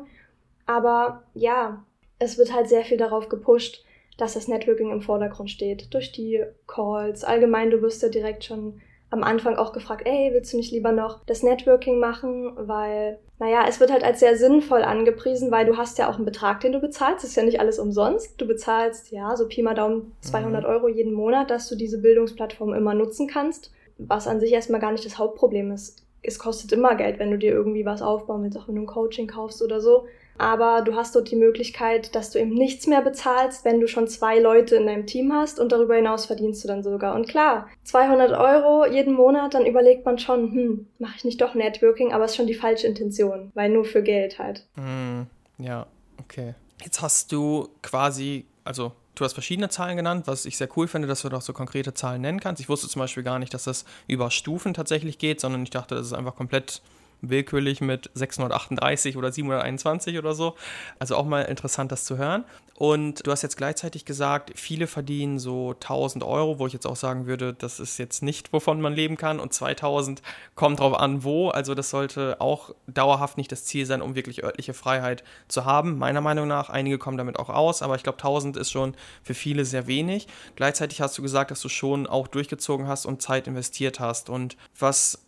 Aber 0.66 1.24
ja, 1.34 1.84
es 2.20 2.38
wird 2.38 2.54
halt 2.54 2.68
sehr 2.68 2.84
viel 2.84 2.98
darauf 2.98 3.30
gepusht, 3.30 3.86
dass 4.18 4.34
das 4.34 4.48
Networking 4.48 4.92
im 4.92 5.02
Vordergrund 5.02 5.52
steht. 5.52 5.94
Durch 5.94 6.12
die 6.12 6.44
Calls. 6.68 7.24
Allgemein, 7.24 7.70
du 7.70 7.82
wirst 7.82 8.02
ja 8.02 8.10
direkt 8.10 8.46
schon 8.46 8.82
am 9.10 9.24
Anfang 9.24 9.56
auch 9.56 9.72
gefragt, 9.72 10.04
ey, 10.06 10.32
willst 10.34 10.52
du 10.52 10.58
nicht 10.58 10.72
lieber 10.72 10.92
noch 10.92 11.24
das 11.26 11.44
Networking 11.44 12.00
machen? 12.00 12.52
Weil, 12.56 13.20
naja, 13.40 13.66
es 13.68 13.80
wird 13.80 13.92
halt 13.92 14.04
als 14.04 14.20
sehr 14.20 14.36
sinnvoll 14.38 14.84
angepriesen, 14.84 15.50
weil 15.50 15.66
du 15.66 15.78
hast 15.78 15.98
ja 15.98 16.10
auch 16.10 16.16
einen 16.16 16.26
Betrag, 16.26 16.60
den 16.60 16.74
du 16.74 16.80
bezahlst. 16.80 17.24
Das 17.24 17.32
ist 17.32 17.36
ja 17.38 17.44
nicht 17.44 17.60
alles 17.60 17.80
umsonst. 17.80 18.40
Du 18.40 18.46
bezahlst, 18.46 19.12
ja, 19.12 19.36
so 19.38 19.48
Pi 19.48 19.62
mal 19.62 19.76
Daumen 19.76 20.14
200 20.22 20.64
mhm. 20.64 20.70
Euro 20.70 20.88
jeden 20.90 21.14
Monat, 21.14 21.50
dass 21.50 21.70
du 21.70 21.76
diese 21.76 22.02
Bildungsplattform 22.02 22.74
immer 22.74 22.94
nutzen 22.94 23.28
kannst. 23.28 23.72
Was 23.98 24.28
an 24.28 24.40
sich 24.40 24.52
erstmal 24.52 24.82
gar 24.82 24.92
nicht 24.92 25.06
das 25.06 25.18
Hauptproblem 25.18 25.72
ist. 25.72 26.04
Es 26.22 26.38
kostet 26.38 26.72
immer 26.74 26.96
Geld, 26.96 27.20
wenn 27.20 27.32
du 27.32 27.38
dir 27.38 27.52
irgendwie 27.52 27.86
was 27.86 28.02
aufbauen 28.02 28.44
willst, 28.44 28.58
auch 28.58 28.68
wenn 28.68 28.76
du 28.76 28.82
ein 28.82 28.88
Coaching 28.88 29.28
kaufst 29.28 29.62
oder 29.62 29.80
so 29.80 30.06
aber 30.38 30.82
du 30.82 30.96
hast 30.96 31.16
dort 31.16 31.32
die 31.32 31.36
Möglichkeit, 31.36 32.16
dass 32.16 32.32
du 32.32 32.40
eben 32.40 32.54
nichts 32.54 32.88
mehr 32.88 33.02
bezahlst, 33.02 33.66
wenn 33.66 33.80
du 33.80 33.88
schon 33.88 34.08
zwei 34.08 34.40
Leute 34.40 34.76
in 34.76 34.86
deinem 34.86 35.08
Team 35.08 35.34
hast 35.34 35.60
und 35.60 35.72
darüber 35.72 35.96
hinaus 35.96 36.26
verdienst 36.26 36.64
du 36.64 36.68
dann 36.68 36.84
sogar. 36.84 37.16
Und 37.16 37.28
klar, 37.28 37.68
200 37.84 38.32
Euro 38.32 38.86
jeden 38.86 39.14
Monat, 39.14 39.54
dann 39.54 39.66
überlegt 39.66 40.06
man 40.06 40.20
schon, 40.20 40.52
hm, 40.52 40.88
mache 41.00 41.16
ich 41.18 41.26
nicht 41.26 41.42
doch 41.42 41.56
Networking, 41.56 42.14
aber 42.14 42.26
es 42.26 42.32
ist 42.32 42.38
schon 42.38 42.48
die 42.48 42.54
falsche 42.54 42.88
Intention, 42.88 43.52
weil 43.54 43.70
nur 43.70 43.86
für 43.86 44.04
Geld 44.04 44.40
halt. 44.40 44.66
Mm, 44.76 45.24
ja, 45.58 45.88
okay. 46.20 46.56
Jetzt 46.84 47.02
hast 47.02 47.32
du 47.32 47.70
quasi, 47.82 48.46
also 48.64 48.92
du 49.16 49.26
hast 49.26 49.34
verschiedene 49.34 49.70
Zahlen 49.70 49.98
genannt, 49.98 50.28
was 50.28 50.46
ich 50.46 50.58
sehr 50.58 50.70
cool 50.78 50.88
finde, 50.88 51.08
dass 51.08 51.24
du 51.24 51.30
doch 51.30 51.42
so 51.42 51.54
konkrete 51.54 51.94
Zahlen 51.94 52.22
nennen 52.22 52.40
kannst. 52.40 52.62
Ich 52.62 52.70
wusste 52.70 52.88
zum 52.88 53.00
Beispiel 53.00 53.24
gar 53.24 53.40
nicht, 53.40 53.54
dass 53.54 53.64
das 53.64 53.86
über 54.08 54.30
Stufen 54.32 54.74
tatsächlich 54.74 55.18
geht, 55.18 55.42
sondern 55.42 55.64
ich 55.64 55.72
dachte, 55.72 55.96
das 55.96 56.08
ist 56.08 56.14
einfach 56.14 56.36
komplett 56.36 56.82
willkürlich 57.22 57.82
mit 57.82 58.10
638 58.14 59.18
oder 59.18 59.32
721 59.32 60.18
oder 60.18 60.34
so. 60.34 60.56
Also 61.00 61.16
auch 61.16 61.26
mal 61.26 61.42
interessant, 61.44 61.92
das 61.92 62.06
zu 62.06 62.18
hören. 62.18 62.46
Und 62.76 63.26
du 63.26 63.32
hast 63.32 63.42
jetzt 63.42 63.58
gleichzeitig 63.58 64.06
gesagt, 64.06 64.52
viele 64.56 64.86
verdienen 64.86 65.40
so 65.40 65.72
1000 65.72 66.24
Euro, 66.24 66.60
wo 66.60 66.68
ich 66.68 66.74
jetzt 66.74 66.86
auch 66.86 66.96
sagen 66.96 67.26
würde, 67.26 67.56
das 67.56 67.80
ist 67.80 67.98
jetzt 67.98 68.22
nicht, 68.22 68.54
wovon 68.54 68.82
man 68.82 68.94
leben 68.94 69.18
kann. 69.18 69.40
Und 69.40 69.52
2000 69.52 70.22
kommt 70.54 70.80
drauf 70.80 70.94
an, 70.94 71.24
wo. 71.24 71.50
Also 71.50 71.74
das 71.74 71.90
sollte 71.90 72.40
auch 72.40 72.76
dauerhaft 72.86 73.38
nicht 73.38 73.52
das 73.52 73.66
Ziel 73.66 73.88
sein, 73.88 74.04
um 74.04 74.14
wirklich 74.14 74.44
örtliche 74.44 74.76
Freiheit 74.76 75.24
zu 75.48 75.66
haben. 75.66 75.98
Meiner 75.98 76.22
Meinung 76.22 76.48
nach, 76.48 76.70
einige 76.70 77.00
kommen 77.00 77.18
damit 77.18 77.40
auch 77.40 77.50
aus, 77.50 77.82
aber 77.82 77.96
ich 77.96 78.04
glaube, 78.04 78.20
1000 78.20 78.58
ist 78.58 78.72
schon 78.72 78.94
für 79.24 79.34
viele 79.34 79.66
sehr 79.66 79.88
wenig. 79.88 80.28
Gleichzeitig 80.56 81.02
hast 81.02 81.18
du 81.18 81.24
gesagt, 81.24 81.50
dass 81.50 81.62
du 81.62 81.70
schon 81.70 82.06
auch 82.06 82.28
durchgezogen 82.28 82.88
hast 82.88 83.08
und 83.08 83.24
Zeit 83.24 83.48
investiert 83.48 84.00
hast. 84.00 84.30
Und 84.30 84.56
was 84.78 85.27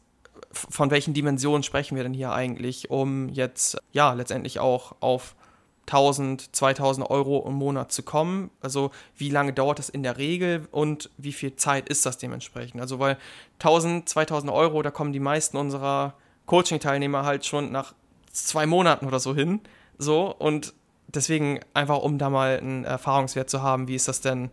von 0.52 0.92
welchen 0.92 1.14
Dimensionen 1.14 1.64
sprechen 1.64 1.96
wir 1.96 2.04
denn 2.04 2.14
hier 2.14 2.32
eigentlich, 2.32 2.90
um 2.90 3.30
jetzt 3.30 3.78
ja 3.92 4.14
letztendlich 4.14 4.60
auch 4.60 4.96
auf 5.00 5.36
1000, 5.88 6.56
2000 6.56 7.10
Euro 7.10 7.46
im 7.48 7.56
Monat 7.56 7.92
zu 7.92 8.04
kommen? 8.04 8.52
Also 8.62 8.92
wie 9.16 9.30
lange 9.30 9.54
dauert 9.54 9.80
das 9.80 9.90
in 9.90 10.04
der 10.04 10.18
Regel 10.18 10.68
und 10.72 11.10
wie 11.18 11.34
viel 11.34 11.56
Zeit 11.56 11.90
ist 11.90 12.06
das 12.06 12.18
dementsprechend? 12.18 12.82
Also 12.82 13.00
weil 13.00 13.18
1000, 13.60 14.08
2000 14.08 14.52
Euro, 14.52 14.82
da 14.82 14.92
kommen 14.92 15.14
die 15.14 15.20
meisten 15.20 15.58
unserer 15.58 16.14
Coaching-Teilnehmer 16.46 17.26
halt 17.26 17.46
schon 17.46 17.72
nach 17.72 17.94
zwei 18.32 18.66
Monaten 18.66 19.06
oder 19.06 19.20
so 19.20 19.36
hin. 19.36 19.62
So 19.98 20.34
und 20.34 20.74
deswegen 21.08 21.60
einfach, 21.74 22.00
um 22.00 22.18
da 22.18 22.30
mal 22.30 22.58
einen 22.58 22.86
Erfahrungswert 22.86 23.50
zu 23.50 23.62
haben, 23.62 23.88
wie 23.88 23.96
ist 23.96 24.08
das 24.08 24.22
denn 24.22 24.50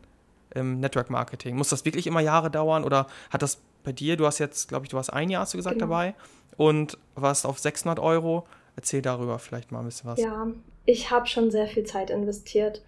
im 0.55 0.81
Network 0.81 1.11
Marketing? 1.11 1.57
Muss 1.57 1.69
das 1.69 1.85
wirklich 1.85 2.07
immer 2.07 2.21
Jahre 2.21 2.51
dauern 2.51 2.85
oder 2.85 3.07
hat 3.31 3.43
das 3.43 3.61
bei 3.87 3.93
dir, 3.93 4.17
du 4.17 4.27
hast 4.27 4.41
jetzt, 4.41 4.69
glaube 4.69 4.85
ich, 4.85 4.91
du 4.91 4.99
hast 4.99 5.11
ein 5.11 5.31
Jahr, 5.31 5.43
hast 5.43 5.55
du 5.55 5.59
gesagt, 5.59 5.79
genau. 5.79 5.87
dabei 5.87 6.15
und 6.57 6.99
warst 7.15 7.47
auf 7.47 7.59
600 7.59 7.99
Euro. 8.01 8.47
Erzähl 8.75 9.01
darüber 9.01 9.39
vielleicht 9.39 9.73
mal 9.73 9.79
ein 9.79 9.87
bisschen 9.87 10.11
was. 10.11 10.21
Ja, 10.21 10.49
ich 10.85 11.11
habe 11.11 11.27
schon 11.27 11.51
sehr 11.51 11.69
viel 11.69 11.85
Zeit 11.85 12.11
investiert 12.11 12.83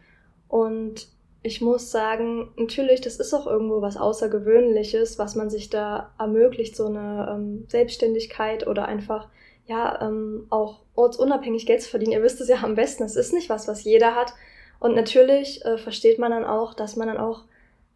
und 0.48 1.08
ich 1.42 1.60
muss 1.60 1.92
sagen, 1.92 2.50
natürlich, 2.56 3.00
das 3.00 3.16
ist 3.16 3.32
auch 3.32 3.46
irgendwo 3.46 3.80
was 3.80 3.96
Außergewöhnliches, 3.96 5.18
was 5.18 5.36
man 5.36 5.50
sich 5.50 5.70
da 5.70 6.10
ermöglicht, 6.18 6.76
so 6.76 6.86
eine 6.86 7.32
ähm, 7.32 7.64
Selbstständigkeit 7.68 8.66
oder 8.66 8.86
einfach, 8.86 9.28
ja, 9.66 10.02
ähm, 10.02 10.46
auch 10.50 10.80
ortsunabhängig 10.96 11.64
Geld 11.64 11.80
zu 11.80 11.90
verdienen. 11.90 12.12
Ihr 12.12 12.22
wisst 12.24 12.40
es 12.40 12.48
ja 12.48 12.62
am 12.62 12.74
besten, 12.74 13.04
es 13.04 13.14
ist 13.14 13.32
nicht 13.32 13.48
was, 13.48 13.68
was 13.68 13.84
jeder 13.84 14.16
hat. 14.16 14.34
Und 14.80 14.96
natürlich 14.96 15.64
äh, 15.64 15.78
versteht 15.78 16.18
man 16.18 16.32
dann 16.32 16.44
auch, 16.44 16.74
dass 16.74 16.96
man 16.96 17.06
dann 17.06 17.18
auch 17.18 17.44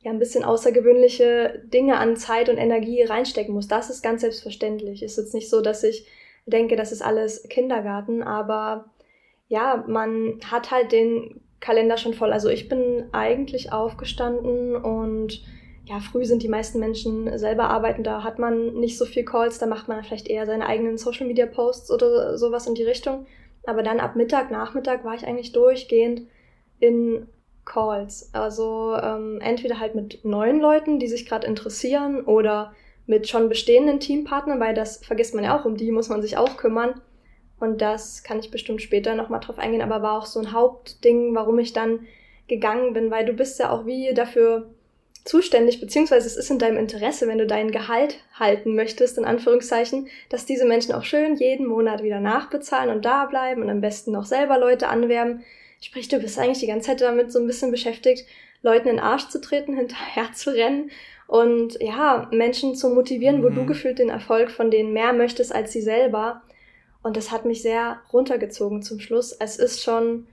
ja 0.03 0.11
ein 0.11 0.19
bisschen 0.19 0.45
außergewöhnliche 0.45 1.63
Dinge 1.65 1.97
an 1.97 2.17
Zeit 2.17 2.49
und 2.49 2.59
Energie 2.59 3.03
reinstecken 3.03 3.55
muss. 3.55 3.69
Das 3.69 3.89
ist 3.89 4.03
ganz 4.03 4.21
selbstverständlich. 4.23 5.03
Ist 5.03 5.17
jetzt 5.17 5.35
nicht 5.35 5.49
so, 5.49 5.61
dass 5.61 5.85
ich 5.85 6.07
denke, 6.47 6.77
das 6.77 6.93
ist 6.93 7.03
alles 7.03 7.45
Kindergarten, 7.49 8.23
aber 8.23 8.87
ja, 9.49 9.85
man 9.87 10.41
hat 10.51 10.71
halt 10.71 10.93
den 10.93 11.41
Kalender 11.61 11.97
schon 11.97 12.15
voll. 12.15 12.33
Also 12.33 12.49
ich 12.49 12.69
bin 12.69 13.05
eigentlich 13.13 13.73
aufgestanden 13.73 14.75
und 14.75 15.45
ja, 15.85 16.01
früh 16.01 16.25
sind 16.25 16.43
die 16.43 16.49
meisten 16.49 16.81
Menschen 16.81 17.39
selber 17.39 17.65
arbeiten, 17.65 18.05
da 18.05 18.23
hat 18.23 18.39
man 18.39 18.75
nicht 18.75 18.99
so 18.99 19.05
viel 19.05 19.25
Calls, 19.25 19.59
da 19.59 19.67
macht 19.67 19.89
man 19.89 20.03
vielleicht 20.03 20.29
eher 20.29 20.47
seine 20.47 20.67
eigenen 20.67 20.97
Social 20.97 21.27
Media 21.27 21.47
Posts 21.47 21.91
oder 21.91 22.39
sowas 22.39 22.67
in 22.67 22.75
die 22.75 22.85
Richtung. 22.85 23.27
Aber 23.65 23.83
dann 23.83 24.01
ab 24.01 24.17
Mittag, 24.17 24.51
Nachmittag 24.51 25.05
war 25.05 25.15
ich 25.15 25.27
eigentlich 25.27 25.53
durchgehend 25.53 26.23
in 26.81 27.29
Calls. 27.65 28.31
Also 28.33 28.97
ähm, 29.01 29.41
entweder 29.41 29.79
halt 29.79 29.95
mit 29.95 30.25
neuen 30.25 30.61
Leuten, 30.61 30.99
die 30.99 31.09
sich 31.09 31.27
gerade 31.27 31.47
interessieren 31.47 32.25
oder 32.25 32.75
mit 33.07 33.29
schon 33.29 33.49
bestehenden 33.49 34.01
Teampartnern, 34.01 34.61
weil 34.61 34.75
das 34.75 35.05
vergisst 35.05 35.35
man 35.35 35.45
ja 35.45 35.59
auch, 35.59 35.65
um 35.65 35.77
die 35.77 35.93
muss 35.93 36.09
man 36.09 36.23
sich 36.23 36.37
auch 36.37 36.57
kümmern. 36.57 37.01
Und 37.59 37.81
das 37.81 38.25
kann 38.25 38.41
ich 38.41 38.51
bestimmt 38.51 38.83
später 38.83 39.15
nochmal 39.15 39.41
drauf 39.41 39.59
eingehen, 39.59 39.83
aber 39.83 40.03
war 40.03 40.19
auch 40.19 40.27
so 40.27 40.41
ein 40.41 40.53
Hauptding, 40.53 41.35
warum 41.35 41.59
ich 41.59 41.73
dann 41.73 42.07
gegangen 42.49 42.93
bin, 42.93 43.11
weil 43.11 43.25
du 43.25 43.33
bist 43.33 43.59
ja 43.59 43.71
auch 43.71 43.87
wie 43.87 44.13
dafür 44.15 44.71
zuständig, 45.25 45.81
beziehungsweise 45.81 46.27
es 46.27 46.37
ist 46.37 46.51
in 46.51 46.59
deinem 46.59 46.77
Interesse, 46.77 47.29
wenn 47.29 47.39
du 47.39 47.47
dein 47.47 47.71
Gehalt 47.71 48.19
halten 48.35 48.75
möchtest, 48.75 49.19
in 49.19 49.25
Anführungszeichen, 49.25 50.09
dass 50.29 50.47
diese 50.47 50.65
Menschen 50.65 50.93
auch 50.95 51.05
schön 51.05 51.37
jeden 51.37 51.67
Monat 51.67 52.03
wieder 52.03 52.19
nachbezahlen 52.19 52.91
und 52.91 53.05
da 53.05 53.27
bleiben 53.27 53.63
und 53.63 53.71
am 53.71 53.81
besten 53.81 54.11
noch 54.11 54.25
selber 54.25 54.59
Leute 54.59 54.89
anwerben. 54.89 55.45
Sprich, 55.83 56.09
du 56.09 56.19
bist 56.21 56.39
eigentlich 56.39 56.61
die 56.61 56.69
ganze 56.69 56.87
Zeit 56.87 57.01
damit 57.01 57.33
so 57.33 57.41
ein 57.41 57.47
bisschen 57.47 57.73
beschäftigt, 57.73 58.25
Leuten 58.63 58.89
in 58.89 58.97
den 58.97 59.05
Arsch 59.05 59.29
zu 59.29 59.41
treten, 59.41 59.77
hinterher 59.77 60.33
zu 60.33 60.55
rennen 60.55 60.91
und 61.27 61.77
ja, 61.81 62.29
Menschen 62.31 62.75
zu 62.75 62.89
motivieren, 62.91 63.41
mhm. 63.41 63.45
wo 63.45 63.49
du 63.49 63.63
mhm. 63.63 63.67
gefühlt 63.67 63.99
den 63.99 64.09
Erfolg 64.09 64.51
von 64.51 64.71
denen 64.71 64.93
mehr 64.93 65.13
möchtest 65.13 65.55
als 65.55 65.73
sie 65.73 65.83
selber. 65.83 66.43
Und 67.03 67.17
das 67.17 67.33
hat 67.33 67.45
mich 67.45 67.63
sehr 67.63 68.01
runtergezogen 68.13 68.83
zum 68.83 69.01
Schluss. 69.01 69.33
Es 69.33 69.57
ist 69.57 69.83
schon, 69.83 70.29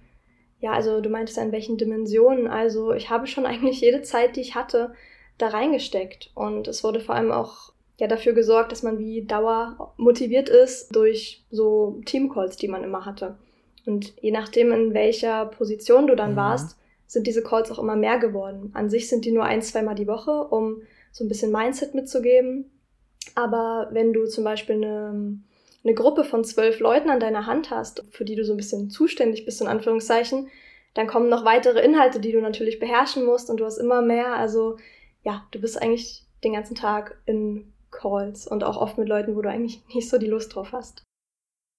ja, 0.59 0.71
also 0.71 1.01
du 1.01 1.09
meintest 1.09 1.39
in 1.39 1.51
welchen 1.51 1.77
Dimensionen. 1.77 2.47
Also 2.47 2.93
ich 2.93 3.09
habe 3.09 3.25
schon 3.25 3.45
eigentlich 3.47 3.81
jede 3.81 4.03
Zeit, 4.03 4.35
die 4.35 4.41
ich 4.41 4.55
hatte, 4.55 4.93
da 5.39 5.47
reingesteckt. 5.47 6.31
Und 6.35 6.67
es 6.67 6.83
wurde 6.83 6.99
vor 6.99 7.15
allem 7.15 7.31
auch 7.31 7.73
ja 7.97 8.07
dafür 8.07 8.33
gesorgt, 8.33 8.71
dass 8.71 8.83
man 8.83 8.99
wie 8.99 9.25
Dauer 9.25 9.93
motiviert 9.97 10.47
ist 10.47 10.95
durch 10.95 11.43
so 11.49 12.01
Teamcalls, 12.05 12.55
die 12.55 12.67
man 12.67 12.83
immer 12.83 13.05
hatte. 13.05 13.35
Und 13.89 14.13
je 14.21 14.31
nachdem, 14.31 14.71
in 14.71 14.93
welcher 14.93 15.47
Position 15.47 16.07
du 16.07 16.15
dann 16.15 16.31
mhm. 16.31 16.37
warst, 16.37 16.77
sind 17.07 17.25
diese 17.27 17.43
Calls 17.43 17.71
auch 17.71 17.79
immer 17.79 17.95
mehr 17.95 18.19
geworden. 18.19 18.71
An 18.73 18.89
sich 18.89 19.09
sind 19.09 19.25
die 19.25 19.31
nur 19.31 19.43
ein, 19.43 19.61
zweimal 19.61 19.95
die 19.95 20.07
Woche, 20.07 20.31
um 20.31 20.83
so 21.11 21.23
ein 21.23 21.27
bisschen 21.27 21.51
Mindset 21.51 21.95
mitzugeben. 21.95 22.71
Aber 23.35 23.89
wenn 23.91 24.13
du 24.13 24.25
zum 24.25 24.43
Beispiel 24.43 24.75
eine 24.75 25.39
eine 25.83 25.93
Gruppe 25.93 26.23
von 26.23 26.43
zwölf 26.43 26.79
Leuten 26.79 27.09
an 27.09 27.19
deiner 27.19 27.45
Hand 27.45 27.71
hast, 27.71 28.03
für 28.11 28.25
die 28.25 28.35
du 28.35 28.43
so 28.43 28.53
ein 28.53 28.57
bisschen 28.57 28.89
zuständig 28.89 29.45
bist, 29.45 29.61
in 29.61 29.67
Anführungszeichen, 29.67 30.49
dann 30.93 31.07
kommen 31.07 31.29
noch 31.29 31.45
weitere 31.45 31.79
Inhalte, 31.79 32.19
die 32.19 32.31
du 32.31 32.41
natürlich 32.41 32.79
beherrschen 32.79 33.25
musst 33.25 33.49
und 33.49 33.57
du 33.57 33.65
hast 33.65 33.77
immer 33.77 34.01
mehr. 34.01 34.35
Also 34.35 34.77
ja, 35.23 35.47
du 35.51 35.59
bist 35.59 35.81
eigentlich 35.81 36.25
den 36.43 36.53
ganzen 36.53 36.75
Tag 36.75 37.17
in 37.25 37.71
Calls 37.91 38.47
und 38.47 38.63
auch 38.63 38.77
oft 38.77 38.97
mit 38.97 39.07
Leuten, 39.07 39.35
wo 39.35 39.41
du 39.41 39.49
eigentlich 39.49 39.81
nicht 39.93 40.09
so 40.09 40.17
die 40.17 40.27
Lust 40.27 40.55
drauf 40.55 40.71
hast. 40.71 41.03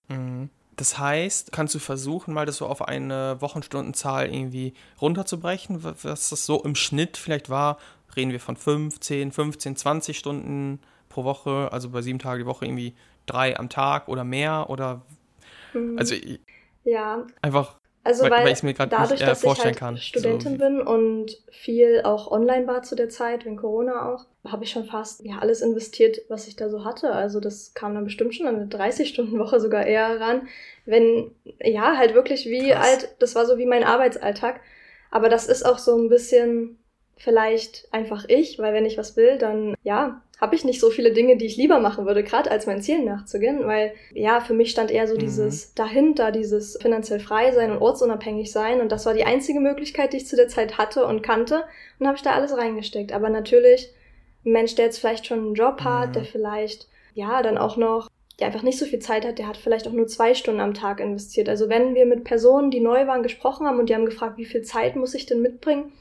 Mhm. 0.09 0.49
Das 0.81 0.99
heißt, 0.99 1.53
kannst 1.53 1.75
du 1.75 1.79
versuchen, 1.79 2.33
mal 2.33 2.47
das 2.47 2.57
so 2.57 2.67
auf 2.67 2.81
eine 2.81 3.37
Wochenstundenzahl 3.43 4.33
irgendwie 4.33 4.73
runterzubrechen, 4.99 5.85
was 5.85 6.31
das 6.31 6.47
so 6.47 6.63
im 6.63 6.75
Schnitt 6.75 7.19
vielleicht 7.19 7.51
war? 7.51 7.77
Reden 8.17 8.33
wir 8.33 8.41
von 8.41 8.57
15, 8.57 9.31
15, 9.31 9.77
20 9.77 10.19
Stunden 10.19 10.81
pro 11.11 11.25
Woche, 11.25 11.69
also 11.71 11.91
bei 11.91 12.01
sieben 12.01 12.19
Tagen 12.19 12.41
die 12.41 12.47
Woche 12.47 12.65
irgendwie 12.65 12.95
drei 13.27 13.59
am 13.59 13.69
Tag 13.69 14.09
oder 14.09 14.25
mehr 14.25 14.71
oder 14.71 15.03
mhm. 15.75 15.99
also 15.99 16.15
ja 16.85 17.27
einfach 17.43 17.77
also 18.03 18.25
weil, 18.25 18.31
weil, 18.31 18.45
weil 18.45 18.53
ich 18.53 18.63
mir 18.63 18.73
gerade 18.73 18.91
dadurch, 18.91 19.21
nicht, 19.21 19.23
äh, 19.23 19.35
vorstellen 19.35 19.57
dass 19.57 19.59
ich 19.59 19.67
halt 19.67 19.77
kann. 19.77 19.97
Studentin 19.99 20.53
so. 20.53 20.59
bin 20.59 20.81
und 20.81 21.37
viel 21.51 22.01
auch 22.03 22.31
online 22.31 22.67
war 22.67 22.83
zu 22.83 22.95
der 22.95 23.11
Zeit, 23.11 23.45
wegen 23.45 23.57
Corona 23.57 24.11
auch, 24.11 24.25
habe 24.51 24.65
ich 24.65 24.71
schon 24.71 24.85
fast 24.85 25.23
ja 25.25 25.39
alles 25.39 25.61
investiert, 25.61 26.19
was 26.29 26.49
ich 26.49 26.57
da 26.57 26.71
so 26.71 26.85
hatte. 26.85 27.13
Also 27.13 27.41
das 27.41 27.75
kam 27.75 27.95
dann 27.95 28.05
bestimmt 28.05 28.35
schon 28.35 28.47
an 28.47 28.57
eine 28.57 28.67
30-Stunden-Woche 28.67 29.61
sogar 29.61 29.85
eher 29.85 30.19
ran. 30.19 30.49
Wenn, 30.87 31.31
ja, 31.63 31.97
halt 31.99 32.15
wirklich 32.15 32.47
wie 32.47 32.71
Krass. 32.71 32.87
alt, 32.87 33.17
das 33.19 33.35
war 33.35 33.45
so 33.45 33.59
wie 33.59 33.67
mein 33.67 33.85
Arbeitsalltag. 33.85 34.61
Aber 35.11 35.29
das 35.29 35.47
ist 35.47 35.65
auch 35.65 35.79
so 35.79 35.97
ein 35.97 36.09
bisschen 36.09 36.80
vielleicht 37.21 37.87
einfach 37.93 38.25
ich, 38.29 38.59
weil 38.59 38.73
wenn 38.73 38.87
ich 38.87 38.97
was 38.97 39.15
will, 39.17 39.37
dann 39.37 39.75
ja, 39.83 40.23
habe 40.41 40.55
ich 40.55 40.65
nicht 40.65 40.81
so 40.81 40.89
viele 40.89 41.13
Dinge, 41.13 41.37
die 41.37 41.45
ich 41.45 41.59
lieber 41.59 41.79
machen 41.79 42.07
würde, 42.07 42.25
gerade 42.25 42.51
als 42.51 42.67
mein 42.67 42.81
Ziel 42.81 43.05
nachzugehen, 43.05 43.67
weil 43.67 43.93
ja, 44.15 44.41
für 44.41 44.55
mich 44.55 44.71
stand 44.71 44.91
eher 44.91 45.07
so 45.07 45.15
mhm. 45.15 45.19
dieses 45.19 45.75
dahinter, 45.75 46.33
dieses 46.33 46.79
finanziell 46.81 47.21
frei 47.21 47.53
sein 47.53 47.71
und 47.73 47.83
ortsunabhängig 47.83 48.51
sein 48.51 48.81
und 48.81 48.91
das 48.91 49.05
war 49.05 49.13
die 49.13 49.25
einzige 49.25 49.61
Möglichkeit, 49.61 50.15
die 50.15 50.17
ich 50.17 50.27
zu 50.27 50.35
der 50.35 50.49
Zeit 50.49 50.79
hatte 50.79 51.05
und 51.05 51.23
kannte 51.23 51.65
und 51.99 52.07
habe 52.07 52.17
ich 52.17 52.23
da 52.23 52.33
alles 52.33 52.57
reingesteckt. 52.57 53.13
Aber 53.13 53.29
natürlich, 53.29 53.93
ein 54.47 54.53
Mensch, 54.53 54.75
der 54.75 54.87
jetzt 54.87 54.99
vielleicht 54.99 55.27
schon 55.27 55.41
einen 55.41 55.55
Job 55.55 55.83
hat, 55.83 56.09
mhm. 56.09 56.13
der 56.15 56.25
vielleicht 56.25 56.89
ja 57.13 57.43
dann 57.43 57.59
auch 57.59 57.77
noch 57.77 58.09
der 58.39 58.47
einfach 58.47 58.63
nicht 58.63 58.79
so 58.79 58.87
viel 58.87 59.01
Zeit 59.01 59.27
hat, 59.27 59.39
der 59.39 59.47
hat 59.47 59.59
vielleicht 59.59 59.87
auch 59.87 59.93
nur 59.93 60.07
zwei 60.07 60.33
Stunden 60.35 60.61
am 60.61 60.73
Tag 60.73 61.01
investiert. 61.01 61.51
Also 61.51 61.69
wenn 61.69 61.95
wir 61.95 62.07
mit 62.07 62.25
Personen, 62.25 62.71
die 62.71 62.81
neu 62.81 63.07
waren, 63.07 63.23
gesprochen 63.23 63.67
haben 63.67 63.79
und 63.79 63.91
die 63.91 63.95
haben 63.95 64.07
gefragt, 64.07 64.39
wie 64.39 64.47
viel 64.47 64.63
Zeit 64.63 64.97
muss 64.97 65.13
ich 65.13 65.27
denn 65.27 65.43
mitbringen, 65.43 65.93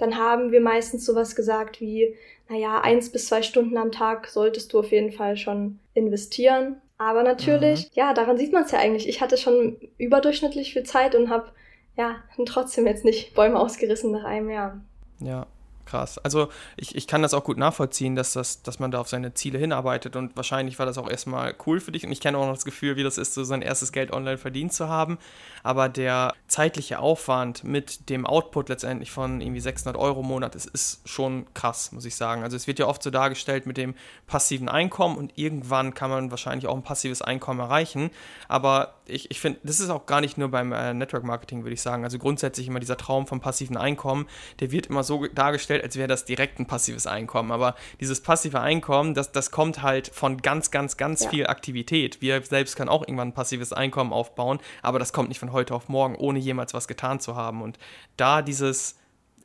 dann 0.00 0.16
haben 0.16 0.50
wir 0.50 0.60
meistens 0.60 1.04
sowas 1.04 1.36
gesagt 1.36 1.80
wie, 1.80 2.16
naja, 2.48 2.80
eins 2.80 3.10
bis 3.10 3.26
zwei 3.26 3.42
Stunden 3.42 3.76
am 3.76 3.92
Tag 3.92 4.26
solltest 4.28 4.72
du 4.72 4.80
auf 4.80 4.90
jeden 4.90 5.12
Fall 5.12 5.36
schon 5.36 5.78
investieren. 5.94 6.80
Aber 6.98 7.22
natürlich, 7.22 7.84
mhm. 7.84 7.90
ja, 7.94 8.14
daran 8.14 8.36
sieht 8.36 8.52
man 8.52 8.64
es 8.64 8.72
ja 8.72 8.78
eigentlich. 8.78 9.08
Ich 9.08 9.20
hatte 9.20 9.36
schon 9.36 9.76
überdurchschnittlich 9.98 10.72
viel 10.72 10.82
Zeit 10.82 11.14
und 11.14 11.30
habe 11.30 11.52
ja 11.96 12.16
trotzdem 12.46 12.86
jetzt 12.86 13.04
nicht 13.04 13.34
Bäume 13.34 13.58
ausgerissen 13.58 14.10
nach 14.10 14.24
einem 14.24 14.50
Jahr. 14.50 14.80
Ja, 15.20 15.46
krass. 15.90 16.18
Also 16.18 16.48
ich, 16.76 16.94
ich 16.94 17.06
kann 17.06 17.22
das 17.22 17.34
auch 17.34 17.44
gut 17.44 17.58
nachvollziehen, 17.58 18.14
dass, 18.14 18.32
das, 18.32 18.62
dass 18.62 18.78
man 18.78 18.90
da 18.90 19.00
auf 19.00 19.08
seine 19.08 19.34
Ziele 19.34 19.58
hinarbeitet 19.58 20.16
und 20.16 20.36
wahrscheinlich 20.36 20.78
war 20.78 20.86
das 20.86 20.98
auch 20.98 21.10
erstmal 21.10 21.54
cool 21.66 21.80
für 21.80 21.92
dich 21.92 22.04
und 22.06 22.12
ich 22.12 22.20
kenne 22.20 22.38
auch 22.38 22.46
noch 22.46 22.54
das 22.54 22.64
Gefühl, 22.64 22.96
wie 22.96 23.02
das 23.02 23.18
ist, 23.18 23.34
so 23.34 23.44
sein 23.44 23.62
erstes 23.62 23.92
Geld 23.92 24.12
online 24.12 24.38
verdient 24.38 24.72
zu 24.72 24.88
haben, 24.88 25.18
aber 25.62 25.88
der 25.88 26.34
zeitliche 26.46 27.00
Aufwand 27.00 27.64
mit 27.64 28.08
dem 28.08 28.26
Output 28.26 28.68
letztendlich 28.68 29.10
von 29.10 29.40
irgendwie 29.40 29.60
600 29.60 30.00
Euro 30.00 30.20
im 30.20 30.26
Monat 30.26 30.54
ist, 30.54 30.66
ist 30.66 31.08
schon 31.08 31.46
krass, 31.54 31.92
muss 31.92 32.04
ich 32.04 32.14
sagen. 32.14 32.42
Also 32.42 32.56
es 32.56 32.66
wird 32.66 32.78
ja 32.78 32.86
oft 32.86 33.02
so 33.02 33.10
dargestellt 33.10 33.66
mit 33.66 33.76
dem 33.76 33.94
passiven 34.26 34.68
Einkommen 34.68 35.16
und 35.16 35.32
irgendwann 35.36 35.94
kann 35.94 36.10
man 36.10 36.30
wahrscheinlich 36.30 36.68
auch 36.68 36.76
ein 36.76 36.82
passives 36.82 37.22
Einkommen 37.22 37.60
erreichen, 37.60 38.10
aber 38.48 38.94
ich, 39.10 39.30
ich 39.30 39.40
finde, 39.40 39.60
das 39.62 39.80
ist 39.80 39.90
auch 39.90 40.06
gar 40.06 40.20
nicht 40.20 40.38
nur 40.38 40.48
beim 40.48 40.72
äh, 40.72 40.94
Network 40.94 41.24
Marketing, 41.24 41.64
würde 41.64 41.74
ich 41.74 41.82
sagen. 41.82 42.04
Also 42.04 42.18
grundsätzlich 42.18 42.66
immer 42.68 42.80
dieser 42.80 42.96
Traum 42.96 43.26
vom 43.26 43.40
passiven 43.40 43.76
Einkommen, 43.76 44.26
der 44.60 44.70
wird 44.70 44.86
immer 44.86 45.02
so 45.02 45.26
dargestellt, 45.26 45.82
als 45.82 45.96
wäre 45.96 46.08
das 46.08 46.24
direkt 46.24 46.58
ein 46.58 46.66
passives 46.66 47.06
Einkommen. 47.06 47.52
Aber 47.52 47.74
dieses 48.00 48.20
passive 48.22 48.60
Einkommen, 48.60 49.14
das, 49.14 49.32
das 49.32 49.50
kommt 49.50 49.82
halt 49.82 50.08
von 50.08 50.38
ganz, 50.38 50.70
ganz, 50.70 50.96
ganz 50.96 51.24
ja. 51.24 51.30
viel 51.30 51.46
Aktivität. 51.46 52.20
Wir 52.20 52.42
selbst 52.42 52.76
können 52.76 52.88
auch 52.88 53.02
irgendwann 53.02 53.28
ein 53.28 53.34
passives 53.34 53.72
Einkommen 53.72 54.12
aufbauen, 54.12 54.58
aber 54.82 54.98
das 54.98 55.12
kommt 55.12 55.28
nicht 55.28 55.38
von 55.38 55.52
heute 55.52 55.74
auf 55.74 55.88
morgen, 55.88 56.14
ohne 56.16 56.38
jemals 56.38 56.74
was 56.74 56.88
getan 56.88 57.20
zu 57.20 57.36
haben. 57.36 57.62
Und 57.62 57.78
da 58.16 58.42
dieses 58.42 58.96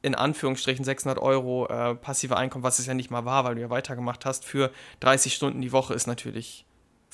in 0.01 0.13
Anführungsstrichen 0.13 0.85
600 0.85 1.17
Euro 1.17 1.67
äh, 1.67 1.95
passive 1.95 2.37
Einkommen, 2.37 2.63
was 2.63 2.77
es 2.77 2.85
ja 2.85 2.93
nicht 2.93 3.09
mal 3.09 3.25
war, 3.25 3.43
weil 3.43 3.55
du 3.55 3.61
ja 3.61 3.71
weitergemacht 3.71 4.23
hast, 4.23 4.45
für 4.45 4.71
30 4.99 5.33
Stunden 5.33 5.61
die 5.61 5.71
Woche 5.71 5.95
ist 5.95 6.05
natürlich 6.05 6.65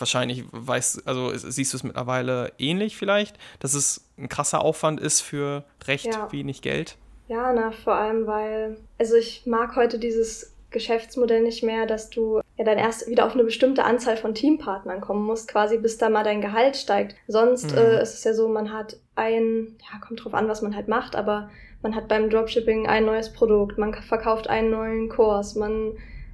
wahrscheinlich 0.01 0.43
weißt, 0.51 1.07
also 1.07 1.31
siehst 1.33 1.73
du 1.73 1.77
es 1.77 1.83
mittlerweile 1.83 2.51
ähnlich 2.57 2.97
vielleicht, 2.97 3.37
dass 3.59 3.73
es 3.73 4.09
ein 4.17 4.27
krasser 4.27 4.61
Aufwand 4.61 4.99
ist 4.99 5.21
für 5.21 5.63
recht 5.85 6.07
ja. 6.07 6.31
wenig 6.31 6.61
Geld. 6.61 6.97
Ja, 7.27 7.53
na, 7.53 7.71
vor 7.71 7.95
allem, 7.95 8.27
weil, 8.27 8.77
also 8.99 9.15
ich 9.15 9.45
mag 9.45 9.77
heute 9.77 9.99
dieses 9.99 10.53
Geschäftsmodell 10.71 11.41
nicht 11.41 11.63
mehr, 11.63 11.85
dass 11.85 12.09
du 12.09 12.41
ja 12.57 12.65
dann 12.65 12.77
erst 12.77 13.07
wieder 13.07 13.25
auf 13.25 13.33
eine 13.33 13.43
bestimmte 13.43 13.83
Anzahl 13.83 14.17
von 14.17 14.33
Teampartnern 14.33 15.01
kommen 15.01 15.25
musst, 15.25 15.47
quasi 15.47 15.77
bis 15.77 15.97
da 15.97 16.09
mal 16.09 16.23
dein 16.23 16.41
Gehalt 16.41 16.75
steigt. 16.75 17.15
Sonst 17.27 17.71
mhm. 17.71 17.77
äh, 17.77 18.01
ist 18.01 18.15
es 18.15 18.23
ja 18.23 18.33
so, 18.33 18.47
man 18.47 18.73
hat 18.73 18.97
ein, 19.15 19.77
ja, 19.79 19.99
kommt 20.05 20.23
drauf 20.23 20.33
an, 20.33 20.47
was 20.47 20.61
man 20.61 20.75
halt 20.75 20.87
macht, 20.87 21.15
aber 21.15 21.49
man 21.81 21.95
hat 21.95 22.07
beim 22.07 22.29
Dropshipping 22.29 22.87
ein 22.87 23.05
neues 23.05 23.33
Produkt, 23.33 23.77
man 23.77 23.93
verkauft 23.93 24.47
einen 24.49 24.71
neuen 24.71 25.09
Kurs, 25.09 25.55
man 25.55 25.93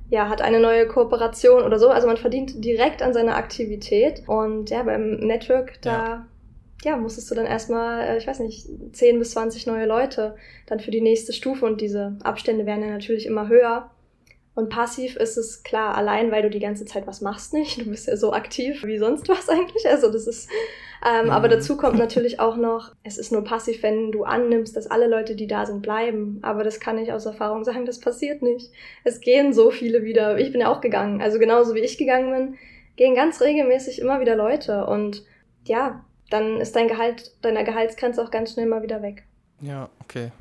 ja, 0.09 0.29
hat 0.29 0.41
eine 0.41 0.59
neue 0.59 0.87
Kooperation 0.87 1.63
oder 1.63 1.79
so. 1.79 1.89
Also 1.89 2.07
man 2.07 2.17
verdient 2.17 2.63
direkt 2.63 3.01
an 3.01 3.13
seiner 3.13 3.35
Aktivität. 3.35 4.23
Und 4.27 4.69
ja, 4.69 4.83
beim 4.83 5.17
Network, 5.17 5.81
da 5.81 5.91
ja 5.91 6.27
ja, 6.83 6.95
musstest 6.95 7.29
du 7.31 7.35
dann 7.35 7.45
erstmal, 7.45 8.01
äh, 8.01 8.17
ich 8.17 8.27
weiß 8.27 8.39
nicht, 8.39 8.67
10 8.93 9.19
bis 9.19 9.31
20 9.31 9.67
neue 9.67 9.85
Leute 9.85 10.35
dann 10.67 10.79
für 10.79 10.91
die 10.91 11.01
nächste 11.01 11.33
Stufe 11.33 11.65
und 11.65 11.81
diese 11.81 12.17
Abstände 12.23 12.65
werden 12.65 12.83
ja 12.83 12.91
natürlich 12.91 13.25
immer 13.25 13.47
höher. 13.47 13.89
Und 14.57 14.69
passiv 14.69 15.17
ist 15.17 15.37
es 15.37 15.61
klar, 15.61 15.93
allein 15.93 16.31
weil 16.31 16.41
du 16.41 16.49
die 16.49 16.59
ganze 16.59 16.83
Zeit 16.83 17.05
was 17.05 17.21
machst 17.21 17.53
nicht. 17.53 17.79
Du 17.79 17.91
bist 17.91 18.07
ja 18.07 18.17
so 18.17 18.33
aktiv 18.33 18.83
wie 18.85 18.97
sonst 18.97 19.29
was 19.29 19.47
eigentlich. 19.49 19.87
Also 19.87 20.11
das 20.11 20.25
ist, 20.25 20.49
ähm, 21.07 21.25
mhm. 21.25 21.29
aber 21.29 21.47
dazu 21.47 21.77
kommt 21.77 21.99
natürlich 21.99 22.39
auch 22.39 22.57
noch, 22.57 22.91
es 23.03 23.19
ist 23.19 23.31
nur 23.31 23.43
passiv, 23.43 23.83
wenn 23.83 24.11
du 24.11 24.23
annimmst, 24.23 24.75
dass 24.75 24.89
alle 24.89 25.05
Leute, 25.05 25.35
die 25.35 25.45
da 25.45 25.67
sind, 25.67 25.83
bleiben. 25.83 26.39
Aber 26.41 26.63
das 26.63 26.79
kann 26.79 26.97
ich 26.97 27.13
aus 27.13 27.27
Erfahrung 27.27 27.65
sagen, 27.65 27.85
das 27.85 27.99
passiert 27.99 28.41
nicht. 28.41 28.71
Es 29.03 29.19
gehen 29.19 29.53
so 29.53 29.69
viele 29.69 30.03
wieder. 30.03 30.39
Ich 30.39 30.51
bin 30.51 30.61
ja 30.61 30.71
auch 30.71 30.81
gegangen. 30.81 31.21
Also 31.21 31.37
genauso 31.37 31.75
wie 31.75 31.81
ich 31.81 31.99
gegangen 31.99 32.31
bin, 32.31 32.57
gehen 32.95 33.13
ganz 33.13 33.39
regelmäßig 33.39 34.01
immer 34.01 34.21
wieder 34.21 34.35
Leute. 34.35 34.87
Und 34.87 35.23
ja, 35.65 36.03
dann 36.31 36.59
ist 36.59 36.75
dein 36.75 36.87
Gehalt, 36.87 37.31
deiner 37.43 37.63
Gehaltsgrenze 37.63 38.23
auch 38.23 38.31
ganz 38.31 38.53
schnell 38.53 38.65
mal 38.65 38.81
wieder 38.81 39.03
weg. 39.03 39.21
Ja, 39.61 39.87
okay. 40.01 40.31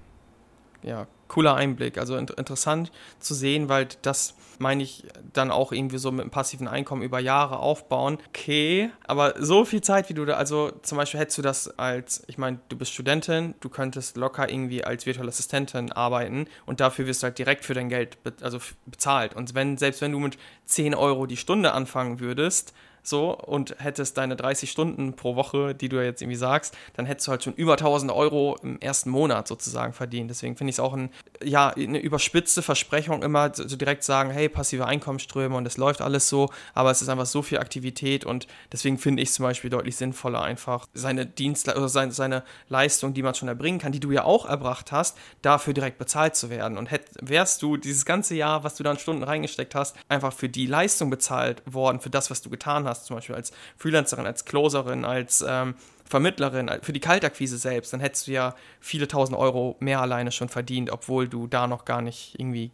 Ja, 0.82 1.06
cooler 1.28 1.54
Einblick. 1.54 1.98
Also 1.98 2.16
in 2.16 2.26
interessant 2.26 2.92
zu 3.18 3.34
sehen, 3.34 3.68
weil 3.68 3.88
das 4.02 4.34
meine 4.58 4.82
ich 4.82 5.04
dann 5.32 5.50
auch 5.50 5.72
irgendwie 5.72 5.98
so 5.98 6.10
mit 6.10 6.22
einem 6.22 6.30
passiven 6.30 6.68
Einkommen 6.68 7.02
über 7.02 7.18
Jahre 7.18 7.58
aufbauen. 7.58 8.18
Okay, 8.28 8.90
aber 9.06 9.34
so 9.38 9.64
viel 9.64 9.80
Zeit, 9.80 10.08
wie 10.08 10.14
du 10.14 10.24
da, 10.24 10.34
also 10.34 10.72
zum 10.82 10.98
Beispiel 10.98 11.20
hättest 11.20 11.38
du 11.38 11.42
das 11.42 11.78
als, 11.78 12.22
ich 12.26 12.38
meine, 12.38 12.60
du 12.68 12.76
bist 12.76 12.92
Studentin, 12.92 13.54
du 13.60 13.68
könntest 13.68 14.16
locker 14.16 14.48
irgendwie 14.48 14.84
als 14.84 15.06
virtuelle 15.06 15.28
Assistentin 15.28 15.92
arbeiten 15.92 16.46
und 16.64 16.80
dafür 16.80 17.06
wirst 17.06 17.22
du 17.22 17.24
halt 17.24 17.38
direkt 17.38 17.64
für 17.64 17.74
dein 17.74 17.88
Geld 17.88 18.22
be 18.22 18.32
also 18.40 18.58
bezahlt. 18.86 19.34
Und 19.34 19.54
wenn, 19.54 19.76
selbst 19.76 20.00
wenn 20.00 20.12
du 20.12 20.18
mit 20.18 20.38
10 20.66 20.94
Euro 20.94 21.26
die 21.26 21.36
Stunde 21.36 21.72
anfangen 21.72 22.20
würdest, 22.20 22.72
so 23.08 23.36
und 23.36 23.76
hättest 23.78 24.16
deine 24.18 24.36
30 24.36 24.70
Stunden 24.70 25.14
pro 25.14 25.36
Woche, 25.36 25.74
die 25.74 25.88
du 25.88 26.02
jetzt 26.02 26.22
irgendwie 26.22 26.36
sagst, 26.36 26.76
dann 26.94 27.06
hättest 27.06 27.26
du 27.26 27.32
halt 27.32 27.42
schon 27.42 27.54
über 27.54 27.72
1000 27.72 28.12
Euro 28.12 28.56
im 28.62 28.80
ersten 28.80 29.10
Monat 29.10 29.48
sozusagen 29.48 29.92
verdient. 29.92 30.30
Deswegen 30.30 30.56
finde 30.56 30.70
ich 30.70 30.76
es 30.76 30.80
auch 30.80 30.94
ein, 30.94 31.10
ja, 31.42 31.68
eine 31.70 31.98
überspitzte 31.98 32.62
Versprechung 32.62 33.22
immer 33.22 33.52
so 33.54 33.76
direkt 33.76 34.04
sagen, 34.04 34.30
hey, 34.30 34.48
passive 34.48 34.86
Einkommensströme 34.86 35.56
und 35.56 35.66
es 35.66 35.76
läuft 35.76 36.00
alles 36.00 36.28
so, 36.28 36.50
aber 36.74 36.90
es 36.90 37.02
ist 37.02 37.08
einfach 37.08 37.26
so 37.26 37.42
viel 37.42 37.58
Aktivität 37.58 38.24
und 38.24 38.46
deswegen 38.72 38.98
finde 38.98 39.22
ich 39.22 39.30
es 39.30 39.34
zum 39.34 39.44
Beispiel 39.44 39.70
deutlich 39.70 39.96
sinnvoller, 39.96 40.42
einfach 40.42 40.86
seine 40.94 41.26
Dienstleistung 41.26 41.82
oder 41.82 41.88
seine, 41.88 42.12
seine 42.12 42.42
Leistung, 42.68 43.14
die 43.14 43.22
man 43.22 43.34
schon 43.34 43.48
erbringen 43.48 43.78
kann, 43.78 43.92
die 43.92 44.00
du 44.00 44.10
ja 44.10 44.24
auch 44.24 44.46
erbracht 44.46 44.92
hast, 44.92 45.16
dafür 45.42 45.74
direkt 45.74 45.98
bezahlt 45.98 46.36
zu 46.36 46.50
werden. 46.50 46.78
Und 46.78 46.90
hätt, 46.90 47.04
wärst 47.20 47.62
du 47.62 47.76
dieses 47.76 48.04
ganze 48.04 48.34
Jahr, 48.34 48.64
was 48.64 48.74
du 48.76 48.82
da 48.82 48.90
an 48.90 48.98
Stunden 48.98 49.22
reingesteckt 49.22 49.74
hast, 49.74 49.96
einfach 50.08 50.32
für 50.32 50.48
die 50.48 50.66
Leistung 50.66 51.10
bezahlt 51.10 51.62
worden, 51.66 52.00
für 52.00 52.10
das, 52.10 52.30
was 52.30 52.42
du 52.42 52.50
getan 52.50 52.86
hast, 52.86 52.95
hast, 52.98 53.06
zum 53.06 53.16
Beispiel 53.16 53.34
als 53.34 53.52
Freelancerin, 53.76 54.26
als 54.26 54.44
Closerin, 54.44 55.04
als 55.04 55.44
ähm, 55.46 55.74
Vermittlerin, 56.04 56.70
für 56.82 56.92
die 56.92 57.00
Kaltakquise 57.00 57.58
selbst, 57.58 57.92
dann 57.92 58.00
hättest 58.00 58.28
du 58.28 58.32
ja 58.32 58.54
viele 58.80 59.08
tausend 59.08 59.36
Euro 59.38 59.76
mehr 59.80 60.00
alleine 60.00 60.30
schon 60.30 60.48
verdient, 60.48 60.90
obwohl 60.90 61.28
du 61.28 61.46
da 61.46 61.66
noch 61.66 61.84
gar 61.84 62.00
nicht 62.00 62.34
irgendwie 62.38 62.70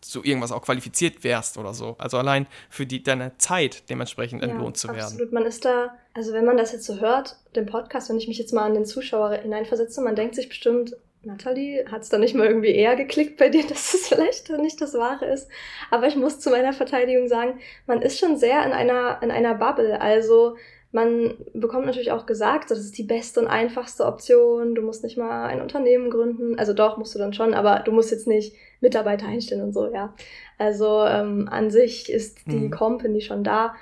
zu 0.00 0.22
irgendwas 0.22 0.52
auch 0.52 0.62
qualifiziert 0.62 1.24
wärst 1.24 1.56
oder 1.56 1.72
so. 1.72 1.96
Also 1.98 2.18
allein 2.18 2.46
für 2.68 2.84
die, 2.84 3.02
deine 3.02 3.36
Zeit 3.38 3.88
dementsprechend 3.88 4.42
ja, 4.42 4.48
entlohnt 4.48 4.76
zu 4.76 4.88
werden. 4.88 5.00
Absolut, 5.00 5.32
man 5.32 5.46
ist 5.46 5.64
da, 5.64 5.94
also 6.12 6.32
wenn 6.32 6.44
man 6.44 6.56
das 6.56 6.72
jetzt 6.72 6.84
so 6.84 7.00
hört, 7.00 7.36
den 7.56 7.66
Podcast, 7.66 8.10
wenn 8.10 8.18
ich 8.18 8.28
mich 8.28 8.38
jetzt 8.38 8.52
mal 8.52 8.64
an 8.64 8.74
den 8.74 8.84
Zuschauer 8.84 9.32
hineinversetze, 9.32 10.02
man 10.02 10.16
denkt 10.16 10.34
sich 10.34 10.48
bestimmt, 10.48 10.96
Nathalie, 11.26 11.84
hat 11.90 12.02
es 12.02 12.08
da 12.08 12.18
nicht 12.18 12.34
mal 12.34 12.46
irgendwie 12.46 12.74
eher 12.74 12.96
geklickt 12.96 13.36
bei 13.36 13.48
dir, 13.48 13.64
dass 13.68 13.94
es 13.94 14.08
vielleicht 14.08 14.50
nicht 14.50 14.80
das 14.80 14.94
Wahre 14.94 15.26
ist? 15.26 15.48
Aber 15.90 16.06
ich 16.06 16.16
muss 16.16 16.40
zu 16.40 16.50
meiner 16.50 16.72
Verteidigung 16.72 17.28
sagen, 17.28 17.58
man 17.86 18.02
ist 18.02 18.18
schon 18.18 18.36
sehr 18.36 18.64
in 18.64 18.72
einer, 18.72 19.20
in 19.22 19.30
einer 19.30 19.54
Bubble. 19.54 20.00
Also 20.00 20.56
man 20.94 21.34
bekommt 21.52 21.86
natürlich 21.86 22.12
auch 22.12 22.24
gesagt, 22.24 22.70
das 22.70 22.78
ist 22.78 22.96
die 22.96 23.02
beste 23.02 23.40
und 23.40 23.48
einfachste 23.48 24.04
Option. 24.04 24.76
Du 24.76 24.82
musst 24.82 25.02
nicht 25.02 25.18
mal 25.18 25.46
ein 25.46 25.60
Unternehmen 25.60 26.08
gründen. 26.08 26.56
Also 26.56 26.72
doch, 26.72 26.98
musst 26.98 27.14
du 27.16 27.18
dann 27.18 27.32
schon, 27.32 27.52
aber 27.52 27.80
du 27.80 27.90
musst 27.90 28.12
jetzt 28.12 28.28
nicht 28.28 28.54
Mitarbeiter 28.80 29.26
einstellen 29.26 29.62
und 29.62 29.72
so, 29.72 29.92
ja. 29.92 30.14
Also 30.56 31.04
ähm, 31.04 31.48
an 31.50 31.72
sich 31.72 32.12
ist 32.12 32.46
die 32.46 32.66
mhm. 32.66 32.70
Company 32.70 33.22
schon 33.22 33.42
da. 33.42 33.74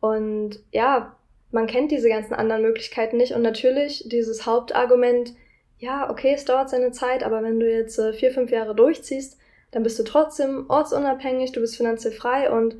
Und 0.00 0.60
ja, 0.70 1.16
man 1.50 1.66
kennt 1.66 1.92
diese 1.92 2.08
ganzen 2.08 2.34
anderen 2.34 2.62
Möglichkeiten 2.62 3.16
nicht. 3.16 3.32
Und 3.32 3.40
natürlich 3.40 4.04
dieses 4.08 4.44
Hauptargument, 4.44 5.32
ja, 5.80 6.10
okay, 6.10 6.34
es 6.34 6.44
dauert 6.44 6.68
seine 6.68 6.92
Zeit, 6.92 7.24
aber 7.24 7.42
wenn 7.42 7.58
du 7.58 7.68
jetzt 7.68 7.98
äh, 7.98 8.12
vier, 8.12 8.30
fünf 8.30 8.50
Jahre 8.50 8.74
durchziehst, 8.74 9.38
dann 9.70 9.82
bist 9.82 9.98
du 9.98 10.04
trotzdem 10.04 10.66
ortsunabhängig, 10.68 11.52
du 11.52 11.60
bist 11.60 11.76
finanziell 11.76 12.12
frei 12.12 12.50
und 12.50 12.76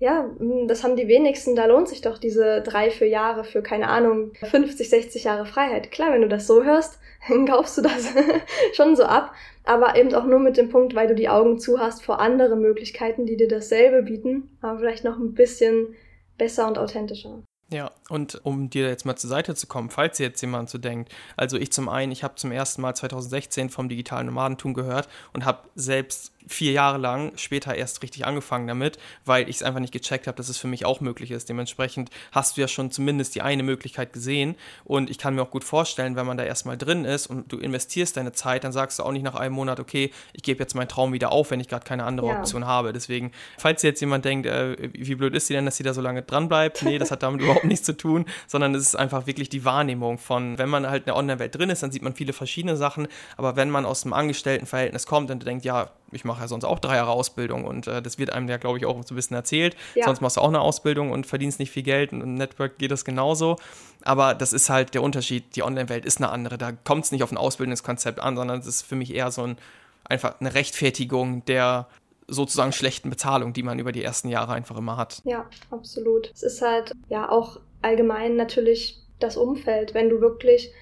ja, 0.00 0.28
hm, 0.38 0.66
das 0.66 0.82
haben 0.82 0.96
die 0.96 1.06
wenigsten, 1.06 1.54
da 1.54 1.66
lohnt 1.66 1.88
sich 1.88 2.00
doch 2.00 2.18
diese 2.18 2.60
drei, 2.62 2.90
vier 2.90 3.06
Jahre 3.06 3.44
für, 3.44 3.62
keine 3.62 3.88
Ahnung, 3.88 4.32
50, 4.34 4.88
60 4.88 5.24
Jahre 5.24 5.46
Freiheit. 5.46 5.92
Klar, 5.92 6.12
wenn 6.12 6.22
du 6.22 6.28
das 6.28 6.46
so 6.46 6.64
hörst, 6.64 6.98
dann 7.28 7.46
kaufst 7.46 7.78
du 7.78 7.82
das 7.82 8.12
schon 8.72 8.96
so 8.96 9.04
ab, 9.04 9.32
aber 9.64 9.96
eben 9.96 10.12
auch 10.14 10.24
nur 10.24 10.40
mit 10.40 10.56
dem 10.56 10.70
Punkt, 10.70 10.94
weil 10.96 11.06
du 11.06 11.14
die 11.14 11.28
Augen 11.28 11.60
zu 11.60 11.78
hast 11.78 12.02
vor 12.02 12.18
anderen 12.18 12.60
Möglichkeiten, 12.60 13.26
die 13.26 13.36
dir 13.36 13.48
dasselbe 13.48 14.02
bieten, 14.02 14.56
aber 14.60 14.80
vielleicht 14.80 15.04
noch 15.04 15.18
ein 15.18 15.34
bisschen 15.34 15.94
besser 16.36 16.66
und 16.66 16.78
authentischer. 16.78 17.42
Ja, 17.72 17.92
und 18.08 18.44
um 18.44 18.68
dir 18.68 18.88
jetzt 18.88 19.06
mal 19.06 19.14
zur 19.14 19.30
Seite 19.30 19.54
zu 19.54 19.68
kommen, 19.68 19.90
falls 19.90 20.18
jetzt 20.18 20.40
jemand 20.40 20.68
so 20.68 20.76
denkt, 20.76 21.12
also 21.36 21.56
ich 21.56 21.70
zum 21.70 21.88
einen, 21.88 22.10
ich 22.10 22.24
habe 22.24 22.34
zum 22.34 22.50
ersten 22.50 22.82
Mal 22.82 22.96
2016 22.96 23.70
vom 23.70 23.88
digitalen 23.88 24.26
Nomadentum 24.26 24.74
gehört 24.74 25.08
und 25.32 25.44
habe 25.44 25.68
selbst 25.76 26.32
vier 26.46 26.72
Jahre 26.72 26.98
lang 26.98 27.32
später 27.36 27.74
erst 27.74 28.02
richtig 28.02 28.26
angefangen 28.26 28.66
damit, 28.66 28.98
weil 29.24 29.48
ich 29.48 29.56
es 29.56 29.62
einfach 29.62 29.80
nicht 29.80 29.92
gecheckt 29.92 30.26
habe, 30.26 30.36
dass 30.36 30.48
es 30.48 30.58
für 30.58 30.66
mich 30.66 30.84
auch 30.84 31.00
möglich 31.00 31.30
ist. 31.30 31.48
Dementsprechend 31.48 32.10
hast 32.32 32.56
du 32.56 32.60
ja 32.60 32.68
schon 32.68 32.90
zumindest 32.90 33.34
die 33.34 33.42
eine 33.42 33.62
Möglichkeit 33.62 34.12
gesehen 34.12 34.56
und 34.84 35.10
ich 35.10 35.18
kann 35.18 35.34
mir 35.34 35.42
auch 35.42 35.50
gut 35.50 35.64
vorstellen, 35.64 36.16
wenn 36.16 36.26
man 36.26 36.36
da 36.36 36.44
erstmal 36.44 36.76
drin 36.76 37.04
ist 37.04 37.26
und 37.26 37.52
du 37.52 37.58
investierst 37.58 38.16
deine 38.16 38.32
Zeit, 38.32 38.64
dann 38.64 38.72
sagst 38.72 38.98
du 38.98 39.02
auch 39.02 39.12
nicht 39.12 39.22
nach 39.22 39.34
einem 39.34 39.54
Monat, 39.54 39.80
okay, 39.80 40.10
ich 40.32 40.42
gebe 40.42 40.60
jetzt 40.60 40.74
meinen 40.74 40.88
Traum 40.88 41.12
wieder 41.12 41.32
auf, 41.32 41.50
wenn 41.50 41.60
ich 41.60 41.68
gerade 41.68 41.84
keine 41.84 42.04
andere 42.04 42.28
ja. 42.28 42.38
Option 42.38 42.66
habe. 42.66 42.92
Deswegen, 42.92 43.32
falls 43.58 43.82
jetzt 43.82 44.00
jemand 44.00 44.24
denkt, 44.24 44.46
äh, 44.46 44.76
wie 44.92 45.14
blöd 45.14 45.34
ist 45.34 45.46
sie 45.46 45.54
denn, 45.54 45.64
dass 45.64 45.76
sie 45.76 45.82
da 45.82 45.94
so 45.94 46.00
lange 46.00 46.22
dran 46.22 46.48
bleibt, 46.48 46.82
nee, 46.82 46.98
das 46.98 47.10
hat 47.10 47.22
damit 47.22 47.40
überhaupt 47.42 47.64
nichts 47.64 47.86
zu 47.86 47.96
tun, 47.96 48.24
sondern 48.46 48.74
es 48.74 48.82
ist 48.82 48.96
einfach 48.96 49.26
wirklich 49.26 49.48
die 49.48 49.64
Wahrnehmung 49.64 50.18
von, 50.18 50.58
wenn 50.58 50.68
man 50.68 50.88
halt 50.88 51.02
in 51.02 51.06
der 51.06 51.16
Online-Welt 51.16 51.54
drin 51.54 51.70
ist, 51.70 51.82
dann 51.82 51.92
sieht 51.92 52.02
man 52.02 52.14
viele 52.14 52.32
verschiedene 52.32 52.76
Sachen, 52.76 53.08
aber 53.36 53.56
wenn 53.56 53.70
man 53.70 53.84
aus 53.84 54.02
dem 54.02 54.12
Angestelltenverhältnis 54.12 55.06
kommt 55.06 55.30
und 55.30 55.46
denkt, 55.46 55.64
ja, 55.64 55.90
ich 56.12 56.24
mache 56.24 56.42
ja 56.42 56.48
sonst 56.48 56.64
auch 56.64 56.78
drei 56.78 56.96
Jahre 56.96 57.10
Ausbildung 57.10 57.64
und 57.64 57.86
äh, 57.86 58.02
das 58.02 58.18
wird 58.18 58.32
einem 58.32 58.48
ja, 58.48 58.56
glaube 58.56 58.78
ich, 58.78 58.86
auch 58.86 59.02
so 59.04 59.14
ein 59.14 59.16
bisschen 59.16 59.36
erzählt. 59.36 59.76
Ja. 59.94 60.06
Sonst 60.06 60.20
machst 60.20 60.36
du 60.36 60.40
auch 60.40 60.48
eine 60.48 60.60
Ausbildung 60.60 61.10
und 61.10 61.26
verdienst 61.26 61.58
nicht 61.58 61.70
viel 61.70 61.82
Geld 61.82 62.12
und 62.12 62.20
im 62.20 62.34
Network 62.34 62.78
geht 62.78 62.90
das 62.90 63.04
genauso. 63.04 63.56
Aber 64.02 64.34
das 64.34 64.52
ist 64.52 64.70
halt 64.70 64.94
der 64.94 65.02
Unterschied. 65.02 65.56
Die 65.56 65.62
Online-Welt 65.62 66.04
ist 66.04 66.18
eine 66.18 66.30
andere. 66.30 66.58
Da 66.58 66.72
kommt 66.72 67.04
es 67.04 67.12
nicht 67.12 67.22
auf 67.22 67.32
ein 67.32 67.36
Ausbildungskonzept 67.36 68.20
an, 68.20 68.36
sondern 68.36 68.60
es 68.60 68.66
ist 68.66 68.82
für 68.82 68.96
mich 68.96 69.14
eher 69.14 69.30
so 69.30 69.42
ein, 69.42 69.58
einfach 70.04 70.40
eine 70.40 70.54
Rechtfertigung 70.54 71.44
der 71.44 71.86
sozusagen 72.26 72.72
schlechten 72.72 73.10
Bezahlung, 73.10 73.52
die 73.52 73.62
man 73.62 73.78
über 73.78 73.92
die 73.92 74.04
ersten 74.04 74.28
Jahre 74.28 74.52
einfach 74.52 74.76
immer 74.76 74.96
hat. 74.96 75.20
Ja, 75.24 75.46
absolut. 75.70 76.30
Es 76.32 76.42
ist 76.42 76.62
halt 76.62 76.92
ja 77.08 77.28
auch 77.28 77.60
allgemein 77.82 78.36
natürlich 78.36 78.98
das 79.18 79.36
Umfeld, 79.36 79.94
wenn 79.94 80.08
du 80.08 80.20
wirklich, 80.20 80.72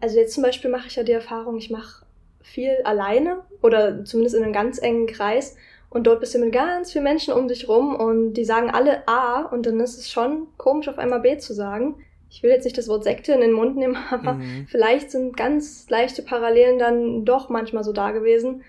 also 0.00 0.18
jetzt 0.18 0.34
zum 0.34 0.42
Beispiel 0.42 0.70
mache 0.70 0.88
ich 0.88 0.96
ja 0.96 1.02
die 1.02 1.12
Erfahrung, 1.12 1.56
ich 1.56 1.70
mache 1.70 2.04
viel 2.42 2.78
alleine 2.84 3.42
oder 3.62 4.04
zumindest 4.04 4.36
in 4.36 4.42
einem 4.42 4.52
ganz 4.52 4.80
engen 4.80 5.06
Kreis. 5.06 5.56
Und 5.88 6.06
dort 6.06 6.20
bist 6.20 6.34
du 6.34 6.38
mit 6.38 6.52
ganz 6.52 6.92
vielen 6.92 7.04
Menschen 7.04 7.34
um 7.34 7.48
dich 7.48 7.68
rum 7.68 7.96
und 7.96 8.34
die 8.34 8.44
sagen 8.44 8.70
alle 8.70 9.06
A 9.08 9.42
und 9.42 9.66
dann 9.66 9.80
ist 9.80 9.98
es 9.98 10.10
schon 10.10 10.46
komisch, 10.56 10.88
auf 10.88 10.98
einmal 10.98 11.20
B 11.20 11.36
zu 11.38 11.52
sagen. 11.52 11.96
Ich 12.30 12.44
will 12.44 12.50
jetzt 12.50 12.64
nicht 12.64 12.78
das 12.78 12.86
Wort 12.86 13.02
Sekte 13.02 13.32
in 13.32 13.40
den 13.40 13.52
Mund 13.52 13.76
nehmen, 13.76 13.96
aber 14.10 14.34
mhm. 14.34 14.66
vielleicht 14.68 15.10
sind 15.10 15.36
ganz 15.36 15.90
leichte 15.90 16.22
Parallelen 16.22 16.78
dann 16.78 17.24
doch 17.24 17.48
manchmal 17.48 17.82
so 17.82 17.92
da 17.92 18.12
gewesen. 18.12 18.62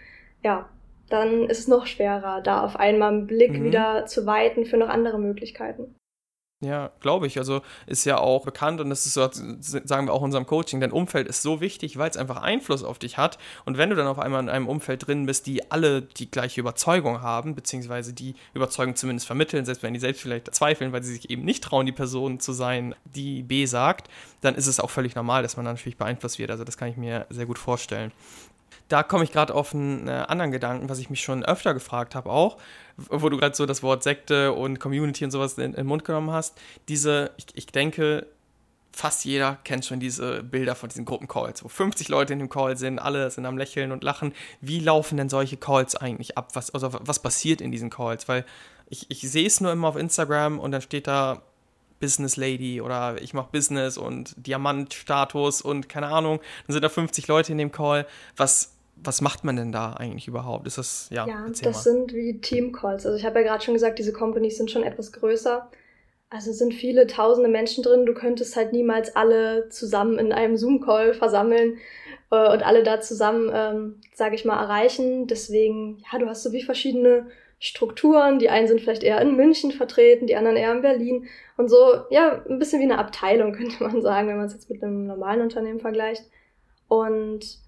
Ja, 0.44 0.68
dann 1.10 1.50
ist 1.50 1.60
es 1.60 1.68
noch 1.68 1.86
schwerer, 1.86 2.42
da 2.42 2.64
auf 2.64 2.76
einmal 2.76 3.10
einen 3.10 3.28
Blick 3.28 3.60
mhm. 3.60 3.66
wieder 3.66 4.06
zu 4.08 4.26
weiten 4.26 4.66
für 4.66 4.78
noch 4.78 4.90
andere 4.90 5.20
Möglichkeiten. 5.20 5.94
Ja, 6.64 6.92
glaube 7.00 7.26
ich. 7.26 7.40
Also 7.40 7.62
ist 7.88 8.06
ja 8.06 8.20
auch 8.20 8.46
bekannt 8.46 8.80
und 8.82 8.92
das 8.92 9.08
ist 9.08 9.16
so, 9.16 9.28
sagen 9.32 10.06
wir 10.06 10.14
auch 10.14 10.20
in 10.20 10.26
unserem 10.26 10.46
Coaching, 10.46 10.80
dein 10.80 10.92
Umfeld 10.92 11.28
ist 11.28 11.42
so 11.42 11.60
wichtig, 11.60 11.98
weil 11.98 12.10
es 12.12 12.18
einfach 12.18 12.38
Einfluss 12.38 12.84
auf 12.84 13.00
dich 13.00 13.18
hat. 13.18 13.40
Und 13.66 13.80
wenn 13.80 13.90
du 13.90 13.96
dann 13.96 14.06
auf 14.06 14.20
einmal 14.20 14.44
in 14.44 14.50
einem 14.50 14.68
Umfeld 14.68 15.08
drin 15.08 15.26
bist, 15.26 15.48
die 15.48 15.72
alle 15.72 16.04
die 16.04 16.30
gleiche 16.30 16.62
Überzeugung 16.62 17.22
haben, 17.24 17.56
beziehungsweise 17.56 18.14
die 18.14 18.36
Überzeugung 18.54 18.96
zumindest 18.96 19.26
vermitteln, 19.26 19.66
selbst 19.66 19.82
wenn 19.82 19.96
die 19.96 20.00
selbst 20.00 20.22
vielleicht 20.22 20.54
zweifeln, 20.54 20.94
weil 20.94 21.02
sie 21.02 21.14
sich 21.14 21.32
eben 21.32 21.44
nicht 21.46 21.64
trauen, 21.64 21.88
die 21.88 21.92
Person 21.92 22.40
zu 22.40 22.54
sein, 22.54 22.94
die 23.06 23.42
B 23.42 23.66
sagt, 23.66 24.08
dann 24.42 24.54
ist 24.54 24.68
es 24.68 24.80
auch 24.80 24.92
völlig 24.92 25.16
normal, 25.16 25.42
dass 25.42 25.58
man 25.58 25.66
dann 25.66 25.76
natürlich 25.76 25.98
beeinflusst 25.98 26.38
wird. 26.38 26.52
Also 26.52 26.64
das 26.64 26.78
kann 26.78 26.90
ich 26.90 26.98
mir 26.98 27.26
sehr 27.32 27.48
gut 27.48 27.58
vorstellen 27.58 28.12
da 28.92 29.04
komme 29.04 29.24
ich 29.24 29.32
gerade 29.32 29.54
auf 29.54 29.74
einen 29.74 30.08
äh, 30.08 30.12
anderen 30.12 30.52
Gedanken, 30.52 30.90
was 30.90 31.00
ich 31.00 31.10
mich 31.10 31.22
schon 31.22 31.46
öfter 31.46 31.74
gefragt 31.74 32.16
habe 32.16 32.30
auch, 32.30 32.58
wo 32.98 33.30
du 33.30 33.38
gerade 33.38 33.56
so 33.56 33.66
das 33.66 33.84
Wort 33.84 34.04
Sekte 34.04 34.52
und 34.54 34.80
Community 34.80 35.24
und 35.24 35.32
sowas 35.32 35.58
in, 35.58 35.66
in 35.66 35.74
den 35.74 35.86
Mund 35.86 36.04
genommen 36.04 36.32
hast. 36.32 36.60
Diese, 36.90 37.32
ich, 37.38 37.46
ich 37.54 37.68
denke, 37.68 38.28
fast 38.92 39.24
jeder 39.24 39.58
kennt 39.64 39.86
schon 39.86 40.00
diese 40.00 40.44
Bilder 40.44 40.76
von 40.76 40.90
diesen 40.90 41.06
Gruppencalls, 41.06 41.64
wo 41.64 41.70
50 41.70 42.10
Leute 42.10 42.34
in 42.34 42.40
dem 42.40 42.50
Call 42.50 42.76
sind, 42.78 43.00
alle 43.00 43.32
sind 43.32 43.46
am 43.46 43.58
Lächeln 43.58 43.92
und 43.94 44.04
Lachen. 44.04 44.34
Wie 44.60 44.80
laufen 44.80 45.18
denn 45.18 45.30
solche 45.30 45.56
Calls 45.56 45.96
eigentlich 45.96 46.38
ab? 46.38 46.50
Was, 46.54 46.72
also 46.72 46.90
was 46.94 47.20
passiert 47.20 47.62
in 47.62 47.72
diesen 47.72 47.90
Calls? 47.90 48.28
Weil 48.28 48.46
ich, 48.90 49.10
ich 49.10 49.22
sehe 49.22 49.48
es 49.48 49.62
nur 49.62 49.72
immer 49.72 49.88
auf 49.88 49.96
Instagram 49.96 50.60
und 50.60 50.72
dann 50.72 50.82
steht 50.82 51.08
da 51.08 51.42
Business 52.02 52.36
Lady 52.36 52.82
oder 52.82 53.22
ich 53.22 53.34
mache 53.34 53.50
Business 53.52 53.98
und 53.98 54.34
Diamantstatus 54.36 55.62
und 55.62 55.88
keine 55.88 56.08
Ahnung. 56.08 56.42
Dann 56.68 56.74
sind 56.74 56.84
da 56.84 56.90
50 56.90 57.28
Leute 57.28 57.54
in 57.54 57.58
dem 57.58 57.72
Call. 57.72 58.06
Was 58.36 58.74
was 59.04 59.22
macht 59.22 59.44
man 59.44 59.56
denn 59.56 59.72
da 59.72 59.94
eigentlich 59.94 60.28
überhaupt? 60.28 60.68
Ist 60.68 60.78
das, 60.78 61.10
ja, 61.12 61.28
ja 61.28 61.46
das 61.48 61.62
mal. 61.62 61.74
sind 61.74 62.14
wie 62.14 62.40
Team-Calls. 62.40 63.06
Also 63.06 63.18
ich 63.18 63.26
habe 63.26 63.40
ja 63.40 63.46
gerade 63.46 63.64
schon 63.64 63.74
gesagt, 63.74 64.00
diese 64.00 64.14
Companies 64.14 64.58
sind 64.58 64.70
schon 64.70 64.84
etwas 64.84 65.12
größer. 65.12 65.70
Also 66.30 66.54
sind 66.54 66.74
viele 66.74 67.08
tausende 67.08 67.50
Menschen 67.50 67.84
drin. 67.84 68.06
Du 68.06 68.14
könntest 68.14 68.56
halt 68.56 68.72
niemals 68.72 69.16
alle 69.16 69.70
zusammen 69.70 70.18
in 70.18 70.32
einem 70.32 70.56
Zoom-Call 70.56 71.14
versammeln 71.14 71.78
äh, 72.32 72.54
und 72.54 72.64
alle 72.64 72.84
da 72.84 73.02
zusammen, 73.02 73.52
ähm, 73.54 74.02
sage 74.14 74.36
ich 74.36 74.46
mal, 74.46 74.62
erreichen. 74.62 75.28
Deswegen, 75.28 76.04
ja, 76.12 76.20
du 76.20 76.28
hast 76.28 76.44
so 76.44 76.54
wie 76.54 76.64
verschiedene 76.64 77.28
Strukturen. 77.60 78.40
Die 78.40 78.50
einen 78.50 78.68
sind 78.68 78.82
vielleicht 78.82 79.04
eher 79.04 79.20
in 79.22 79.36
München 79.36 79.72
vertreten, 79.72 80.26
die 80.26 80.36
anderen 80.36 80.58
eher 80.58 80.72
in 80.72 80.82
Berlin. 80.82 81.28
Und 81.58 81.70
so, 81.70 82.06
ja, 82.10 82.44
ein 82.50 82.60
bisschen 82.60 82.80
wie 82.80 82.86
eine 82.86 82.98
Abteilung, 82.98 83.52
könnte 83.54 83.84
man 83.84 84.02
sagen, 84.02 84.28
wenn 84.28 84.38
man 84.38 84.46
es 84.46 84.54
jetzt 84.54 84.70
mit 84.70 84.82
einem 84.82 85.08
normalen 85.08 85.42
Unternehmen 85.42 85.80
vergleicht. 85.80 86.24
Und 86.88 87.61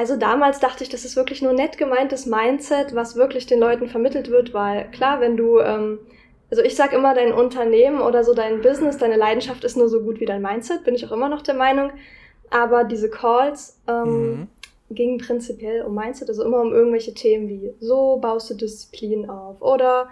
also 0.00 0.16
damals 0.16 0.60
dachte 0.60 0.82
ich, 0.82 0.88
das 0.88 1.04
ist 1.04 1.14
wirklich 1.14 1.42
nur 1.42 1.52
nett 1.52 1.76
gemeintes 1.76 2.24
Mindset, 2.24 2.94
was 2.94 3.16
wirklich 3.16 3.44
den 3.44 3.60
Leuten 3.60 3.86
vermittelt 3.86 4.30
wird, 4.30 4.54
weil 4.54 4.90
klar, 4.92 5.20
wenn 5.20 5.36
du 5.36 5.58
ähm, 5.58 5.98
also 6.50 6.62
ich 6.62 6.74
sage 6.74 6.96
immer, 6.96 7.14
dein 7.14 7.34
Unternehmen 7.34 8.00
oder 8.00 8.24
so 8.24 8.32
dein 8.32 8.62
Business, 8.62 8.96
deine 8.96 9.16
Leidenschaft 9.16 9.62
ist 9.62 9.76
nur 9.76 9.90
so 9.90 10.00
gut 10.00 10.20
wie 10.20 10.24
dein 10.24 10.40
Mindset, 10.40 10.84
bin 10.84 10.94
ich 10.94 11.06
auch 11.06 11.12
immer 11.12 11.28
noch 11.28 11.42
der 11.42 11.54
Meinung. 11.54 11.92
Aber 12.48 12.84
diese 12.84 13.10
Calls 13.10 13.78
ähm, 13.86 14.30
mhm. 14.30 14.48
gingen 14.90 15.18
prinzipiell 15.18 15.82
um 15.82 15.94
Mindset, 15.94 16.30
also 16.30 16.42
immer 16.42 16.62
um 16.62 16.72
irgendwelche 16.72 17.12
Themen 17.12 17.48
wie 17.50 17.74
so 17.78 18.16
baust 18.16 18.48
du 18.48 18.54
Disziplin 18.54 19.28
auf 19.28 19.60
oder 19.60 20.08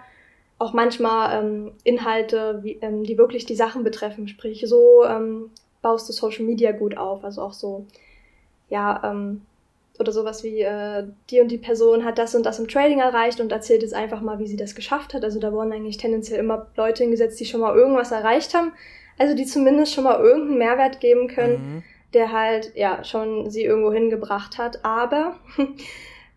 auch 0.59 0.73
manchmal 0.73 1.43
ähm, 1.43 1.71
Inhalte, 1.83 2.59
wie, 2.61 2.77
ähm, 2.81 3.03
die 3.03 3.17
wirklich 3.17 3.47
die 3.47 3.55
Sachen 3.55 3.83
betreffen, 3.83 4.27
sprich 4.27 4.63
so 4.67 5.03
ähm, 5.03 5.49
baust 5.81 6.07
du 6.07 6.13
Social 6.13 6.45
Media 6.45 6.71
gut 6.71 6.95
auf, 6.95 7.23
also 7.23 7.41
auch 7.41 7.53
so 7.53 7.85
ja 8.69 9.01
ähm, 9.03 9.41
oder 9.99 10.11
sowas 10.11 10.43
wie, 10.43 10.61
äh, 10.61 11.03
die 11.29 11.41
und 11.41 11.49
die 11.49 11.57
Person 11.57 12.05
hat 12.05 12.17
das 12.17 12.33
und 12.33 12.45
das 12.45 12.57
im 12.57 12.67
Trading 12.67 12.99
erreicht 12.99 13.41
und 13.41 13.51
erzählt 13.51 13.81
jetzt 13.81 13.93
einfach 13.93 14.21
mal, 14.21 14.39
wie 14.39 14.47
sie 14.47 14.55
das 14.55 14.75
geschafft 14.75 15.13
hat. 15.13 15.23
Also 15.23 15.39
da 15.39 15.51
wurden 15.51 15.73
eigentlich 15.73 15.97
tendenziell 15.97 16.39
immer 16.39 16.67
Leute 16.77 17.03
hingesetzt, 17.03 17.39
die 17.39 17.45
schon 17.45 17.61
mal 17.61 17.75
irgendwas 17.75 18.11
erreicht 18.11 18.53
haben. 18.53 18.71
Also 19.17 19.35
die 19.35 19.45
zumindest 19.45 19.93
schon 19.93 20.05
mal 20.05 20.19
irgendeinen 20.19 20.57
Mehrwert 20.57 21.01
geben 21.01 21.27
können, 21.27 21.53
mhm. 21.53 21.83
der 22.13 22.31
halt, 22.31 22.71
ja, 22.75 23.03
schon 23.03 23.49
sie 23.49 23.63
irgendwo 23.63 23.91
hingebracht 23.91 24.57
hat. 24.57 24.85
Aber 24.85 25.35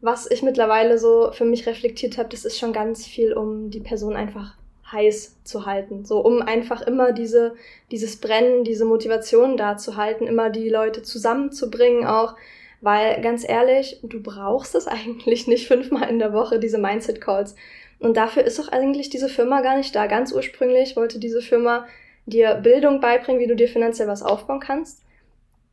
was 0.00 0.28
ich 0.28 0.42
mittlerweile 0.42 0.98
so 0.98 1.30
für 1.32 1.44
mich 1.44 1.66
reflektiert 1.66 2.18
habe, 2.18 2.30
das 2.30 2.44
ist 2.44 2.58
schon 2.58 2.72
ganz 2.72 3.06
viel, 3.06 3.32
um 3.32 3.70
die 3.70 3.80
Person 3.80 4.16
einfach 4.16 4.56
heiß 4.90 5.44
zu 5.44 5.66
halten. 5.66 6.04
So, 6.04 6.18
um 6.20 6.42
einfach 6.42 6.82
immer 6.82 7.12
diese, 7.12 7.54
dieses 7.92 8.16
Brennen, 8.16 8.64
diese 8.64 8.84
Motivation 8.84 9.56
da 9.56 9.76
zu 9.76 9.96
halten, 9.96 10.26
immer 10.26 10.50
die 10.50 10.68
Leute 10.68 11.02
zusammenzubringen 11.02 12.04
auch 12.04 12.34
weil 12.83 13.22
ganz 13.22 13.49
ehrlich, 13.49 14.01
du 14.03 14.22
brauchst 14.22 14.74
es 14.74 14.87
eigentlich 14.89 15.47
nicht 15.47 15.66
fünfmal 15.66 16.11
in 16.11 16.18
der 16.18 16.35
Woche, 16.35 16.59
diese 16.59 16.78
Mindset-Calls. 16.78 17.55
Und 17.99 18.16
dafür 18.16 18.43
ist 18.43 18.59
doch 18.59 18.68
eigentlich 18.68 19.09
diese 19.09 19.28
Firma 19.28 19.62
gar 19.62 19.76
nicht 19.76 19.95
da. 19.95 20.07
Ganz 20.09 20.33
ursprünglich 20.33 20.97
wollte 20.97 21.18
diese 21.18 21.41
Firma 21.41 21.87
dir 22.26 22.57
Bildung 22.57 23.01
beibringen, 23.01 23.41
wie 23.41 23.47
du 23.47 23.57
dir 23.57 23.68
finanziell 23.68 24.09
was 24.09 24.22
aufbauen 24.22 24.61
kannst. 24.61 25.03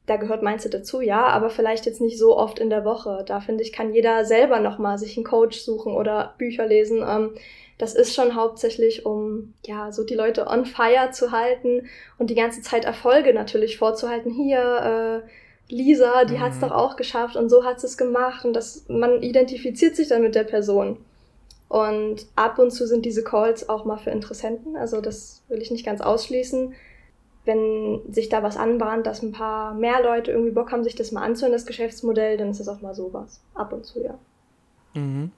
Da 0.05 0.17
gehört 0.17 0.43
Mindset 0.43 0.73
dazu, 0.73 1.01
ja, 1.01 1.27
aber 1.27 1.49
vielleicht 1.49 1.85
jetzt 1.85 2.01
nicht 2.01 2.17
so 2.17 2.37
oft 2.37 2.59
in 2.59 2.69
der 2.69 2.85
Woche. 2.85 3.23
Da 3.27 3.41
finde 3.41 3.63
ich, 3.63 3.73
kann 3.73 3.93
jeder 3.93 4.25
selber 4.25 4.59
nochmal 4.59 4.97
sich 4.97 5.17
einen 5.17 5.25
Coach 5.25 5.59
suchen 5.59 5.93
oder 5.93 6.35
Bücher 6.37 6.65
lesen. 6.65 7.03
Ähm, 7.07 7.31
das 7.79 7.95
ist 7.95 8.13
schon 8.13 8.35
hauptsächlich, 8.35 9.05
um 9.05 9.53
ja 9.65 9.91
so 9.91 10.03
die 10.03 10.15
Leute 10.15 10.47
on 10.47 10.65
fire 10.65 11.11
zu 11.11 11.31
halten 11.31 11.87
und 12.17 12.29
die 12.29 12.35
ganze 12.35 12.61
Zeit 12.61 12.85
Erfolge 12.85 13.33
natürlich 13.33 13.77
vorzuhalten. 13.77 14.31
Hier, 14.31 15.23
äh, 15.25 15.29
Lisa, 15.69 16.25
die 16.25 16.35
mhm. 16.35 16.39
hat 16.41 16.53
es 16.53 16.59
doch 16.59 16.71
auch 16.71 16.95
geschafft 16.95 17.35
und 17.35 17.49
so 17.49 17.63
hat 17.63 17.83
es 17.83 17.97
gemacht 17.97 18.43
und 18.45 18.53
das, 18.53 18.85
man 18.89 19.21
identifiziert 19.21 19.95
sich 19.95 20.07
dann 20.07 20.21
mit 20.21 20.35
der 20.35 20.43
Person. 20.43 20.97
Und 21.67 22.25
ab 22.35 22.57
und 22.57 22.71
zu 22.71 22.87
sind 22.87 23.05
diese 23.05 23.23
Calls 23.23 23.69
auch 23.69 23.85
mal 23.85 23.97
für 23.97 24.09
Interessenten, 24.09 24.75
also 24.75 25.01
das 25.01 25.43
will 25.47 25.61
ich 25.61 25.69
nicht 25.69 25.85
ganz 25.85 26.01
ausschließen. 26.01 26.73
Wenn 27.45 28.01
sich 28.11 28.29
da 28.29 28.43
was 28.43 28.57
anbahnt, 28.57 29.07
dass 29.07 29.23
ein 29.23 29.31
paar 29.31 29.73
mehr 29.73 30.03
Leute 30.03 30.31
irgendwie 30.31 30.51
Bock 30.51 30.71
haben, 30.71 30.83
sich 30.83 30.95
das 30.95 31.11
mal 31.11 31.23
anzuhören, 31.23 31.53
das 31.53 31.65
Geschäftsmodell, 31.65 32.37
dann 32.37 32.49
ist 32.49 32.59
das 32.59 32.67
auch 32.67 32.81
mal 32.81 32.93
sowas. 32.93 33.39
Ab 33.53 33.71
und 33.71 33.85
zu, 33.85 34.03
ja. 34.03 34.15
Mhm. 34.93 35.31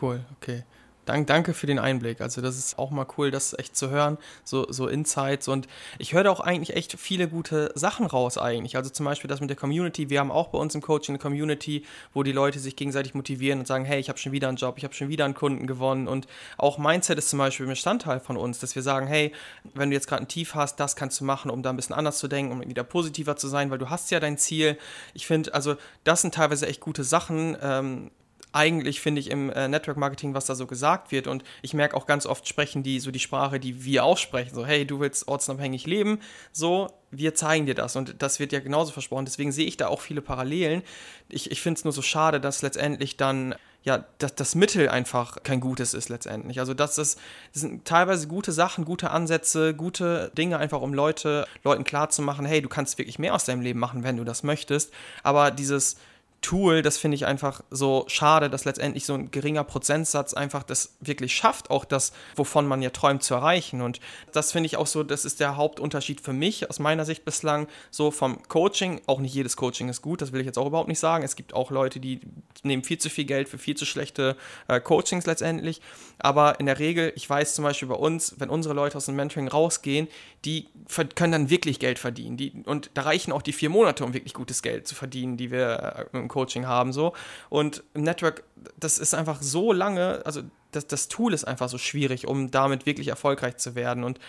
Cool, 0.00 0.24
okay. 0.36 0.62
Dank, 1.06 1.28
danke 1.28 1.54
für 1.54 1.68
den 1.68 1.78
Einblick. 1.78 2.20
Also 2.20 2.40
das 2.40 2.58
ist 2.58 2.78
auch 2.78 2.90
mal 2.90 3.06
cool, 3.16 3.30
das 3.30 3.56
echt 3.56 3.76
zu 3.76 3.90
hören, 3.90 4.18
so, 4.42 4.70
so 4.70 4.88
Insights. 4.88 5.46
Und 5.46 5.68
ich 5.98 6.12
höre 6.12 6.24
da 6.24 6.30
auch 6.32 6.40
eigentlich 6.40 6.76
echt 6.76 6.98
viele 6.98 7.28
gute 7.28 7.70
Sachen 7.76 8.06
raus 8.06 8.36
eigentlich. 8.36 8.76
Also 8.76 8.90
zum 8.90 9.06
Beispiel 9.06 9.28
das 9.28 9.40
mit 9.40 9.48
der 9.48 9.56
Community. 9.56 10.10
Wir 10.10 10.18
haben 10.18 10.32
auch 10.32 10.48
bei 10.48 10.58
uns 10.58 10.74
im 10.74 10.82
Coaching 10.82 11.14
eine 11.14 11.22
Community, 11.22 11.84
wo 12.12 12.24
die 12.24 12.32
Leute 12.32 12.58
sich 12.58 12.74
gegenseitig 12.74 13.14
motivieren 13.14 13.60
und 13.60 13.66
sagen, 13.66 13.84
hey, 13.84 14.00
ich 14.00 14.08
habe 14.08 14.18
schon 14.18 14.32
wieder 14.32 14.48
einen 14.48 14.56
Job, 14.56 14.78
ich 14.78 14.84
habe 14.84 14.94
schon 14.94 15.08
wieder 15.08 15.24
einen 15.24 15.34
Kunden 15.34 15.68
gewonnen. 15.68 16.08
Und 16.08 16.26
auch 16.58 16.76
Mindset 16.76 17.18
ist 17.18 17.30
zum 17.30 17.38
Beispiel 17.38 17.66
ein 17.66 17.70
Bestandteil 17.70 18.18
von 18.18 18.36
uns, 18.36 18.58
dass 18.58 18.74
wir 18.74 18.82
sagen, 18.82 19.06
hey, 19.06 19.32
wenn 19.74 19.90
du 19.90 19.94
jetzt 19.94 20.08
gerade 20.08 20.24
ein 20.24 20.28
Tief 20.28 20.56
hast, 20.56 20.80
das 20.80 20.96
kannst 20.96 21.20
du 21.20 21.24
machen, 21.24 21.52
um 21.52 21.62
da 21.62 21.70
ein 21.70 21.76
bisschen 21.76 21.94
anders 21.94 22.18
zu 22.18 22.26
denken, 22.26 22.50
um 22.50 22.68
wieder 22.68 22.82
positiver 22.82 23.36
zu 23.36 23.46
sein, 23.46 23.70
weil 23.70 23.78
du 23.78 23.90
hast 23.90 24.10
ja 24.10 24.18
dein 24.18 24.38
Ziel. 24.38 24.76
Ich 25.14 25.28
finde, 25.28 25.54
also 25.54 25.76
das 26.02 26.22
sind 26.22 26.34
teilweise 26.34 26.66
echt 26.66 26.80
gute 26.80 27.04
Sachen. 27.04 27.56
Ähm, 27.62 28.10
eigentlich, 28.56 29.00
finde 29.00 29.20
ich, 29.20 29.30
im 29.30 29.50
äh, 29.50 29.68
Network 29.68 29.98
Marketing, 29.98 30.32
was 30.32 30.46
da 30.46 30.54
so 30.54 30.66
gesagt 30.66 31.12
wird. 31.12 31.26
Und 31.26 31.44
ich 31.60 31.74
merke 31.74 31.96
auch 31.96 32.06
ganz 32.06 32.24
oft 32.24 32.48
sprechen 32.48 32.82
die 32.82 33.00
so 33.00 33.10
die 33.10 33.20
Sprache, 33.20 33.60
die 33.60 33.84
wir 33.84 34.04
auch 34.04 34.16
sprechen. 34.16 34.54
So, 34.54 34.64
hey, 34.64 34.86
du 34.86 34.98
willst 34.98 35.28
ortsunabhängig 35.28 35.86
leben. 35.86 36.20
So, 36.52 36.88
wir 37.10 37.34
zeigen 37.34 37.66
dir 37.66 37.74
das. 37.74 37.96
Und 37.96 38.22
das 38.22 38.40
wird 38.40 38.52
ja 38.52 38.60
genauso 38.60 38.92
versprochen. 38.92 39.26
Deswegen 39.26 39.52
sehe 39.52 39.66
ich 39.66 39.76
da 39.76 39.88
auch 39.88 40.00
viele 40.00 40.22
Parallelen. 40.22 40.82
Ich, 41.28 41.50
ich 41.50 41.60
finde 41.60 41.78
es 41.78 41.84
nur 41.84 41.92
so 41.92 42.02
schade, 42.02 42.40
dass 42.40 42.62
letztendlich 42.62 43.18
dann 43.18 43.54
ja, 43.82 44.04
dass 44.18 44.34
das 44.34 44.56
Mittel 44.56 44.88
einfach 44.88 45.44
kein 45.44 45.60
gutes 45.60 45.94
ist 45.94 46.08
letztendlich. 46.08 46.58
Also 46.58 46.74
das, 46.74 46.98
ist, 46.98 47.20
das 47.52 47.62
sind 47.62 47.84
teilweise 47.84 48.26
gute 48.26 48.50
Sachen, 48.50 48.84
gute 48.84 49.12
Ansätze, 49.12 49.74
gute 49.74 50.32
Dinge 50.36 50.58
einfach, 50.58 50.80
um 50.80 50.92
Leute, 50.92 51.46
Leuten 51.62 51.84
klarzumachen, 51.84 52.46
hey, 52.46 52.60
du 52.60 52.68
kannst 52.68 52.98
wirklich 52.98 53.20
mehr 53.20 53.32
aus 53.32 53.44
deinem 53.44 53.60
Leben 53.60 53.78
machen, 53.78 54.02
wenn 54.02 54.16
du 54.16 54.24
das 54.24 54.42
möchtest. 54.42 54.92
Aber 55.22 55.52
dieses 55.52 55.98
Tool, 56.46 56.80
das 56.80 56.96
finde 56.96 57.16
ich 57.16 57.26
einfach 57.26 57.64
so 57.72 58.04
schade, 58.06 58.48
dass 58.48 58.64
letztendlich 58.64 59.04
so 59.04 59.14
ein 59.14 59.32
geringer 59.32 59.64
Prozentsatz 59.64 60.32
einfach 60.32 60.62
das 60.62 60.96
wirklich 61.00 61.34
schafft, 61.34 61.70
auch 61.70 61.84
das, 61.84 62.12
wovon 62.36 62.68
man 62.68 62.82
ja 62.82 62.90
träumt, 62.90 63.24
zu 63.24 63.34
erreichen. 63.34 63.82
Und 63.82 63.98
das 64.32 64.52
finde 64.52 64.68
ich 64.68 64.76
auch 64.76 64.86
so, 64.86 65.02
das 65.02 65.24
ist 65.24 65.40
der 65.40 65.56
Hauptunterschied 65.56 66.20
für 66.20 66.32
mich 66.32 66.70
aus 66.70 66.78
meiner 66.78 67.04
Sicht 67.04 67.24
bislang, 67.24 67.66
so 67.90 68.12
vom 68.12 68.44
Coaching. 68.46 69.00
Auch 69.08 69.18
nicht 69.18 69.34
jedes 69.34 69.56
Coaching 69.56 69.88
ist 69.88 70.02
gut, 70.02 70.22
das 70.22 70.30
will 70.30 70.38
ich 70.38 70.46
jetzt 70.46 70.56
auch 70.56 70.68
überhaupt 70.68 70.86
nicht 70.86 71.00
sagen. 71.00 71.24
Es 71.24 71.34
gibt 71.34 71.52
auch 71.52 71.72
Leute, 71.72 71.98
die 71.98 72.20
nehmen 72.62 72.84
viel 72.84 72.98
zu 72.98 73.10
viel 73.10 73.24
Geld 73.24 73.48
für 73.48 73.58
viel 73.58 73.76
zu 73.76 73.84
schlechte 73.84 74.36
äh, 74.68 74.78
Coachings 74.78 75.26
letztendlich. 75.26 75.80
Aber 76.20 76.60
in 76.60 76.66
der 76.66 76.78
Regel, 76.78 77.12
ich 77.16 77.28
weiß 77.28 77.56
zum 77.56 77.64
Beispiel 77.64 77.88
bei 77.88 77.96
uns, 77.96 78.36
wenn 78.38 78.50
unsere 78.50 78.72
Leute 78.72 78.98
aus 78.98 79.06
dem 79.06 79.16
Mentoring 79.16 79.48
rausgehen, 79.48 80.06
die 80.44 80.68
können 81.16 81.32
dann 81.32 81.50
wirklich 81.50 81.80
Geld 81.80 81.98
verdienen. 81.98 82.36
Die, 82.36 82.62
und 82.66 82.90
da 82.94 83.02
reichen 83.02 83.32
auch 83.32 83.42
die 83.42 83.52
vier 83.52 83.68
Monate, 83.68 84.04
um 84.04 84.14
wirklich 84.14 84.32
gutes 84.32 84.62
Geld 84.62 84.86
zu 84.86 84.94
verdienen, 84.94 85.36
die 85.36 85.50
wir 85.50 86.08
äh, 86.12 86.16
im 86.16 86.28
Coaching 86.36 86.66
haben. 86.66 86.92
So. 86.92 87.14
Und 87.48 87.82
im 87.94 88.02
Network, 88.02 88.44
das 88.78 88.98
ist 88.98 89.14
einfach 89.14 89.40
so 89.40 89.72
lange, 89.72 90.20
also 90.26 90.42
das, 90.72 90.86
das 90.86 91.08
Tool 91.08 91.32
ist 91.32 91.44
einfach 91.44 91.70
so 91.70 91.78
schwierig, 91.78 92.26
um 92.26 92.50
damit 92.50 92.84
wirklich 92.84 93.08
erfolgreich 93.08 93.56
zu 93.56 93.74
werden. 93.74 94.04
Und 94.04 94.20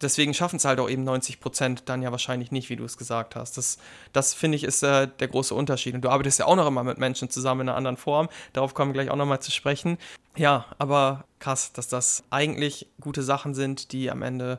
deswegen 0.00 0.34
schaffen 0.34 0.56
es 0.56 0.64
halt 0.64 0.80
auch 0.80 0.90
eben 0.90 1.04
90 1.04 1.38
Prozent 1.38 1.82
dann 1.86 2.02
ja 2.02 2.10
wahrscheinlich 2.10 2.50
nicht, 2.50 2.68
wie 2.68 2.74
du 2.74 2.84
es 2.84 2.96
gesagt 2.96 3.36
hast. 3.36 3.56
Das, 3.56 3.78
das 4.12 4.34
finde 4.34 4.56
ich, 4.56 4.64
ist 4.64 4.82
äh, 4.82 5.06
der 5.20 5.28
große 5.28 5.54
Unterschied. 5.54 5.94
Und 5.94 6.02
du 6.02 6.08
arbeitest 6.08 6.40
ja 6.40 6.46
auch 6.46 6.56
noch 6.56 6.66
immer 6.66 6.82
mit 6.82 6.98
Menschen 6.98 7.30
zusammen 7.30 7.60
in 7.60 7.68
einer 7.68 7.78
anderen 7.78 7.96
Form. 7.96 8.28
Darauf 8.52 8.74
kommen 8.74 8.90
wir 8.90 8.94
gleich 9.02 9.10
auch 9.10 9.16
nochmal 9.16 9.40
zu 9.40 9.52
sprechen. 9.52 9.98
Ja, 10.36 10.66
aber 10.78 11.26
krass, 11.38 11.72
dass 11.72 11.86
das 11.86 12.24
eigentlich 12.30 12.88
gute 13.00 13.22
Sachen 13.22 13.54
sind, 13.54 13.92
die 13.92 14.10
am 14.10 14.22
Ende 14.22 14.58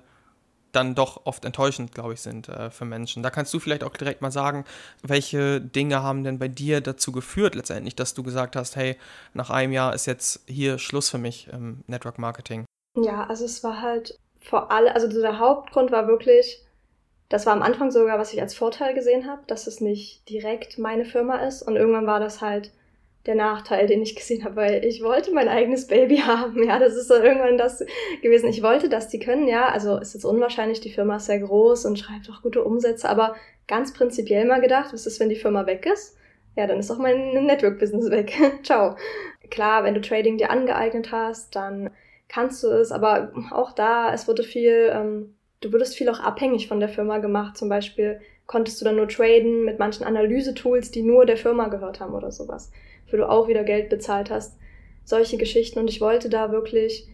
dann 0.77 0.93
doch 0.93 1.25
oft 1.25 1.43
enttäuschend, 1.43 1.93
glaube 1.93 2.13
ich, 2.13 2.21
sind 2.21 2.49
äh, 2.49 2.69
für 2.69 2.85
Menschen. 2.85 3.23
Da 3.23 3.31
kannst 3.31 3.53
du 3.53 3.59
vielleicht 3.59 3.83
auch 3.83 3.97
direkt 3.97 4.21
mal 4.21 4.31
sagen, 4.31 4.63
welche 5.01 5.59
Dinge 5.59 6.03
haben 6.03 6.23
denn 6.23 6.37
bei 6.37 6.47
dir 6.47 6.81
dazu 6.81 7.11
geführt, 7.11 7.55
letztendlich, 7.55 7.95
dass 7.95 8.13
du 8.13 8.21
gesagt 8.21 8.55
hast, 8.55 8.75
hey, 8.75 8.95
nach 9.33 9.49
einem 9.49 9.73
Jahr 9.73 9.95
ist 9.95 10.05
jetzt 10.05 10.41
hier 10.47 10.77
Schluss 10.77 11.09
für 11.09 11.17
mich 11.17 11.47
im 11.51 11.83
Network 11.87 12.19
Marketing? 12.19 12.65
Ja, 12.95 13.25
also 13.25 13.45
es 13.45 13.63
war 13.63 13.81
halt 13.81 14.19
vor 14.39 14.71
allem, 14.71 14.93
also 14.93 15.07
der 15.07 15.39
Hauptgrund 15.39 15.91
war 15.91 16.07
wirklich, 16.07 16.63
das 17.29 17.45
war 17.47 17.53
am 17.53 17.63
Anfang 17.63 17.89
sogar, 17.91 18.19
was 18.19 18.33
ich 18.33 18.41
als 18.41 18.53
Vorteil 18.53 18.93
gesehen 18.93 19.27
habe, 19.27 19.41
dass 19.47 19.65
es 19.65 19.81
nicht 19.81 20.29
direkt 20.29 20.77
meine 20.77 21.05
Firma 21.05 21.37
ist 21.37 21.63
und 21.63 21.75
irgendwann 21.75 22.07
war 22.07 22.19
das 22.19 22.41
halt 22.41 22.71
der 23.27 23.35
Nachteil, 23.35 23.87
den 23.87 24.01
ich 24.01 24.15
gesehen 24.15 24.43
habe, 24.43 24.55
weil 24.55 24.85
ich 24.85 25.03
wollte 25.03 25.31
mein 25.31 25.49
eigenes 25.49 25.87
Baby 25.87 26.17
haben. 26.25 26.63
Ja, 26.63 26.79
das 26.79 26.95
ist 26.95 27.11
dann 27.11 27.23
irgendwann 27.23 27.57
das 27.57 27.85
gewesen. 28.21 28.49
Ich 28.49 28.63
wollte, 28.63 28.89
dass 28.89 29.09
die 29.09 29.19
können, 29.19 29.47
ja. 29.47 29.67
Also 29.69 29.97
ist 29.97 30.13
jetzt 30.13 30.25
unwahrscheinlich, 30.25 30.79
die 30.79 30.91
Firma 30.91 31.17
ist 31.17 31.27
sehr 31.27 31.39
groß 31.39 31.85
und 31.85 31.99
schreibt 31.99 32.29
auch 32.29 32.41
gute 32.41 32.63
Umsätze, 32.63 33.07
aber 33.07 33.35
ganz 33.67 33.93
prinzipiell 33.93 34.45
mal 34.45 34.61
gedacht, 34.61 34.93
was 34.93 35.05
ist, 35.05 35.19
wenn 35.19 35.29
die 35.29 35.35
Firma 35.35 35.65
weg 35.65 35.85
ist? 35.85 36.17
Ja, 36.55 36.65
dann 36.65 36.79
ist 36.79 36.89
auch 36.89 36.97
mein 36.97 37.45
Network-Business 37.45 38.09
weg. 38.09 38.33
Ciao. 38.63 38.95
Klar, 39.51 39.83
wenn 39.83 39.93
du 39.93 40.01
Trading 40.01 40.37
dir 40.37 40.49
angeeignet 40.49 41.11
hast, 41.11 41.55
dann 41.55 41.91
kannst 42.29 42.63
du 42.63 42.67
es, 42.67 42.91
aber 42.91 43.31
auch 43.51 43.73
da, 43.73 44.13
es 44.13 44.27
wurde 44.27 44.43
viel, 44.43 44.89
ähm, 44.91 45.35
du 45.61 45.71
würdest 45.71 45.95
viel 45.95 46.09
auch 46.09 46.19
abhängig 46.19 46.67
von 46.67 46.79
der 46.79 46.89
Firma 46.89 47.19
gemacht. 47.19 47.57
Zum 47.57 47.69
Beispiel, 47.69 48.19
konntest 48.47 48.81
du 48.81 48.85
dann 48.85 48.95
nur 48.95 49.07
traden 49.07 49.65
mit 49.65 49.77
manchen 49.77 50.05
Analyse-Tools, 50.05 50.91
die 50.91 51.03
nur 51.03 51.25
der 51.25 51.37
Firma 51.37 51.67
gehört 51.67 51.99
haben 51.99 52.13
oder 52.13 52.31
sowas, 52.31 52.71
für 53.07 53.17
du 53.17 53.29
auch 53.29 53.47
wieder 53.47 53.63
Geld 53.63 53.89
bezahlt 53.89 54.29
hast. 54.29 54.57
Solche 55.03 55.37
Geschichten 55.37 55.79
und 55.79 55.89
ich 55.89 56.01
wollte 56.01 56.29
da 56.29 56.51
wirklich 56.51 57.07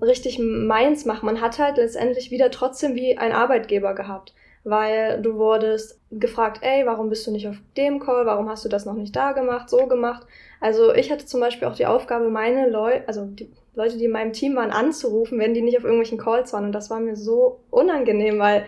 richtig 0.00 0.38
meins 0.38 1.04
machen. 1.04 1.26
Man 1.26 1.40
hat 1.40 1.58
halt 1.58 1.76
letztendlich 1.76 2.30
wieder 2.30 2.50
trotzdem 2.50 2.94
wie 2.94 3.16
ein 3.16 3.32
Arbeitgeber 3.32 3.94
gehabt, 3.94 4.34
weil 4.64 5.20
du 5.22 5.34
wurdest 5.34 6.00
gefragt, 6.10 6.60
ey, 6.62 6.86
warum 6.86 7.10
bist 7.10 7.26
du 7.26 7.30
nicht 7.30 7.46
auf 7.46 7.56
dem 7.76 8.00
Call, 8.00 8.26
warum 8.26 8.48
hast 8.48 8.64
du 8.64 8.68
das 8.68 8.86
noch 8.86 8.94
nicht 8.94 9.14
da 9.14 9.32
gemacht, 9.32 9.68
so 9.68 9.86
gemacht. 9.86 10.26
Also 10.60 10.94
ich 10.94 11.10
hatte 11.10 11.26
zum 11.26 11.40
Beispiel 11.40 11.68
auch 11.68 11.76
die 11.76 11.86
Aufgabe, 11.86 12.30
meine 12.30 12.68
Leute, 12.70 13.06
also 13.06 13.26
die 13.26 13.50
Leute, 13.74 13.98
die 13.98 14.04
in 14.04 14.12
meinem 14.12 14.32
Team 14.32 14.56
waren, 14.56 14.70
anzurufen, 14.70 15.38
wenn 15.38 15.54
die 15.54 15.62
nicht 15.62 15.76
auf 15.76 15.84
irgendwelchen 15.84 16.18
Calls 16.18 16.52
waren. 16.52 16.64
Und 16.64 16.72
das 16.72 16.90
war 16.90 17.00
mir 17.00 17.16
so 17.16 17.60
unangenehm, 17.70 18.38
weil 18.38 18.64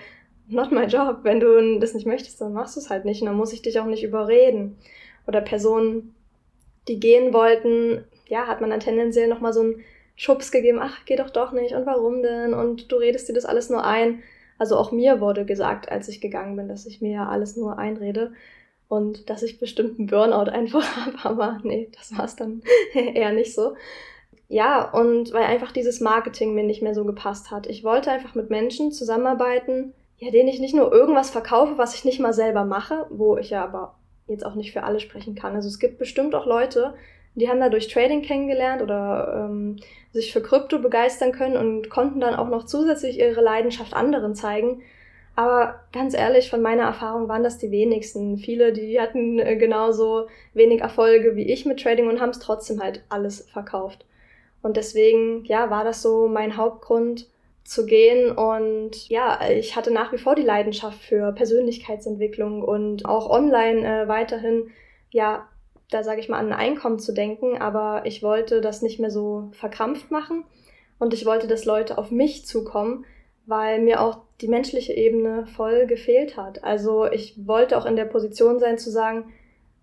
not 0.48 0.72
my 0.72 0.84
job. 0.84 1.18
Wenn 1.22 1.40
du 1.40 1.78
das 1.78 1.94
nicht 1.94 2.06
möchtest, 2.06 2.40
dann 2.40 2.52
machst 2.52 2.76
du 2.76 2.80
es 2.80 2.90
halt 2.90 3.04
nicht. 3.04 3.22
Und 3.22 3.28
dann 3.28 3.36
muss 3.36 3.52
ich 3.52 3.62
dich 3.62 3.78
auch 3.78 3.86
nicht 3.86 4.02
überreden. 4.02 4.78
Oder 5.26 5.40
Personen, 5.40 6.14
die 6.88 7.00
gehen 7.00 7.32
wollten, 7.32 8.04
ja, 8.28 8.46
hat 8.46 8.60
man 8.60 8.70
dann 8.70 8.80
tendenziell 8.80 9.28
nochmal 9.28 9.52
so 9.52 9.60
einen 9.60 9.84
Schubs 10.16 10.50
gegeben, 10.50 10.78
ach, 10.80 11.04
geh 11.04 11.16
doch 11.16 11.30
doch 11.30 11.52
nicht 11.52 11.74
und 11.74 11.86
warum 11.86 12.22
denn? 12.22 12.54
Und 12.54 12.90
du 12.90 12.96
redest 12.96 13.28
dir 13.28 13.34
das 13.34 13.44
alles 13.44 13.70
nur 13.70 13.84
ein. 13.84 14.22
Also 14.58 14.76
auch 14.76 14.90
mir 14.90 15.20
wurde 15.20 15.44
gesagt, 15.44 15.90
als 15.90 16.08
ich 16.08 16.20
gegangen 16.20 16.56
bin, 16.56 16.68
dass 16.68 16.86
ich 16.86 17.02
mir 17.02 17.12
ja 17.12 17.28
alles 17.28 17.56
nur 17.56 17.78
einrede 17.78 18.32
und 18.88 19.28
dass 19.28 19.42
ich 19.42 19.58
bestimmt 19.58 19.98
einen 19.98 20.08
Burnout 20.08 20.50
einfach 20.50 20.96
habe, 21.06 21.16
aber 21.24 21.60
nee, 21.62 21.90
das 21.96 22.16
war 22.16 22.24
es 22.24 22.36
dann 22.36 22.62
eher 22.94 23.32
nicht 23.32 23.54
so. 23.54 23.74
Ja, 24.48 24.90
und 24.92 25.32
weil 25.32 25.44
einfach 25.44 25.72
dieses 25.72 26.00
Marketing 26.00 26.54
mir 26.54 26.62
nicht 26.62 26.80
mehr 26.80 26.94
so 26.94 27.04
gepasst 27.04 27.50
hat. 27.50 27.66
Ich 27.66 27.82
wollte 27.82 28.12
einfach 28.12 28.34
mit 28.36 28.48
Menschen 28.48 28.92
zusammenarbeiten, 28.92 29.92
ja, 30.18 30.30
denen 30.30 30.48
ich 30.48 30.60
nicht 30.60 30.74
nur 30.74 30.92
irgendwas 30.92 31.30
verkaufe, 31.30 31.76
was 31.76 31.94
ich 31.94 32.04
nicht 32.04 32.20
mal 32.20 32.32
selber 32.32 32.64
mache, 32.64 33.06
wo 33.10 33.36
ich 33.36 33.50
ja 33.50 33.64
aber 33.64 33.96
jetzt 34.28 34.44
auch 34.44 34.54
nicht 34.54 34.72
für 34.72 34.82
alle 34.82 35.00
sprechen 35.00 35.34
kann. 35.34 35.54
Also 35.54 35.68
es 35.68 35.78
gibt 35.78 35.98
bestimmt 35.98 36.34
auch 36.34 36.46
Leute, 36.46 36.94
die 37.34 37.48
haben 37.48 37.60
da 37.60 37.68
durch 37.68 37.88
Trading 37.88 38.22
kennengelernt 38.22 38.82
oder 38.82 39.46
ähm, 39.48 39.76
sich 40.12 40.32
für 40.32 40.40
Krypto 40.40 40.78
begeistern 40.78 41.32
können 41.32 41.56
und 41.56 41.90
konnten 41.90 42.20
dann 42.20 42.34
auch 42.34 42.48
noch 42.48 42.64
zusätzlich 42.64 43.18
ihre 43.18 43.42
Leidenschaft 43.42 43.94
anderen 43.94 44.34
zeigen. 44.34 44.82
Aber 45.36 45.80
ganz 45.92 46.14
ehrlich, 46.14 46.48
von 46.48 46.62
meiner 46.62 46.84
Erfahrung 46.84 47.28
waren 47.28 47.42
das 47.42 47.58
die 47.58 47.70
wenigsten. 47.70 48.38
Viele, 48.38 48.72
die 48.72 48.98
hatten 48.98 49.38
äh, 49.38 49.56
genauso 49.56 50.28
wenig 50.54 50.80
Erfolge 50.80 51.36
wie 51.36 51.52
ich 51.52 51.66
mit 51.66 51.82
Trading 51.82 52.08
und 52.08 52.22
haben 52.22 52.30
es 52.30 52.38
trotzdem 52.38 52.82
halt 52.82 53.04
alles 53.10 53.42
verkauft. 53.52 54.06
Und 54.62 54.78
deswegen, 54.78 55.44
ja, 55.44 55.68
war 55.70 55.84
das 55.84 56.00
so 56.00 56.26
mein 56.26 56.56
Hauptgrund 56.56 57.28
zu 57.66 57.86
gehen. 57.86 58.30
Und 58.30 59.08
ja, 59.08 59.40
ich 59.50 59.76
hatte 59.76 59.92
nach 59.92 60.12
wie 60.12 60.18
vor 60.18 60.34
die 60.34 60.42
Leidenschaft 60.42 60.98
für 61.02 61.32
Persönlichkeitsentwicklung 61.32 62.62
und 62.62 63.04
auch 63.04 63.28
online 63.28 63.86
äh, 63.86 64.08
weiterhin, 64.08 64.70
ja, 65.10 65.48
da 65.90 66.02
sage 66.02 66.20
ich 66.20 66.28
mal, 66.28 66.38
an 66.38 66.52
ein 66.52 66.58
Einkommen 66.58 66.98
zu 66.98 67.12
denken, 67.12 67.58
aber 67.58 68.02
ich 68.04 68.22
wollte 68.22 68.60
das 68.60 68.82
nicht 68.82 68.98
mehr 68.98 69.10
so 69.10 69.48
verkrampft 69.52 70.10
machen 70.10 70.44
und 70.98 71.14
ich 71.14 71.26
wollte, 71.26 71.46
dass 71.46 71.64
Leute 71.64 71.98
auf 71.98 72.10
mich 72.10 72.44
zukommen, 72.46 73.04
weil 73.46 73.80
mir 73.80 74.00
auch 74.00 74.18
die 74.40 74.48
menschliche 74.48 74.92
Ebene 74.92 75.46
voll 75.46 75.86
gefehlt 75.86 76.36
hat. 76.36 76.64
Also 76.64 77.06
ich 77.06 77.46
wollte 77.46 77.78
auch 77.78 77.86
in 77.86 77.96
der 77.96 78.04
Position 78.04 78.58
sein 78.58 78.78
zu 78.78 78.90
sagen, 78.90 79.32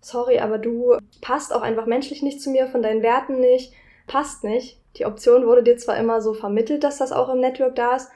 sorry, 0.00 0.38
aber 0.38 0.58
du 0.58 0.96
passt 1.22 1.54
auch 1.54 1.62
einfach 1.62 1.86
menschlich 1.86 2.22
nicht 2.22 2.42
zu 2.42 2.50
mir, 2.50 2.66
von 2.66 2.82
deinen 2.82 3.02
Werten 3.02 3.40
nicht, 3.40 3.72
passt 4.06 4.44
nicht. 4.44 4.78
Die 4.96 5.06
Option 5.06 5.46
wurde 5.46 5.62
dir 5.62 5.76
zwar 5.76 5.96
immer 5.96 6.20
so 6.20 6.34
vermittelt, 6.34 6.84
dass 6.84 6.98
das 6.98 7.12
auch 7.12 7.28
im 7.28 7.40
Network 7.40 7.74
da 7.74 7.96
ist, 7.96 8.10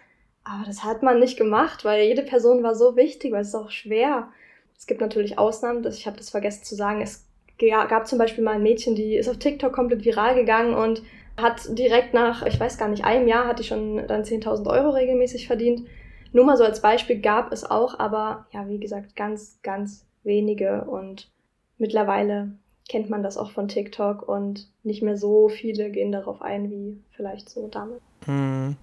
aber 0.45 0.65
das 0.67 0.85
hat 0.85 1.03
man 1.03 1.19
nicht 1.19 1.37
gemacht, 1.37 1.85
weil 1.85 2.05
jede 2.05 2.23
Person 2.23 2.63
war 2.63 2.75
so 2.75 2.97
wichtig, 2.97 3.33
weil 3.33 3.43
es 3.43 3.49
ist 3.49 3.55
auch 3.55 3.71
schwer. 3.71 4.29
Es 4.77 4.87
gibt 4.87 5.01
natürlich 5.01 5.39
Ausnahmen, 5.39 5.85
ich 5.87 6.07
habe 6.07 6.17
das 6.17 6.31
vergessen 6.31 6.65
zu 6.65 6.75
sagen, 6.75 7.03
es 7.03 7.27
gab 7.59 8.07
zum 8.07 8.19
Beispiel 8.19 8.45
mal 8.45 8.55
ein 8.55 8.63
Mädchen, 8.63 8.95
die 8.95 9.17
ist 9.17 9.29
auf 9.29 9.39
TikTok 9.39 9.73
komplett 9.73 10.05
viral 10.05 10.35
gegangen 10.35 10.75
und 10.75 11.03
hat 11.37 11.77
direkt 11.77 12.15
nach, 12.15 12.47
ich 12.47 12.59
weiß 12.59 12.79
gar 12.79 12.89
nicht, 12.89 13.05
einem 13.05 13.29
Jahr 13.29 13.47
hat 13.47 13.59
die 13.59 13.65
schon 13.65 14.07
dann 14.07 14.23
10.000 14.23 14.69
Euro 14.71 14.91
regelmäßig 14.91 15.47
verdient. 15.47 15.87
Nur 16.33 16.45
mal 16.45 16.57
so 16.57 16.65
als 16.65 16.81
Beispiel 16.81 17.21
gab 17.21 17.53
es 17.53 17.69
auch, 17.69 17.99
aber 17.99 18.47
ja, 18.53 18.69
wie 18.69 18.79
gesagt, 18.79 19.17
ganz, 19.17 19.59
ganz 19.63 20.07
wenige 20.25 20.85
und 20.85 21.31
mittlerweile 21.79 22.53
kennt 22.89 23.11
man 23.11 23.23
das 23.23 23.37
auch 23.37 23.51
von 23.51 23.69
TikTok 23.69 24.27
und 24.27 24.69
nicht 24.83 25.03
mehr 25.03 25.17
so 25.17 25.49
viele 25.49 25.91
gehen 25.91 26.11
darauf 26.11 26.43
ein, 26.43 26.71
wie 26.71 26.99
vielleicht 27.11 27.49
so 27.49 27.69
damit. 27.69 28.01
Hm. 28.25 28.77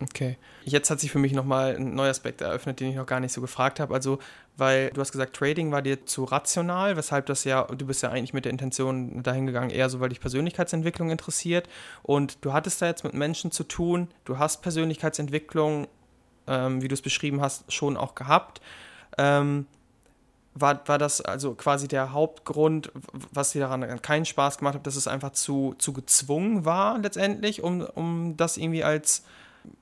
Okay. 0.00 0.36
Jetzt 0.64 0.90
hat 0.90 1.00
sich 1.00 1.10
für 1.10 1.18
mich 1.18 1.32
nochmal 1.32 1.74
ein 1.74 1.94
neuer 1.94 2.10
Aspekt 2.10 2.40
eröffnet, 2.40 2.78
den 2.78 2.90
ich 2.90 2.96
noch 2.96 3.06
gar 3.06 3.18
nicht 3.18 3.32
so 3.32 3.40
gefragt 3.40 3.80
habe. 3.80 3.92
Also, 3.92 4.20
weil 4.56 4.90
du 4.90 5.00
hast 5.00 5.10
gesagt, 5.10 5.34
Trading 5.34 5.72
war 5.72 5.82
dir 5.82 6.06
zu 6.06 6.22
rational, 6.22 6.96
weshalb 6.96 7.26
das 7.26 7.42
ja, 7.42 7.64
du 7.64 7.86
bist 7.86 8.02
ja 8.04 8.10
eigentlich 8.10 8.32
mit 8.32 8.44
der 8.44 8.52
Intention 8.52 9.24
dahin 9.24 9.46
gegangen, 9.46 9.70
eher 9.70 9.90
so, 9.90 9.98
weil 9.98 10.10
dich 10.10 10.20
Persönlichkeitsentwicklung 10.20 11.10
interessiert. 11.10 11.68
Und 12.04 12.44
du 12.44 12.52
hattest 12.52 12.80
da 12.80 12.86
jetzt 12.86 13.02
mit 13.02 13.14
Menschen 13.14 13.50
zu 13.50 13.64
tun, 13.64 14.08
du 14.24 14.38
hast 14.38 14.62
Persönlichkeitsentwicklung, 14.62 15.88
ähm, 16.46 16.80
wie 16.80 16.86
du 16.86 16.94
es 16.94 17.02
beschrieben 17.02 17.40
hast, 17.40 17.72
schon 17.72 17.96
auch 17.96 18.14
gehabt. 18.14 18.60
Ähm, 19.16 19.66
war, 20.60 20.86
war 20.86 20.98
das 20.98 21.20
also 21.20 21.54
quasi 21.54 21.88
der 21.88 22.12
Hauptgrund, 22.12 22.92
was 23.32 23.52
dir 23.52 23.60
daran 23.60 24.02
keinen 24.02 24.24
Spaß 24.24 24.58
gemacht 24.58 24.74
hat, 24.74 24.86
dass 24.86 24.96
es 24.96 25.08
einfach 25.08 25.32
zu, 25.32 25.74
zu 25.78 25.92
gezwungen 25.92 26.64
war 26.64 26.98
letztendlich, 26.98 27.62
um, 27.62 27.80
um 27.80 28.36
das 28.36 28.56
irgendwie 28.56 28.84
als 28.84 29.24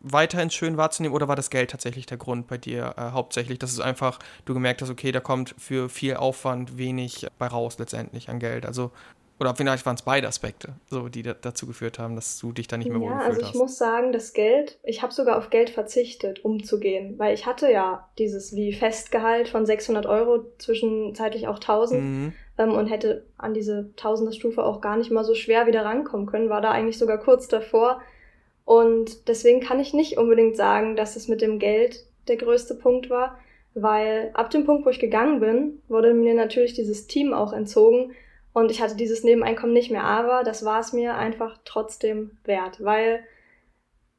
weiterhin 0.01 0.51
schön 0.51 0.77
wahrzunehmen 0.77 1.14
oder 1.14 1.29
war 1.29 1.37
das 1.37 1.51
Geld 1.51 1.70
tatsächlich 1.70 2.07
der 2.07 2.16
Grund 2.16 2.47
bei 2.47 2.59
dir 2.59 2.95
äh, 2.97 3.11
hauptsächlich, 3.12 3.59
dass 3.59 3.72
es 3.72 3.81
einfach, 3.81 4.18
du 4.45 4.55
gemerkt 4.55 4.83
hast, 4.83 4.91
okay, 4.91 5.12
da 5.12 5.20
kommt 5.20 5.55
für 5.59 5.89
viel 5.89 6.16
Aufwand 6.16 6.79
wenig 6.79 7.27
bei 7.39 7.47
raus 7.47 7.79
letztendlich 7.79 8.29
an 8.29 8.39
Geld. 8.39 8.66
Also 8.66 8.91
oder 9.39 9.55
vielleicht 9.55 9.84
waren 9.84 9.97
es 9.97 10.03
beide 10.03 10.26
Aspekte, 10.26 10.74
so, 10.89 11.09
die 11.09 11.22
da, 11.22 11.34
dazu 11.34 11.66
geführt 11.66 11.99
haben, 11.99 12.16
dass 12.16 12.39
du 12.39 12.53
dich 12.53 12.68
da 12.68 12.76
nicht 12.76 12.89
mehr 12.89 12.99
ja, 12.99 13.05
wohlgefühlt 13.05 13.28
also 13.28 13.41
ich 13.41 13.49
hast. 13.49 13.55
muss 13.57 13.78
sagen, 13.78 14.12
das 14.12 14.32
Geld, 14.32 14.78
ich 14.82 15.03
habe 15.03 15.12
sogar 15.12 15.37
auf 15.37 15.51
Geld 15.51 15.70
verzichtet, 15.70 16.45
umzugehen, 16.45 17.18
weil 17.18 17.34
ich 17.34 17.47
hatte 17.47 17.70
ja 17.70 18.09
dieses 18.18 18.55
wie 18.55 18.72
Festgehalt 18.72 19.49
von 19.49 19.66
600 19.66 20.07
Euro, 20.07 20.47
zwischenzeitlich 20.59 21.49
auch 21.49 21.57
1000 21.57 22.03
mhm. 22.03 22.32
ähm, 22.59 22.72
und 22.72 22.87
hätte 22.87 23.24
an 23.37 23.55
diese 23.55 23.91
Tausender-Stufe 23.97 24.64
auch 24.64 24.80
gar 24.80 24.97
nicht 24.97 25.11
mal 25.11 25.24
so 25.24 25.34
schwer 25.34 25.66
wieder 25.66 25.84
rankommen 25.84 26.26
können, 26.26 26.49
war 26.49 26.61
da 26.61 26.70
eigentlich 26.70 26.99
sogar 26.99 27.18
kurz 27.18 27.49
davor, 27.49 28.01
und 28.66 29.28
deswegen 29.28 29.61
kann 29.61 29.78
ich 29.78 29.95
nicht 29.95 30.18
unbedingt 30.18 30.57
sagen, 30.57 30.97
dass 30.97 31.14
es 31.14 31.28
mit 31.28 31.41
dem 31.41 31.61
Geld 31.61 32.05
der 32.26 32.37
größte 32.37 32.74
Punkt 32.74 33.09
war, 33.09 33.39
weil 33.74 34.30
ab 34.34 34.51
dem 34.51 34.66
Punkt, 34.66 34.84
wo 34.84 34.91
ich 34.91 34.99
gegangen 34.99 35.39
bin, 35.39 35.80
wurde 35.87 36.12
mir 36.12 36.34
natürlich 36.34 36.74
dieses 36.74 37.07
Team 37.07 37.32
auch 37.32 37.53
entzogen 37.53 38.11
und 38.57 38.70
ich 38.70 38.80
hatte 38.80 38.96
dieses 38.96 39.22
Nebeneinkommen 39.22 39.74
nicht 39.74 39.90
mehr. 39.90 40.04
Aber 40.04 40.42
das 40.42 40.64
war 40.64 40.80
es 40.80 40.94
mir 40.94 41.14
einfach 41.14 41.59
trotzdem 41.66 42.38
wert, 42.44 42.82
weil 42.82 43.22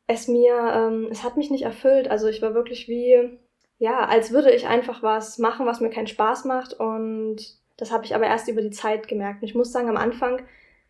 es 0.05 0.27
mir, 0.27 0.53
ähm, 0.75 1.07
es 1.09 1.23
hat 1.23 1.37
mich 1.37 1.49
nicht 1.49 1.63
erfüllt. 1.63 2.07
Also 2.11 2.27
ich 2.27 2.39
war 2.43 2.53
wirklich 2.53 2.87
wie, 2.87 3.39
ja, 3.79 4.05
als 4.05 4.31
würde 4.31 4.51
ich 4.51 4.67
einfach 4.67 5.01
was 5.01 5.39
machen, 5.39 5.65
was 5.65 5.79
mir 5.79 5.89
keinen 5.89 6.05
Spaß 6.05 6.45
macht 6.45 6.79
und 6.79 7.37
das 7.77 7.91
habe 7.91 8.05
ich 8.05 8.13
aber 8.13 8.27
erst 8.27 8.47
über 8.47 8.61
die 8.61 8.69
Zeit 8.69 9.07
gemerkt. 9.07 9.41
Und 9.41 9.47
ich 9.47 9.55
muss 9.55 9.71
sagen, 9.71 9.89
am 9.89 9.97
Anfang 9.97 10.43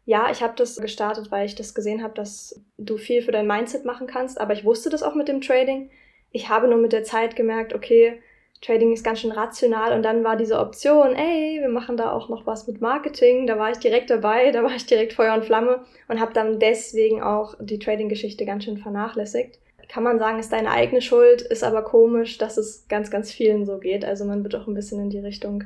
ja, 0.04 0.30
ich 0.30 0.44
habe 0.44 0.54
das 0.58 0.76
gestartet, 0.76 1.32
weil 1.32 1.46
ich 1.46 1.56
das 1.56 1.74
gesehen 1.74 2.04
habe, 2.04 2.16
dass 2.16 2.62
du 2.78 2.98
viel 2.98 3.22
für 3.22 3.32
dein 3.32 3.48
Mindset 3.48 3.86
machen 3.86 4.08
kannst, 4.08 4.42
aber 4.42 4.52
ich 4.54 4.66
wusste 4.66 4.90
das 4.90 5.04
auch 5.04 5.16
mit 5.16 5.30
dem 5.30 5.40
Trading. 5.40 5.90
Ich 6.32 6.50
habe 6.50 6.68
nur 6.68 6.80
mit 6.80 6.92
der 6.92 7.06
Zeit 7.06 7.38
gemerkt, 7.38 7.74
okay, 7.74 8.22
Trading 8.62 8.92
ist 8.92 9.04
ganz 9.04 9.20
schön 9.20 9.32
rational 9.32 9.94
und 9.94 10.04
dann 10.04 10.24
war 10.24 10.36
diese 10.36 10.60
Option, 10.60 11.16
ey, 11.16 11.60
wir 11.62 11.70
machen 11.70 11.96
da 11.96 12.12
auch 12.12 12.28
noch 12.28 12.46
was 12.46 12.68
mit 12.68 12.82
Marketing, 12.82 13.46
da 13.46 13.60
war 13.60 13.72
ich 13.72 13.78
direkt 13.78 14.10
dabei, 14.10 14.52
da 14.54 14.64
war 14.64 14.76
ich 14.76 14.86
direkt 14.86 15.14
Feuer 15.14 15.36
und 15.36 15.46
Flamme 15.46 15.84
und 16.08 16.20
habe 16.20 16.34
dann 16.34 16.60
deswegen 16.60 17.22
auch 17.22 17.56
die 17.60 17.80
Trading-Geschichte 17.80 18.46
ganz 18.46 18.64
schön 18.64 18.78
vernachlässigt. 18.78 19.60
Kann 19.90 20.04
man 20.04 20.20
sagen, 20.20 20.40
ist 20.40 20.52
deine 20.52 20.72
eigene 20.72 21.02
Schuld, 21.02 21.42
ist 21.42 21.64
aber 21.64 21.82
komisch, 21.82 22.38
dass 22.38 22.58
es 22.58 22.88
ganz, 22.90 23.10
ganz 23.10 23.32
vielen 23.32 23.66
so 23.66 23.78
geht. 23.78 24.04
Also 24.04 24.26
man 24.26 24.44
wird 24.44 24.56
auch 24.56 24.68
ein 24.68 24.74
bisschen 24.74 25.00
in 25.00 25.10
die 25.10 25.20
Richtung, 25.20 25.64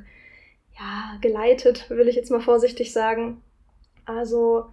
ja, 0.78 1.18
geleitet, 1.22 1.90
will 1.90 2.08
ich 2.08 2.16
jetzt 2.16 2.30
mal 2.30 2.40
vorsichtig 2.40 2.94
sagen. 2.94 3.42
Also 4.06 4.66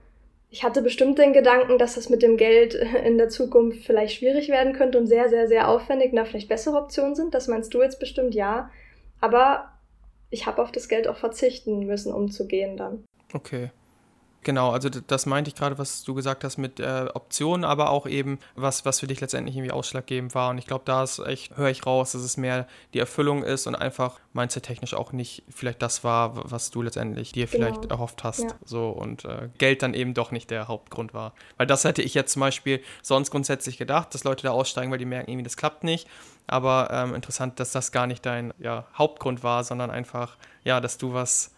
ich 0.51 0.65
hatte 0.65 0.81
bestimmt 0.83 1.19
den 1.19 1.33
Gedanken, 1.33 1.79
dass 1.79 1.97
das 1.97 2.09
mit 2.09 2.23
dem 2.23 2.37
Geld 2.37 2.75
in 3.05 3.19
der 3.19 3.29
Zukunft 3.29 3.85
vielleicht 3.85 4.17
schwierig 4.17 4.49
werden 4.49 4.73
könnte 4.73 4.99
und 4.99 5.07
sehr, 5.07 5.29
sehr, 5.29 5.49
sehr 5.49 5.69
aufwendig 5.69 6.13
da 6.15 6.25
vielleicht 6.25 6.49
bessere 6.49 6.77
Optionen 6.77 7.15
sind. 7.15 7.35
Das 7.35 7.49
meinst 7.49 7.73
du 7.75 7.83
jetzt 7.83 8.01
bestimmt 8.01 8.35
ja. 8.35 8.71
Aber 9.21 9.73
ich 10.31 10.47
habe 10.47 10.63
auf 10.63 10.73
das 10.73 10.89
Geld 10.89 11.09
auch 11.09 11.17
verzichten 11.17 11.87
müssen, 11.87 12.13
um 12.13 12.31
zu 12.31 12.47
gehen 12.47 12.77
dann. 12.77 13.05
Okay. 13.33 13.71
Genau, 14.49 14.71
also 14.71 14.89
das 14.89 15.27
meinte 15.27 15.51
ich 15.51 15.57
gerade, 15.57 15.77
was 15.77 16.05
du 16.05 16.15
gesagt 16.15 16.43
hast 16.43 16.57
mit 16.57 16.81
äh, 16.81 17.09
Optionen, 17.13 17.67
aber 17.67 17.91
auch 17.91 18.07
eben, 18.07 18.39
was, 18.55 18.87
was 18.87 19.01
für 19.01 19.07
dich 19.07 19.21
letztendlich 19.21 19.55
irgendwie 19.55 19.73
ausschlaggebend 19.73 20.35
war. 20.35 20.49
Und 20.49 20.57
ich 20.57 20.67
glaube, 20.67 20.85
da 20.87 21.03
ist 21.03 21.19
echt, 21.19 21.55
höre 21.59 21.69
ich 21.69 21.85
raus, 21.85 22.13
dass 22.13 22.23
es 22.23 22.39
mehr 22.39 22.67
die 22.95 22.99
Erfüllung 22.99 23.43
ist 23.45 23.67
und 23.67 23.75
einfach 23.75 24.19
mindset-technisch 24.33 24.95
auch 24.95 25.13
nicht 25.13 25.43
vielleicht 25.51 25.83
das 25.83 26.03
war, 26.03 26.51
was 26.51 26.71
du 26.71 26.81
letztendlich 26.81 27.33
dir 27.33 27.47
genau. 27.47 27.67
vielleicht 27.67 27.91
erhofft 27.91 28.25
hast. 28.25 28.45
Ja. 28.45 28.55
So 28.65 28.89
und 28.89 29.27
äh, 29.27 29.51
Geld 29.59 29.83
dann 29.83 29.93
eben 29.93 30.15
doch 30.15 30.31
nicht 30.31 30.51
der 30.51 30.67
Hauptgrund 30.67 31.13
war. 31.13 31.35
Weil 31.59 31.67
das 31.67 31.85
hätte 31.85 32.01
ich 32.01 32.15
jetzt 32.15 32.33
zum 32.33 32.41
Beispiel 32.41 32.81
sonst 33.03 33.31
grundsätzlich 33.31 33.77
gedacht, 33.77 34.15
dass 34.15 34.25
Leute 34.25 34.45
da 34.45 34.53
aussteigen, 34.53 34.91
weil 34.91 34.97
die 34.97 35.05
merken, 35.05 35.31
irgendwie, 35.31 35.45
das 35.45 35.59
klappt 35.59 35.85
nicht. 35.85 36.09
Aber 36.47 36.89
ähm, 36.91 37.15
interessant, 37.15 37.61
dass 37.61 37.73
das 37.73 37.93
gar 37.93 38.07
nicht 38.07 38.25
dein 38.25 38.55
ja, 38.59 38.87
Hauptgrund 38.97 39.43
war, 39.43 39.63
sondern 39.63 39.91
einfach, 39.91 40.39
ja, 40.65 40.81
dass 40.81 40.97
du 40.97 41.13
was 41.13 41.51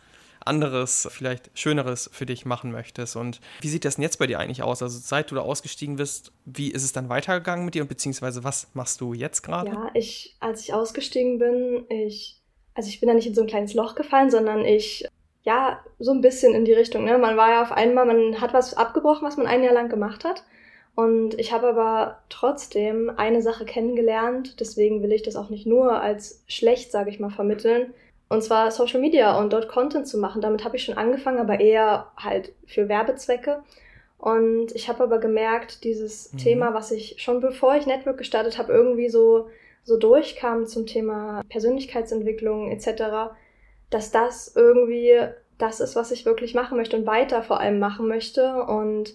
anderes, 0.45 1.09
vielleicht 1.11 1.51
Schöneres 1.55 2.11
für 2.13 2.27
dich 2.27 2.45
machen 2.45 2.73
möchtest. 2.73 3.17
Und 3.17 3.41
wie 3.61 3.69
sieht 3.69 3.85
das 3.85 3.97
denn 3.97 4.03
jetzt 4.03 4.19
bei 4.19 4.27
dir 4.27 4.39
eigentlich 4.39 4.63
aus? 4.63 4.83
Also 4.83 4.99
seit 4.99 5.31
du 5.31 5.35
da 5.35 5.43
ausgestiegen 5.43 5.97
bist, 5.97 6.33
wie 6.45 6.71
ist 6.71 6.85
es 6.85 6.93
dann 6.93 7.09
weitergegangen 7.09 7.65
mit 7.65 7.75
dir 7.75 7.83
und 7.83 7.89
beziehungsweise 7.89 8.45
was 8.45 8.69
machst 8.75 9.01
du 9.01 9.13
jetzt 9.13 9.43
gerade? 9.43 9.71
Ja, 9.71 9.91
ich, 9.95 10.37
als 10.41 10.63
ich 10.63 10.75
ausgestiegen 10.75 11.39
bin, 11.39 11.85
ich, 11.89 12.41
also 12.75 12.89
ich 12.89 13.01
bin 13.01 13.09
da 13.09 13.15
nicht 13.15 13.27
in 13.27 13.35
so 13.35 13.43
ein 13.43 13.47
kleines 13.47 13.75
Loch 13.75 13.95
gefallen, 13.95 14.31
sondern 14.31 14.65
ich, 14.65 15.07
ja, 15.43 15.81
so 15.99 16.13
ein 16.13 16.21
bisschen 16.21 16.55
in 16.55 16.65
die 16.65 16.73
Richtung. 16.73 17.05
Ne? 17.05 17.19
Man 17.19 17.37
war 17.37 17.51
ja 17.51 17.63
auf 17.63 17.73
einmal, 17.73 18.07
man 18.07 18.41
hat 18.41 18.53
was 18.53 18.75
abgebrochen, 18.75 19.27
was 19.27 19.37
man 19.37 19.47
ein 19.47 19.63
Jahr 19.63 19.75
lang 19.75 19.89
gemacht 19.89 20.25
hat. 20.25 20.45
Und 20.95 21.39
ich 21.39 21.53
habe 21.53 21.69
aber 21.69 22.19
trotzdem 22.29 23.11
eine 23.17 23.43
Sache 23.43 23.65
kennengelernt, 23.65 24.61
deswegen 24.61 25.03
will 25.03 25.13
ich 25.13 25.23
das 25.23 25.37
auch 25.37 25.49
nicht 25.49 25.67
nur 25.67 26.01
als 26.01 26.43
schlecht, 26.47 26.91
sage 26.91 27.11
ich 27.11 27.21
mal, 27.21 27.31
vermitteln, 27.31 27.95
und 28.31 28.43
zwar 28.43 28.71
Social 28.71 29.01
Media 29.01 29.37
und 29.39 29.53
dort 29.53 29.69
Content 29.69 30.07
zu 30.07 30.17
machen. 30.17 30.41
Damit 30.41 30.65
habe 30.65 30.77
ich 30.77 30.85
schon 30.85 30.97
angefangen, 30.97 31.41
aber 31.41 31.59
eher 31.59 32.13
halt 32.17 32.55
für 32.65 32.89
Werbezwecke. 32.89 33.65
Und 34.19 34.73
ich 34.73 34.89
habe 34.89 35.03
aber 35.03 35.19
gemerkt, 35.19 35.83
dieses 35.83 36.33
mhm. 36.33 36.39
Thema, 36.39 36.73
was 36.73 36.93
ich 36.93 37.17
schon 37.19 37.41
bevor 37.41 37.75
ich 37.75 37.87
Network 37.87 38.19
gestartet 38.19 38.57
habe, 38.57 38.73
irgendwie 38.73 39.09
so, 39.09 39.49
so 39.83 39.97
durchkam 39.97 40.67
zum 40.67 40.87
Thema 40.87 41.43
Persönlichkeitsentwicklung 41.49 42.71
etc., 42.71 43.33
dass 43.91 44.13
das 44.13 44.55
irgendwie 44.55 45.13
das 45.59 45.81
ist, 45.81 45.97
was 45.97 46.13
ich 46.13 46.25
wirklich 46.25 46.55
machen 46.55 46.77
möchte 46.77 46.97
und 46.97 47.07
weiter 47.07 47.43
vor 47.43 47.59
allem 47.59 47.81
machen 47.81 48.07
möchte. 48.07 48.63
Und 48.63 49.13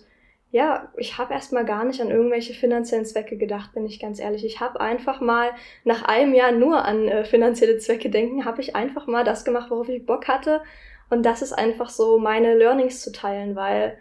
ja, 0.55 0.87
ich 0.95 1.17
habe 1.17 1.33
erstmal 1.33 1.65
gar 1.65 1.83
nicht 1.83 1.99
an 1.99 2.09
irgendwelche 2.09 2.53
finanziellen 2.53 3.05
Zwecke 3.05 3.35
gedacht, 3.35 3.73
bin 3.73 3.85
ich 3.85 3.99
ganz 3.99 4.21
ehrlich. 4.21 4.45
Ich 4.45 4.61
habe 4.61 4.79
einfach 4.79 5.19
mal 5.19 5.49
nach 5.83 6.03
einem 6.03 6.33
Jahr 6.33 6.53
nur 6.53 6.85
an 6.85 7.09
äh, 7.09 7.25
finanzielle 7.25 7.77
Zwecke 7.77 8.09
denken, 8.09 8.45
habe 8.45 8.61
ich 8.61 8.73
einfach 8.73 9.05
mal 9.05 9.25
das 9.25 9.43
gemacht, 9.43 9.69
worauf 9.69 9.89
ich 9.89 10.05
Bock 10.05 10.29
hatte. 10.29 10.61
Und 11.09 11.25
das 11.25 11.41
ist 11.41 11.51
einfach 11.51 11.89
so 11.89 12.19
meine 12.19 12.55
Learnings 12.55 13.01
zu 13.01 13.11
teilen, 13.11 13.57
weil 13.57 13.97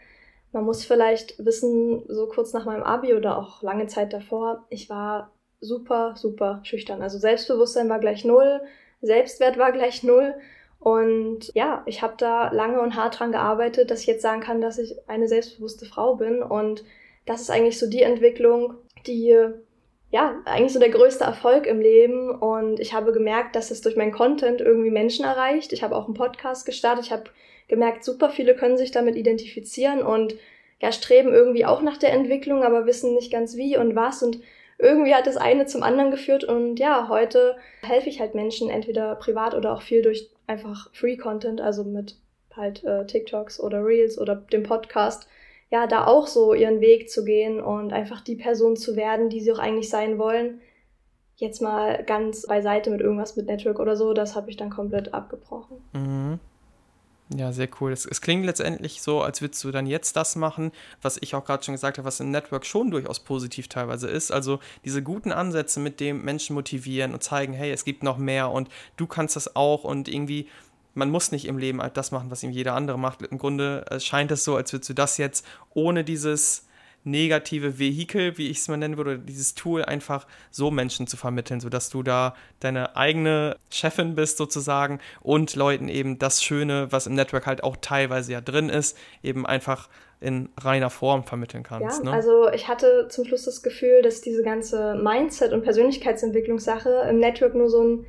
man 0.52 0.62
muss 0.62 0.84
vielleicht 0.84 1.44
wissen, 1.44 2.04
so 2.06 2.28
kurz 2.28 2.52
nach 2.52 2.66
meinem 2.66 2.84
Abi 2.84 3.14
oder 3.14 3.36
auch 3.36 3.60
lange 3.64 3.88
Zeit 3.88 4.12
davor, 4.12 4.64
ich 4.68 4.88
war 4.88 5.32
super, 5.60 6.14
super 6.14 6.60
schüchtern. 6.62 7.02
Also 7.02 7.18
Selbstbewusstsein 7.18 7.88
war 7.88 7.98
gleich 7.98 8.24
null, 8.24 8.60
Selbstwert 9.02 9.58
war 9.58 9.72
gleich 9.72 10.04
null. 10.04 10.36
Und 10.78 11.50
ja, 11.54 11.82
ich 11.86 12.02
habe 12.02 12.14
da 12.18 12.52
lange 12.52 12.80
und 12.80 12.94
hart 12.94 13.18
dran 13.18 13.32
gearbeitet, 13.32 13.90
dass 13.90 14.00
ich 14.00 14.06
jetzt 14.06 14.22
sagen 14.22 14.40
kann, 14.40 14.60
dass 14.60 14.78
ich 14.78 14.96
eine 15.08 15.28
selbstbewusste 15.28 15.86
Frau 15.86 16.16
bin. 16.16 16.42
Und 16.42 16.84
das 17.26 17.40
ist 17.40 17.50
eigentlich 17.50 17.78
so 17.78 17.88
die 17.88 18.02
Entwicklung, 18.02 18.74
die 19.06 19.34
ja, 20.14 20.40
eigentlich 20.44 20.72
so 20.72 20.78
der 20.78 20.90
größte 20.90 21.24
Erfolg 21.24 21.66
im 21.66 21.80
Leben. 21.80 22.30
Und 22.30 22.78
ich 22.78 22.94
habe 22.94 23.12
gemerkt, 23.12 23.56
dass 23.56 23.72
es 23.72 23.80
durch 23.80 23.96
meinen 23.96 24.12
Content 24.12 24.60
irgendwie 24.60 24.92
Menschen 24.92 25.24
erreicht. 25.24 25.72
Ich 25.72 25.82
habe 25.82 25.96
auch 25.96 26.04
einen 26.04 26.14
Podcast 26.14 26.66
gestartet. 26.66 27.06
Ich 27.06 27.12
habe 27.12 27.24
gemerkt, 27.66 28.04
super 28.04 28.30
viele 28.30 28.54
können 28.54 28.76
sich 28.76 28.92
damit 28.92 29.16
identifizieren 29.16 30.02
und 30.02 30.36
ja, 30.80 30.92
streben 30.92 31.32
irgendwie 31.32 31.64
auch 31.64 31.82
nach 31.82 31.96
der 31.96 32.12
Entwicklung, 32.12 32.62
aber 32.62 32.86
wissen 32.86 33.14
nicht 33.14 33.32
ganz 33.32 33.56
wie 33.56 33.76
und 33.76 33.96
was. 33.96 34.22
Und 34.22 34.38
irgendwie 34.78 35.14
hat 35.14 35.26
das 35.26 35.36
eine 35.36 35.66
zum 35.66 35.82
anderen 35.82 36.10
geführt. 36.10 36.44
Und 36.44 36.78
ja, 36.78 37.08
heute 37.08 37.56
helfe 37.82 38.08
ich 38.08 38.20
halt 38.20 38.34
Menschen 38.34 38.70
entweder 38.70 39.14
privat 39.16 39.54
oder 39.54 39.72
auch 39.72 39.82
viel 39.82 40.02
durch 40.02 40.30
einfach 40.46 40.90
Free 40.92 41.16
Content, 41.16 41.60
also 41.60 41.84
mit 41.84 42.16
halt 42.54 42.84
äh, 42.84 43.06
TikToks 43.06 43.60
oder 43.60 43.84
Reels 43.84 44.18
oder 44.18 44.36
dem 44.36 44.62
Podcast, 44.62 45.28
ja, 45.70 45.86
da 45.86 46.06
auch 46.06 46.26
so 46.26 46.54
ihren 46.54 46.80
Weg 46.80 47.10
zu 47.10 47.24
gehen 47.24 47.60
und 47.60 47.92
einfach 47.92 48.20
die 48.20 48.36
Person 48.36 48.76
zu 48.76 48.96
werden, 48.96 49.28
die 49.28 49.40
sie 49.40 49.52
auch 49.52 49.58
eigentlich 49.58 49.88
sein 49.88 50.18
wollen. 50.18 50.60
Jetzt 51.36 51.60
mal 51.60 52.04
ganz 52.04 52.46
beiseite 52.46 52.90
mit 52.90 53.00
irgendwas 53.00 53.34
mit 53.34 53.46
Network 53.46 53.80
oder 53.80 53.96
so, 53.96 54.12
das 54.12 54.36
habe 54.36 54.50
ich 54.50 54.56
dann 54.56 54.70
komplett 54.70 55.12
abgebrochen. 55.12 55.78
Mhm. 55.92 56.38
Ja, 57.30 57.52
sehr 57.52 57.68
cool. 57.80 57.90
Es, 57.92 58.04
es, 58.04 58.20
klingt 58.20 58.44
letztendlich 58.44 59.00
so, 59.00 59.22
als 59.22 59.40
würdest 59.40 59.64
du 59.64 59.70
dann 59.70 59.86
jetzt 59.86 60.14
das 60.14 60.36
machen, 60.36 60.72
was 61.00 61.16
ich 61.20 61.34
auch 61.34 61.44
gerade 61.44 61.64
schon 61.64 61.72
gesagt 61.72 61.96
habe, 61.96 62.06
was 62.06 62.20
im 62.20 62.30
Network 62.30 62.66
schon 62.66 62.90
durchaus 62.90 63.20
positiv 63.20 63.68
teilweise 63.68 64.08
ist. 64.08 64.30
Also 64.30 64.60
diese 64.84 65.02
guten 65.02 65.32
Ansätze, 65.32 65.80
mit 65.80 66.00
dem 66.00 66.22
Menschen 66.22 66.54
motivieren 66.54 67.14
und 67.14 67.22
zeigen, 67.22 67.54
hey, 67.54 67.72
es 67.72 67.84
gibt 67.84 68.02
noch 68.02 68.18
mehr 68.18 68.50
und 68.50 68.68
du 68.98 69.06
kannst 69.06 69.36
das 69.36 69.56
auch 69.56 69.84
und 69.84 70.06
irgendwie, 70.06 70.48
man 70.92 71.10
muss 71.10 71.32
nicht 71.32 71.46
im 71.46 71.56
Leben 71.56 71.80
halt 71.80 71.96
das 71.96 72.10
machen, 72.12 72.30
was 72.30 72.42
ihm 72.42 72.50
jeder 72.50 72.74
andere 72.74 72.98
macht. 72.98 73.22
Im 73.22 73.38
Grunde 73.38 73.86
scheint 74.00 74.30
es 74.30 74.44
so, 74.44 74.56
als 74.56 74.72
würdest 74.74 74.90
du 74.90 74.94
das 74.94 75.16
jetzt 75.16 75.46
ohne 75.72 76.04
dieses 76.04 76.66
negative 77.04 77.78
Vehikel, 77.78 78.38
wie 78.38 78.50
ich 78.50 78.58
es 78.58 78.68
mal 78.68 78.76
nennen 78.76 78.96
würde, 78.96 79.18
dieses 79.18 79.54
Tool 79.54 79.84
einfach 79.84 80.26
so 80.50 80.70
Menschen 80.70 81.06
zu 81.06 81.16
vermitteln, 81.16 81.60
sodass 81.60 81.90
du 81.90 82.02
da 82.02 82.34
deine 82.60 82.96
eigene 82.96 83.56
Chefin 83.70 84.14
bist 84.14 84.38
sozusagen 84.38 85.00
und 85.20 85.54
Leuten 85.54 85.88
eben 85.88 86.18
das 86.18 86.42
Schöne, 86.42 86.88
was 86.90 87.06
im 87.06 87.14
Network 87.14 87.46
halt 87.46 87.62
auch 87.62 87.76
teilweise 87.80 88.32
ja 88.32 88.40
drin 88.40 88.70
ist, 88.70 88.96
eben 89.22 89.46
einfach 89.46 89.88
in 90.20 90.48
reiner 90.58 90.88
Form 90.88 91.24
vermitteln 91.24 91.62
kannst. 91.62 91.98
Ja, 91.98 92.10
ne? 92.10 92.12
also 92.12 92.50
ich 92.50 92.66
hatte 92.68 93.08
zum 93.10 93.26
Schluss 93.26 93.44
das 93.44 93.62
Gefühl, 93.62 94.00
dass 94.02 94.22
diese 94.22 94.42
ganze 94.42 94.94
Mindset- 94.94 95.52
und 95.52 95.62
Persönlichkeitsentwicklungssache 95.62 97.06
im 97.10 97.18
Network 97.18 97.54
nur 97.54 97.68
so 97.68 97.82
ein 97.82 98.06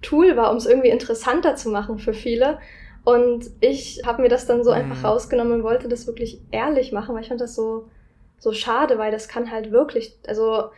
Tool 0.00 0.36
war, 0.36 0.50
um 0.50 0.56
es 0.56 0.66
irgendwie 0.66 0.88
interessanter 0.88 1.56
zu 1.56 1.68
machen 1.68 1.98
für 1.98 2.14
viele. 2.14 2.58
Und 3.04 3.50
ich 3.60 4.02
habe 4.06 4.22
mir 4.22 4.28
das 4.28 4.46
dann 4.46 4.64
so 4.64 4.70
mhm. 4.70 4.76
einfach 4.76 5.04
rausgenommen 5.04 5.54
und 5.54 5.62
wollte 5.62 5.88
das 5.88 6.06
wirklich 6.06 6.40
ehrlich 6.50 6.92
machen, 6.92 7.14
weil 7.14 7.22
ich 7.22 7.28
fand 7.28 7.40
das 7.40 7.54
so 7.54 7.88
so 8.38 8.52
schade, 8.52 8.98
weil 8.98 9.10
das 9.10 9.28
kann 9.28 9.50
halt 9.50 9.70
wirklich, 9.70 10.16
also 10.26 10.70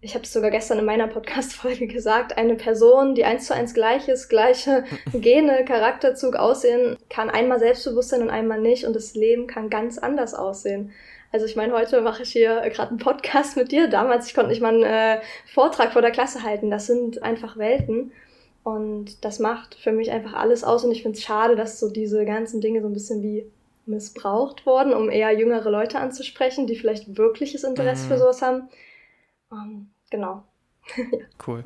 ich 0.00 0.14
habe 0.14 0.24
es 0.24 0.32
sogar 0.32 0.50
gestern 0.50 0.78
in 0.78 0.84
meiner 0.84 1.08
Podcast-Folge 1.08 1.86
gesagt, 1.88 2.36
eine 2.36 2.54
Person, 2.54 3.14
die 3.14 3.24
eins 3.24 3.46
zu 3.46 3.54
eins 3.54 3.74
gleich 3.74 4.08
ist, 4.08 4.28
gleiche 4.28 4.84
Gene, 5.12 5.64
Charakterzug, 5.64 6.36
Aussehen, 6.36 6.96
kann 7.10 7.30
einmal 7.30 7.58
selbstbewusst 7.58 8.10
sein 8.10 8.22
und 8.22 8.30
einmal 8.30 8.60
nicht 8.60 8.84
und 8.84 8.94
das 8.94 9.14
Leben 9.14 9.46
kann 9.46 9.70
ganz 9.70 9.98
anders 9.98 10.34
aussehen. 10.34 10.92
Also 11.32 11.44
ich 11.44 11.56
meine, 11.56 11.72
heute 11.72 12.00
mache 12.00 12.22
ich 12.22 12.30
hier 12.30 12.62
gerade 12.70 12.90
einen 12.90 12.98
Podcast 12.98 13.56
mit 13.56 13.72
dir. 13.72 13.88
Damals, 13.88 14.28
ich 14.28 14.34
konnte 14.34 14.50
nicht 14.50 14.62
mal 14.62 14.74
einen 14.74 14.84
äh, 14.84 15.20
Vortrag 15.52 15.92
vor 15.92 16.02
der 16.02 16.12
Klasse 16.12 16.42
halten. 16.42 16.70
Das 16.70 16.86
sind 16.86 17.22
einfach 17.22 17.58
Welten. 17.58 18.12
Und 18.62 19.24
das 19.24 19.38
macht 19.38 19.74
für 19.74 19.92
mich 19.92 20.10
einfach 20.10 20.34
alles 20.34 20.64
aus. 20.64 20.84
Und 20.84 20.92
ich 20.92 21.02
finde 21.02 21.18
es 21.18 21.24
schade, 21.24 21.56
dass 21.56 21.78
so 21.78 21.90
diese 21.90 22.24
ganzen 22.24 22.60
Dinge 22.60 22.80
so 22.80 22.86
ein 22.86 22.94
bisschen 22.94 23.22
wie 23.22 23.44
missbraucht 23.86 24.66
worden, 24.66 24.92
um 24.92 25.10
eher 25.10 25.32
jüngere 25.32 25.70
Leute 25.70 25.98
anzusprechen, 25.98 26.66
die 26.66 26.76
vielleicht 26.76 27.16
wirkliches 27.16 27.64
Interesse 27.64 28.04
mhm. 28.04 28.08
für 28.08 28.18
sowas 28.18 28.42
haben. 28.42 28.68
Ähm, 29.52 29.90
genau. 30.10 30.44
cool 31.46 31.62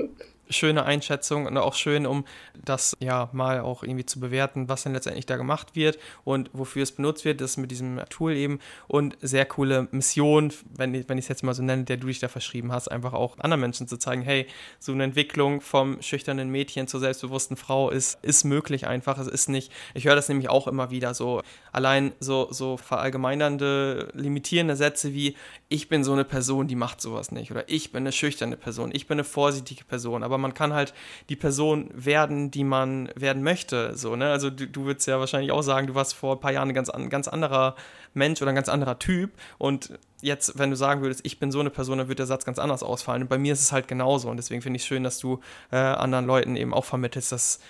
schöne 0.51 0.85
Einschätzung 0.85 1.47
und 1.47 1.57
auch 1.57 1.75
schön, 1.75 2.07
um 2.07 2.25
das 2.65 2.97
ja 3.01 3.31
mal 3.33 3.61
auch 3.61 3.83
irgendwie 3.83 4.07
zu 4.07 4.21
bewerten, 4.21 4.69
was 4.69 4.83
denn 4.83 4.93
letztendlich 4.93 5.27
da 5.27 5.37
gemacht 5.37 5.75
wird 5.75 5.99
und 6.25 6.51
wofür 6.53 6.83
es 6.83 6.93
benutzt 6.93 7.25
wird, 7.25 7.41
das 7.41 7.57
mit 7.57 7.71
diesem 7.71 8.01
Tool 8.11 8.35
eben 8.35 8.59
und 8.89 9.17
sehr 9.21 9.47
coole 9.47 9.89
Mission, 9.93 10.53
wenn 10.77 10.95
ich, 10.95 11.09
wenn 11.09 11.19
ich 11.19 11.25
es 11.25 11.29
jetzt 11.29 11.43
mal 11.43 11.55
so 11.55 11.63
nenne, 11.63 11.85
der 11.85 11.97
du 11.97 12.07
dich 12.07 12.19
da 12.19 12.29
verschrieben 12.29 12.73
hast, 12.73 12.89
einfach 12.89 13.13
auch 13.13 13.39
anderen 13.39 13.61
Menschen 13.61 13.89
zu 13.89 13.97
zeigen, 13.97 14.23
hey, 14.23 14.47
so 14.79 14.93
eine 14.93 15.05
Entwicklung 15.05 15.61
vom 15.61 16.03
schüchternen 16.03 16.51
Mädchen 16.51 16.87
zur 16.89 17.01
selbstbewussten 17.01 17.57
Frau 17.57 17.91
ist, 17.91 18.19
ist 18.23 18.45
möglich 18.45 18.87
einfach, 18.87 19.19
es 19.19 19.29
ist 19.29 19.49
nicht, 19.49 19.73
ich 19.95 20.05
höre 20.05 20.17
das 20.17 20.29
nämlich 20.29 20.49
auch 20.49 20.67
immer 20.67 20.91
wieder 20.91 21.15
so, 21.15 21.43
allein 21.73 22.13
so, 22.21 22.49
so 22.51 22.77
verallgemeinernde, 22.77 24.11
limitierende 24.15 24.77
Sätze 24.77 25.15
wie, 25.15 25.37
ich 25.69 25.89
bin 25.89 26.05
so 26.05 26.13
eine 26.13 26.25
Person, 26.25 26.67
die 26.69 26.77
macht 26.77 27.01
sowas 27.01 27.31
nicht 27.33 27.51
oder 27.51 27.69
ich 27.69 27.93
bin 27.93 28.03
eine 28.03 28.13
schüchterne 28.13 28.57
Person, 28.57 28.91
ich 28.93 29.07
bin 29.07 29.17
eine 29.17 29.25
vorsichtige 29.25 29.85
Person, 29.85 30.23
aber 30.23 30.39
man 30.41 30.55
kann 30.55 30.73
halt 30.73 30.95
die 31.29 31.37
Person 31.37 31.91
werden, 31.93 32.51
die 32.51 32.65
man 32.65 33.11
werden 33.15 33.43
möchte. 33.43 33.97
So, 33.97 34.17
ne? 34.17 34.31
Also 34.31 34.51
du, 34.51 34.67
du 34.67 34.85
würdest 34.85 35.07
ja 35.07 35.19
wahrscheinlich 35.19 35.53
auch 35.53 35.63
sagen, 35.63 35.87
du 35.87 35.95
warst 35.95 36.15
vor 36.15 36.37
ein 36.37 36.41
paar 36.41 36.53
Jahren 36.53 36.69
ein 36.69 36.75
ganz, 36.75 36.91
ein 36.91 37.11
ganz 37.11 37.29
anderer 37.29 37.77
Mensch 38.15 38.41
oder 38.43 38.51
ein 38.51 38.55
ganz 38.55 38.69
anderer 38.69 38.99
Typ. 38.99 39.33
Und 39.59 39.99
jetzt, 40.21 40.59
wenn 40.59 40.71
du 40.71 40.77
sagen 40.77 41.03
würdest, 41.03 41.21
ich 41.25 41.39
bin 41.39 41.53
so 41.53 41.61
eine 41.61 41.71
Person, 41.71 41.99
dann 41.99 42.09
wird 42.09 42.19
der 42.19 42.27
Satz 42.27 42.45
ganz 42.45 42.59
anders 42.59 42.83
ausfallen. 42.83 43.23
Und 43.23 43.29
bei 43.29 43.39
mir 43.39 43.53
ist 43.53 43.63
es 43.63 43.73
halt 43.73 43.89
genauso. 43.89 44.29
Und 44.29 44.37
deswegen 44.37 44.63
finde 44.63 44.77
ich 44.77 44.83
es 44.83 44.89
schön, 44.89 45.05
dass 45.05 45.19
du 45.19 45.41
äh, 45.71 45.77
anderen 45.77 46.27
Leuten 46.27 46.57
eben 46.57 46.75
auch 46.75 46.85
vermittelst, 46.85 47.33
dass 47.33 47.61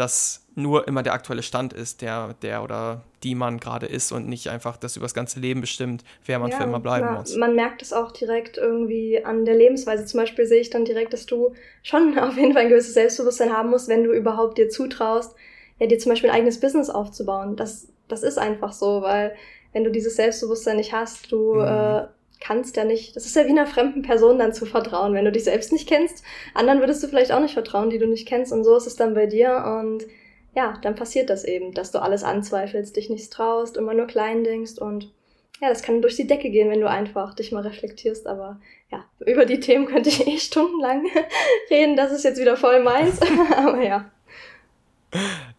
das 0.00 0.46
nur 0.54 0.88
immer 0.88 1.02
der 1.02 1.12
aktuelle 1.12 1.42
Stand 1.42 1.72
ist, 1.72 2.02
der, 2.02 2.34
der 2.42 2.62
oder 2.62 3.02
die 3.22 3.34
man 3.34 3.60
gerade 3.60 3.86
ist 3.86 4.12
und 4.12 4.28
nicht 4.28 4.48
einfach 4.48 4.76
das 4.76 4.96
über 4.96 5.04
das 5.04 5.14
ganze 5.14 5.38
Leben 5.40 5.60
bestimmt, 5.60 6.04
wer 6.24 6.38
man 6.38 6.50
ja, 6.50 6.56
für 6.56 6.64
immer 6.64 6.80
bleiben 6.80 7.06
na, 7.12 7.18
muss. 7.18 7.36
Man 7.36 7.54
merkt 7.54 7.82
es 7.82 7.92
auch 7.92 8.10
direkt 8.10 8.56
irgendwie 8.56 9.24
an 9.24 9.44
der 9.44 9.54
Lebensweise. 9.54 10.04
Zum 10.06 10.18
Beispiel 10.20 10.46
sehe 10.46 10.60
ich 10.60 10.70
dann 10.70 10.84
direkt, 10.84 11.12
dass 11.12 11.26
du 11.26 11.54
schon 11.82 12.18
auf 12.18 12.36
jeden 12.36 12.52
Fall 12.54 12.62
ein 12.62 12.68
gewisses 12.68 12.94
Selbstbewusstsein 12.94 13.52
haben 13.56 13.70
musst, 13.70 13.88
wenn 13.88 14.04
du 14.04 14.12
überhaupt 14.12 14.58
dir 14.58 14.68
zutraust, 14.68 15.36
ja, 15.78 15.86
dir 15.86 15.98
zum 15.98 16.10
Beispiel 16.10 16.30
ein 16.30 16.36
eigenes 16.36 16.60
Business 16.60 16.90
aufzubauen. 16.90 17.56
Das, 17.56 17.88
das 18.08 18.22
ist 18.22 18.38
einfach 18.38 18.72
so, 18.72 19.02
weil 19.02 19.34
wenn 19.72 19.84
du 19.84 19.90
dieses 19.90 20.16
Selbstbewusstsein 20.16 20.76
nicht 20.76 20.92
hast, 20.92 21.30
du 21.30 21.54
Mhm. 21.54 21.60
äh, 21.62 22.06
kannst 22.40 22.76
ja 22.76 22.84
nicht, 22.84 23.14
das 23.16 23.26
ist 23.26 23.36
ja 23.36 23.44
wie 23.46 23.50
einer 23.50 23.66
fremden 23.66 24.02
Person 24.02 24.38
dann 24.38 24.52
zu 24.52 24.66
vertrauen. 24.66 25.14
Wenn 25.14 25.24
du 25.24 25.32
dich 25.32 25.44
selbst 25.44 25.72
nicht 25.72 25.88
kennst, 25.88 26.24
anderen 26.54 26.80
würdest 26.80 27.02
du 27.02 27.08
vielleicht 27.08 27.32
auch 27.32 27.40
nicht 27.40 27.54
vertrauen, 27.54 27.90
die 27.90 27.98
du 27.98 28.06
nicht 28.06 28.26
kennst. 28.26 28.52
Und 28.52 28.64
so 28.64 28.76
ist 28.76 28.86
es 28.86 28.96
dann 28.96 29.14
bei 29.14 29.26
dir. 29.26 29.64
Und 29.80 30.06
ja, 30.54 30.78
dann 30.82 30.94
passiert 30.94 31.30
das 31.30 31.44
eben, 31.44 31.72
dass 31.72 31.92
du 31.92 32.00
alles 32.00 32.24
anzweifelst, 32.24 32.96
dich 32.96 33.10
nichts 33.10 33.30
traust, 33.30 33.76
immer 33.76 33.94
nur 33.94 34.06
klein 34.06 34.42
denkst 34.42 34.78
und 34.78 35.12
ja, 35.60 35.68
das 35.68 35.82
kann 35.82 36.00
durch 36.00 36.16
die 36.16 36.26
Decke 36.26 36.50
gehen, 36.50 36.70
wenn 36.70 36.80
du 36.80 36.88
einfach 36.88 37.34
dich 37.34 37.52
mal 37.52 37.62
reflektierst. 37.62 38.26
Aber 38.26 38.60
ja, 38.90 39.04
über 39.26 39.44
die 39.44 39.60
Themen 39.60 39.86
könnte 39.86 40.08
ich 40.08 40.26
eh 40.26 40.38
stundenlang 40.38 41.06
reden. 41.70 41.96
Das 41.96 42.12
ist 42.12 42.24
jetzt 42.24 42.40
wieder 42.40 42.56
voll 42.56 42.82
meins. 42.82 43.20
Aber 43.56 43.82
ja. 43.82 44.10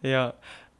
Ja. 0.01 0.33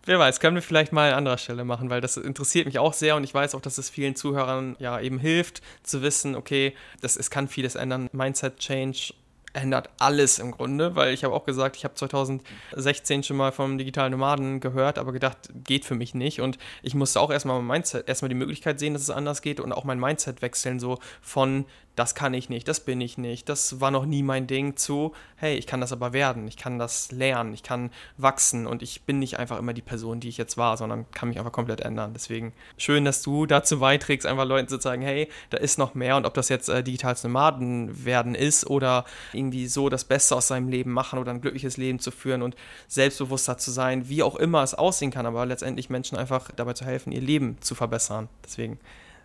Wer 0.06 0.18
weiß, 0.18 0.40
können 0.40 0.56
wir 0.56 0.64
vielleicht 0.64 0.94
mal 0.94 1.12
an 1.12 1.20
anderer 1.20 1.38
Stelle 1.38 1.64
machen, 1.64 1.92
weil 1.92 2.02
das 2.02 2.18
interessiert 2.18 2.66
mich 2.66 2.80
auch 2.80 2.94
sehr 2.94 3.16
und 3.16 3.24
ich 3.24 3.34
weiß 3.34 3.54
auch, 3.54 3.62
dass 3.62 3.78
es 3.78 3.90
vielen 3.90 4.16
Zuhörern 4.16 4.76
ja 4.80 5.00
eben 5.00 5.20
hilft 5.20 5.62
zu 5.84 6.02
wissen, 6.02 6.36
okay, 6.36 6.74
das, 7.02 7.16
es 7.16 7.30
kann 7.30 7.48
vieles 7.48 7.76
ändern. 7.76 8.10
Mindset 8.12 8.58
Change 8.58 9.14
ändert 9.54 9.90
alles 10.00 10.40
im 10.40 10.52
Grunde, 10.52 10.96
weil 10.96 11.14
ich 11.14 11.24
habe 11.24 11.36
auch 11.36 11.46
gesagt, 11.46 11.76
ich 11.76 11.84
habe 11.84 11.94
2016 11.94 13.24
schon 13.24 13.38
mal 13.38 13.52
vom 13.52 13.78
digitalen 13.78 14.12
Nomaden 14.12 14.60
gehört, 14.60 14.98
aber 14.98 15.12
gedacht, 15.12 15.38
geht 15.66 15.86
für 15.86 15.96
mich 15.96 16.16
nicht 16.16 16.42
und 16.42 16.58
ich 16.82 16.96
musste 16.96 17.20
auch 17.20 17.32
erstmal 17.32 17.58
mein 17.62 17.80
Mindset, 17.80 18.08
erstmal 18.08 18.30
die 18.30 18.36
Möglichkeit 18.36 18.80
sehen, 18.80 18.94
dass 18.94 19.04
es 19.04 19.10
anders 19.10 19.42
geht 19.42 19.60
und 19.60 19.72
auch 19.72 19.84
mein 19.84 20.00
Mindset 20.00 20.42
wechseln, 20.42 20.80
so 20.80 21.00
von 21.22 21.66
das 21.96 22.16
kann 22.16 22.34
ich 22.34 22.50
nicht, 22.50 22.68
das 22.68 22.80
bin 22.80 23.02
ich 23.02 23.18
nicht, 23.18 23.50
das 23.50 23.82
war 23.82 23.92
noch 23.92 24.06
nie 24.06 24.24
mein 24.24 24.48
Ding 24.48 24.78
zu, 24.78 25.14
hey, 25.36 25.56
ich 25.56 25.68
kann 25.68 25.82
das 25.82 25.92
aber 25.92 26.14
werden, 26.14 26.48
ich 26.48 26.56
kann 26.56 26.80
das 26.80 27.12
lernen, 27.12 27.54
ich 27.54 27.64
kann 27.64 27.92
wachsen 28.18 28.66
und 28.66 28.82
ich 28.82 29.04
bin 29.04 29.20
nicht 29.20 29.38
einfach 29.40 29.60
immer 29.60 29.74
die 29.74 29.82
Person, 29.82 30.20
die 30.20 30.30
ich 30.30 30.38
jetzt 30.38 30.58
war, 30.58 30.78
sondern 30.78 31.10
kann 31.12 31.30
mich 31.30 31.38
einfach 31.38 31.52
komplett 31.52 31.82
ändern. 31.82 32.14
Deswegen 32.14 32.54
schön, 32.78 33.04
dass 33.04 33.22
du 33.22 33.46
dazu 33.46 33.80
beiträgst, 33.80 34.26
einfach 34.26 34.46
Leuten 34.46 34.70
zu 34.70 34.80
sagen, 34.80 35.02
hey, 35.02 35.28
da 35.50 35.58
ist 35.58 35.78
noch 35.78 35.94
mehr 35.94 36.16
und 36.16 36.26
ob 36.26 36.34
das 36.34 36.50
jetzt 36.50 36.70
äh, 36.70 36.84
digitales 36.84 37.24
Nomaden 37.24 38.06
werden 38.06 38.36
ist 38.36 38.66
oder 38.68 39.06
irgendwie 39.34 39.68
so 39.68 39.90
das 39.90 40.06
Beste 40.06 40.36
aus 40.36 40.48
seinem 40.48 40.70
Leben 40.70 40.92
machen 40.92 41.20
oder 41.20 41.32
ein 41.32 41.42
glückliches 41.42 41.78
Leben 41.78 42.00
zu 42.00 42.12
führen 42.12 42.42
und 42.42 42.56
selbstbewusster 42.88 43.58
zu 43.58 43.72
sein, 43.72 44.08
wie 44.08 44.24
auch 44.24 44.36
immer 44.38 44.64
es 44.64 44.74
aussehen 44.74 45.12
kann, 45.12 45.26
aber 45.26 45.46
letztendlich 45.46 45.90
Menschen 45.90 46.18
einfach 46.18 46.52
dabei 46.56 46.74
zu 46.74 46.86
helfen, 46.86 47.12
ihr 47.12 47.22
Leben 47.22 47.58
zu 47.62 47.76
verbessern. 47.76 48.30
Deswegen 48.46 48.80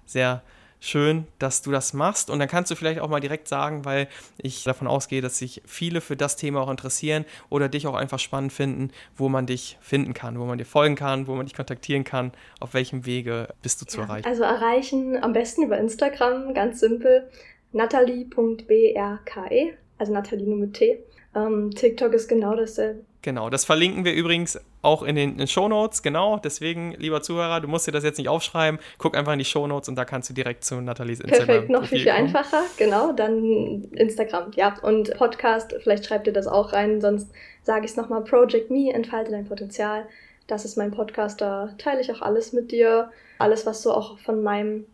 sehr 0.05 0.43
schön, 0.81 1.27
dass 1.39 1.63
du 1.63 1.71
das 1.71 1.93
machst. 1.93 2.31
Und 2.31 2.39
dann 2.39 2.49
kannst 2.49 2.71
du 2.71 2.75
vielleicht 2.75 3.01
auch 3.01 3.09
mal 3.09 3.21
direkt 3.21 3.49
sagen, 3.49 3.85
weil 3.85 4.09
ich 4.39 4.65
davon 4.65 4.87
ausgehe, 4.87 5.21
dass 5.21 5.39
sich 5.39 5.63
viele 5.67 6.01
für 6.01 6.17
das 6.17 6.37
Thema 6.37 6.61
auch 6.61 6.71
interessieren 6.71 7.25
oder 7.49 7.69
dich 7.69 7.87
auch 7.87 7.95
einfach 7.95 8.19
spannend 8.19 8.53
finden, 8.53 8.91
wo 9.17 9.29
man 9.29 9.47
dich 9.47 9.79
finden 9.81 10.15
kann, 10.15 10.39
wo 10.39 10.45
man 10.45 10.59
dir 10.59 10.67
folgen 10.67 10.95
kann, 10.95 11.27
wo 11.27 11.35
man 11.35 11.47
dich 11.47 11.55
kontaktieren 11.55 12.05
kann, 12.05 12.33
auf 12.61 12.75
welchem 12.75 13.07
Wege 13.07 13.49
bist 13.63 13.81
du 13.81 13.87
zu 13.87 13.99
Ja, 13.99 14.05
erreichen. 14.05 14.29
Also 14.29 14.43
erreichen 14.43 15.23
am 15.23 15.33
besten 15.33 15.65
über 15.65 15.79
Instagram, 15.79 16.55
ganz 16.55 16.81
simpel. 16.81 17.29
natalie.brke, 17.73 19.77
also 19.99 20.13
Natalie 20.13 20.47
nur 20.47 20.59
mit 20.59 20.75
T. 20.75 21.03
Ähm, 21.35 21.71
TikTok 21.71 22.13
ist 22.15 22.29
genau 22.29 22.55
dasselbe. 22.55 23.05
Genau, 23.23 23.51
das 23.51 23.65
verlinken 23.65 24.05
wir 24.05 24.15
übrigens 24.15 24.59
auch 24.87 25.03
in 25.03 25.17
den, 25.17 25.33
in 25.33 25.39
den 25.39 25.49
Shownotes, 25.49 26.03
genau. 26.03 26.39
Deswegen, 26.39 26.93
lieber 26.93 27.21
Zuhörer, 27.21 27.61
du 27.61 27.69
musst 27.69 27.87
dir 27.87 27.93
das 27.93 28.05
jetzt 28.05 28.19
nicht 28.19 28.29
aufschreiben. 28.29 28.81
Guck 28.99 29.17
einfach 29.17 29.33
in 29.33 29.39
die 29.39 29.45
Shownotes 29.45 29.89
und 29.89 29.97
da 29.97 30.05
kannst 30.05 30.31
du 30.31 30.35
direkt 30.35 30.65
zu 30.65 30.81
Nathalies 30.81 31.21
Instagram 31.21 31.47
Perfekt, 31.47 31.71
noch 31.71 31.85
viel, 31.85 31.99
viel 31.99 32.13
kommen. 32.13 32.27
einfacher. 32.27 32.63
Genau, 32.79 33.13
dann 33.13 33.85
Instagram, 33.93 34.53
ja. 34.55 34.75
Und 34.83 35.15
Podcast, 35.17 35.75
vielleicht 35.83 36.07
schreibt 36.07 36.27
ihr 36.27 36.33
das 36.33 36.47
auch 36.47 36.73
rein, 36.73 37.01
sonst 37.01 37.31
sage 37.63 37.85
ich 37.85 37.91
es 37.91 37.97
nochmal. 37.97 38.25
Project 38.25 38.71
Me, 38.71 38.93
entfalte 38.93 39.33
dein 39.33 39.47
Potenzial. 39.47 40.07
Das 40.47 40.65
ist 40.65 40.77
mein 40.77 40.93
Podcast, 40.93 41.41
da 41.41 41.75
teile 41.77 42.01
ich 42.01 42.13
auch 42.13 42.23
alles 42.23 42.53
mit 42.53 42.71
dir. 42.71 43.11
Alles, 43.39 43.67
was 43.67 43.83
so 43.83 43.93
auch 43.93 44.19
von 44.21 44.43
meinem 44.43 44.87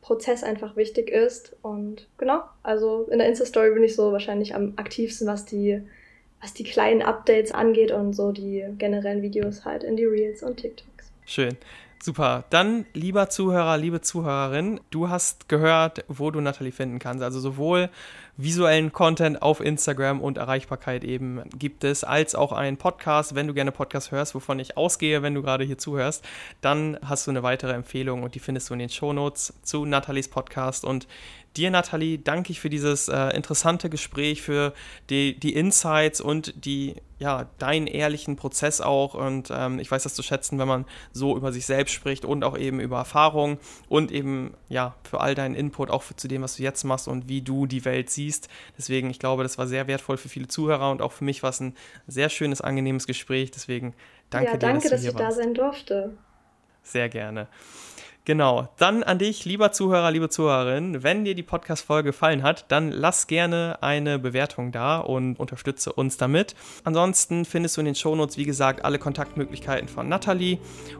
Prozess 0.00 0.42
einfach 0.44 0.76
wichtig 0.76 1.10
ist. 1.10 1.56
Und 1.62 2.08
genau, 2.18 2.42
also 2.62 3.08
in 3.10 3.18
der 3.18 3.28
Insta-Story 3.28 3.72
bin 3.74 3.82
ich 3.82 3.96
so 3.96 4.12
wahrscheinlich 4.12 4.54
am 4.54 4.74
aktivsten, 4.76 5.26
was 5.26 5.44
die, 5.44 5.82
was 6.40 6.54
die 6.54 6.64
kleinen 6.64 7.02
Updates 7.02 7.52
angeht 7.52 7.92
und 7.92 8.14
so 8.14 8.32
die 8.32 8.64
generellen 8.78 9.22
Videos 9.22 9.64
halt 9.64 9.84
in 9.84 9.96
die 9.96 10.04
Reels 10.04 10.42
und 10.42 10.56
TikToks. 10.56 11.12
Schön. 11.26 11.56
Super. 12.02 12.44
Dann, 12.48 12.86
lieber 12.94 13.28
Zuhörer, 13.28 13.76
liebe 13.76 14.00
Zuhörerin, 14.00 14.80
du 14.90 15.10
hast 15.10 15.50
gehört, 15.50 16.02
wo 16.08 16.30
du 16.30 16.40
Nathalie 16.40 16.72
finden 16.72 16.98
kannst. 16.98 17.22
Also 17.22 17.40
sowohl 17.40 17.90
visuellen 18.38 18.90
Content 18.90 19.42
auf 19.42 19.60
Instagram 19.60 20.22
und 20.22 20.38
Erreichbarkeit 20.38 21.04
eben 21.04 21.42
gibt 21.58 21.84
es, 21.84 22.02
als 22.02 22.34
auch 22.34 22.52
einen 22.52 22.78
Podcast. 22.78 23.34
Wenn 23.34 23.46
du 23.46 23.52
gerne 23.52 23.70
Podcast 23.70 24.12
hörst, 24.12 24.34
wovon 24.34 24.58
ich 24.60 24.78
ausgehe, 24.78 25.22
wenn 25.22 25.34
du 25.34 25.42
gerade 25.42 25.64
hier 25.64 25.76
zuhörst, 25.76 26.24
dann 26.62 26.98
hast 27.04 27.26
du 27.26 27.32
eine 27.32 27.42
weitere 27.42 27.74
Empfehlung 27.74 28.22
und 28.22 28.34
die 28.34 28.38
findest 28.38 28.70
du 28.70 28.74
in 28.74 28.80
den 28.80 28.88
Shownotes 28.88 29.52
zu 29.62 29.84
Nathalies 29.84 30.28
Podcast. 30.28 30.86
Und 30.86 31.06
dir, 31.56 31.70
Nathalie, 31.70 32.18
danke 32.18 32.52
ich 32.52 32.60
für 32.60 32.70
dieses 32.70 33.08
äh, 33.08 33.28
interessante 33.34 33.90
Gespräch, 33.90 34.42
für 34.42 34.72
die, 35.08 35.38
die 35.38 35.54
Insights 35.54 36.20
und 36.20 36.64
die, 36.64 36.96
ja, 37.18 37.48
deinen 37.58 37.86
ehrlichen 37.86 38.36
Prozess 38.36 38.80
auch. 38.80 39.14
Und 39.14 39.50
ähm, 39.52 39.78
ich 39.78 39.90
weiß 39.90 40.04
das 40.04 40.14
zu 40.14 40.22
schätzen, 40.22 40.58
wenn 40.58 40.68
man 40.68 40.84
so 41.12 41.36
über 41.36 41.52
sich 41.52 41.66
selbst 41.66 41.92
spricht 41.92 42.24
und 42.24 42.44
auch 42.44 42.56
eben 42.56 42.80
über 42.80 42.98
Erfahrung 42.98 43.58
und 43.88 44.12
eben, 44.12 44.54
ja, 44.68 44.94
für 45.02 45.20
all 45.20 45.34
deinen 45.34 45.54
Input, 45.54 45.90
auch 45.90 46.02
für, 46.02 46.16
zu 46.16 46.28
dem, 46.28 46.42
was 46.42 46.56
du 46.56 46.62
jetzt 46.62 46.84
machst 46.84 47.08
und 47.08 47.28
wie 47.28 47.42
du 47.42 47.66
die 47.66 47.84
Welt 47.84 48.10
siehst. 48.10 48.48
Deswegen, 48.78 49.10
ich 49.10 49.18
glaube, 49.18 49.42
das 49.42 49.58
war 49.58 49.66
sehr 49.66 49.88
wertvoll 49.88 50.16
für 50.16 50.28
viele 50.28 50.48
Zuhörer 50.48 50.90
und 50.90 51.02
auch 51.02 51.12
für 51.12 51.24
mich 51.24 51.42
war 51.42 51.50
es 51.50 51.60
ein 51.60 51.74
sehr 52.06 52.28
schönes, 52.28 52.60
angenehmes 52.60 53.06
Gespräch. 53.06 53.50
Deswegen 53.50 53.94
danke 54.30 54.52
ja, 54.52 54.56
dir, 54.56 54.58
danke, 54.58 54.82
dass 54.82 54.84
du 54.84 54.90
dass 54.90 55.00
hier 55.00 55.10
ich 55.10 55.16
da 55.16 55.24
warst. 55.24 55.38
sein 55.38 55.54
durfte. 55.54 56.12
Sehr 56.82 57.08
gerne. 57.08 57.48
Genau, 58.30 58.68
dann 58.78 59.02
an 59.02 59.18
dich, 59.18 59.44
lieber 59.44 59.72
Zuhörer, 59.72 60.12
liebe 60.12 60.28
Zuhörerin. 60.28 61.02
Wenn 61.02 61.24
dir 61.24 61.34
die 61.34 61.42
Podcast-Folge 61.42 62.10
gefallen 62.10 62.44
hat, 62.44 62.64
dann 62.68 62.92
lass 62.92 63.26
gerne 63.26 63.78
eine 63.80 64.20
Bewertung 64.20 64.70
da 64.70 64.98
und 65.00 65.34
unterstütze 65.40 65.92
uns 65.92 66.16
damit. 66.16 66.54
Ansonsten 66.84 67.44
findest 67.44 67.76
du 67.76 67.80
in 67.80 67.86
den 67.86 67.96
Shownotes, 67.96 68.36
wie 68.36 68.44
gesagt, 68.44 68.84
alle 68.84 69.00
Kontaktmöglichkeiten 69.00 69.88
von 69.88 70.08
Nathalie. 70.08 70.58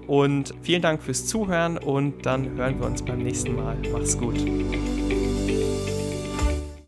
Und 0.08 0.54
vielen 0.62 0.82
Dank 0.82 1.04
fürs 1.04 1.28
Zuhören 1.28 1.78
und 1.78 2.26
dann 2.26 2.56
hören 2.56 2.80
wir 2.80 2.86
uns 2.88 3.00
beim 3.00 3.22
nächsten 3.22 3.54
Mal. 3.54 3.76
Mach's 3.92 4.18
gut. 4.18 4.34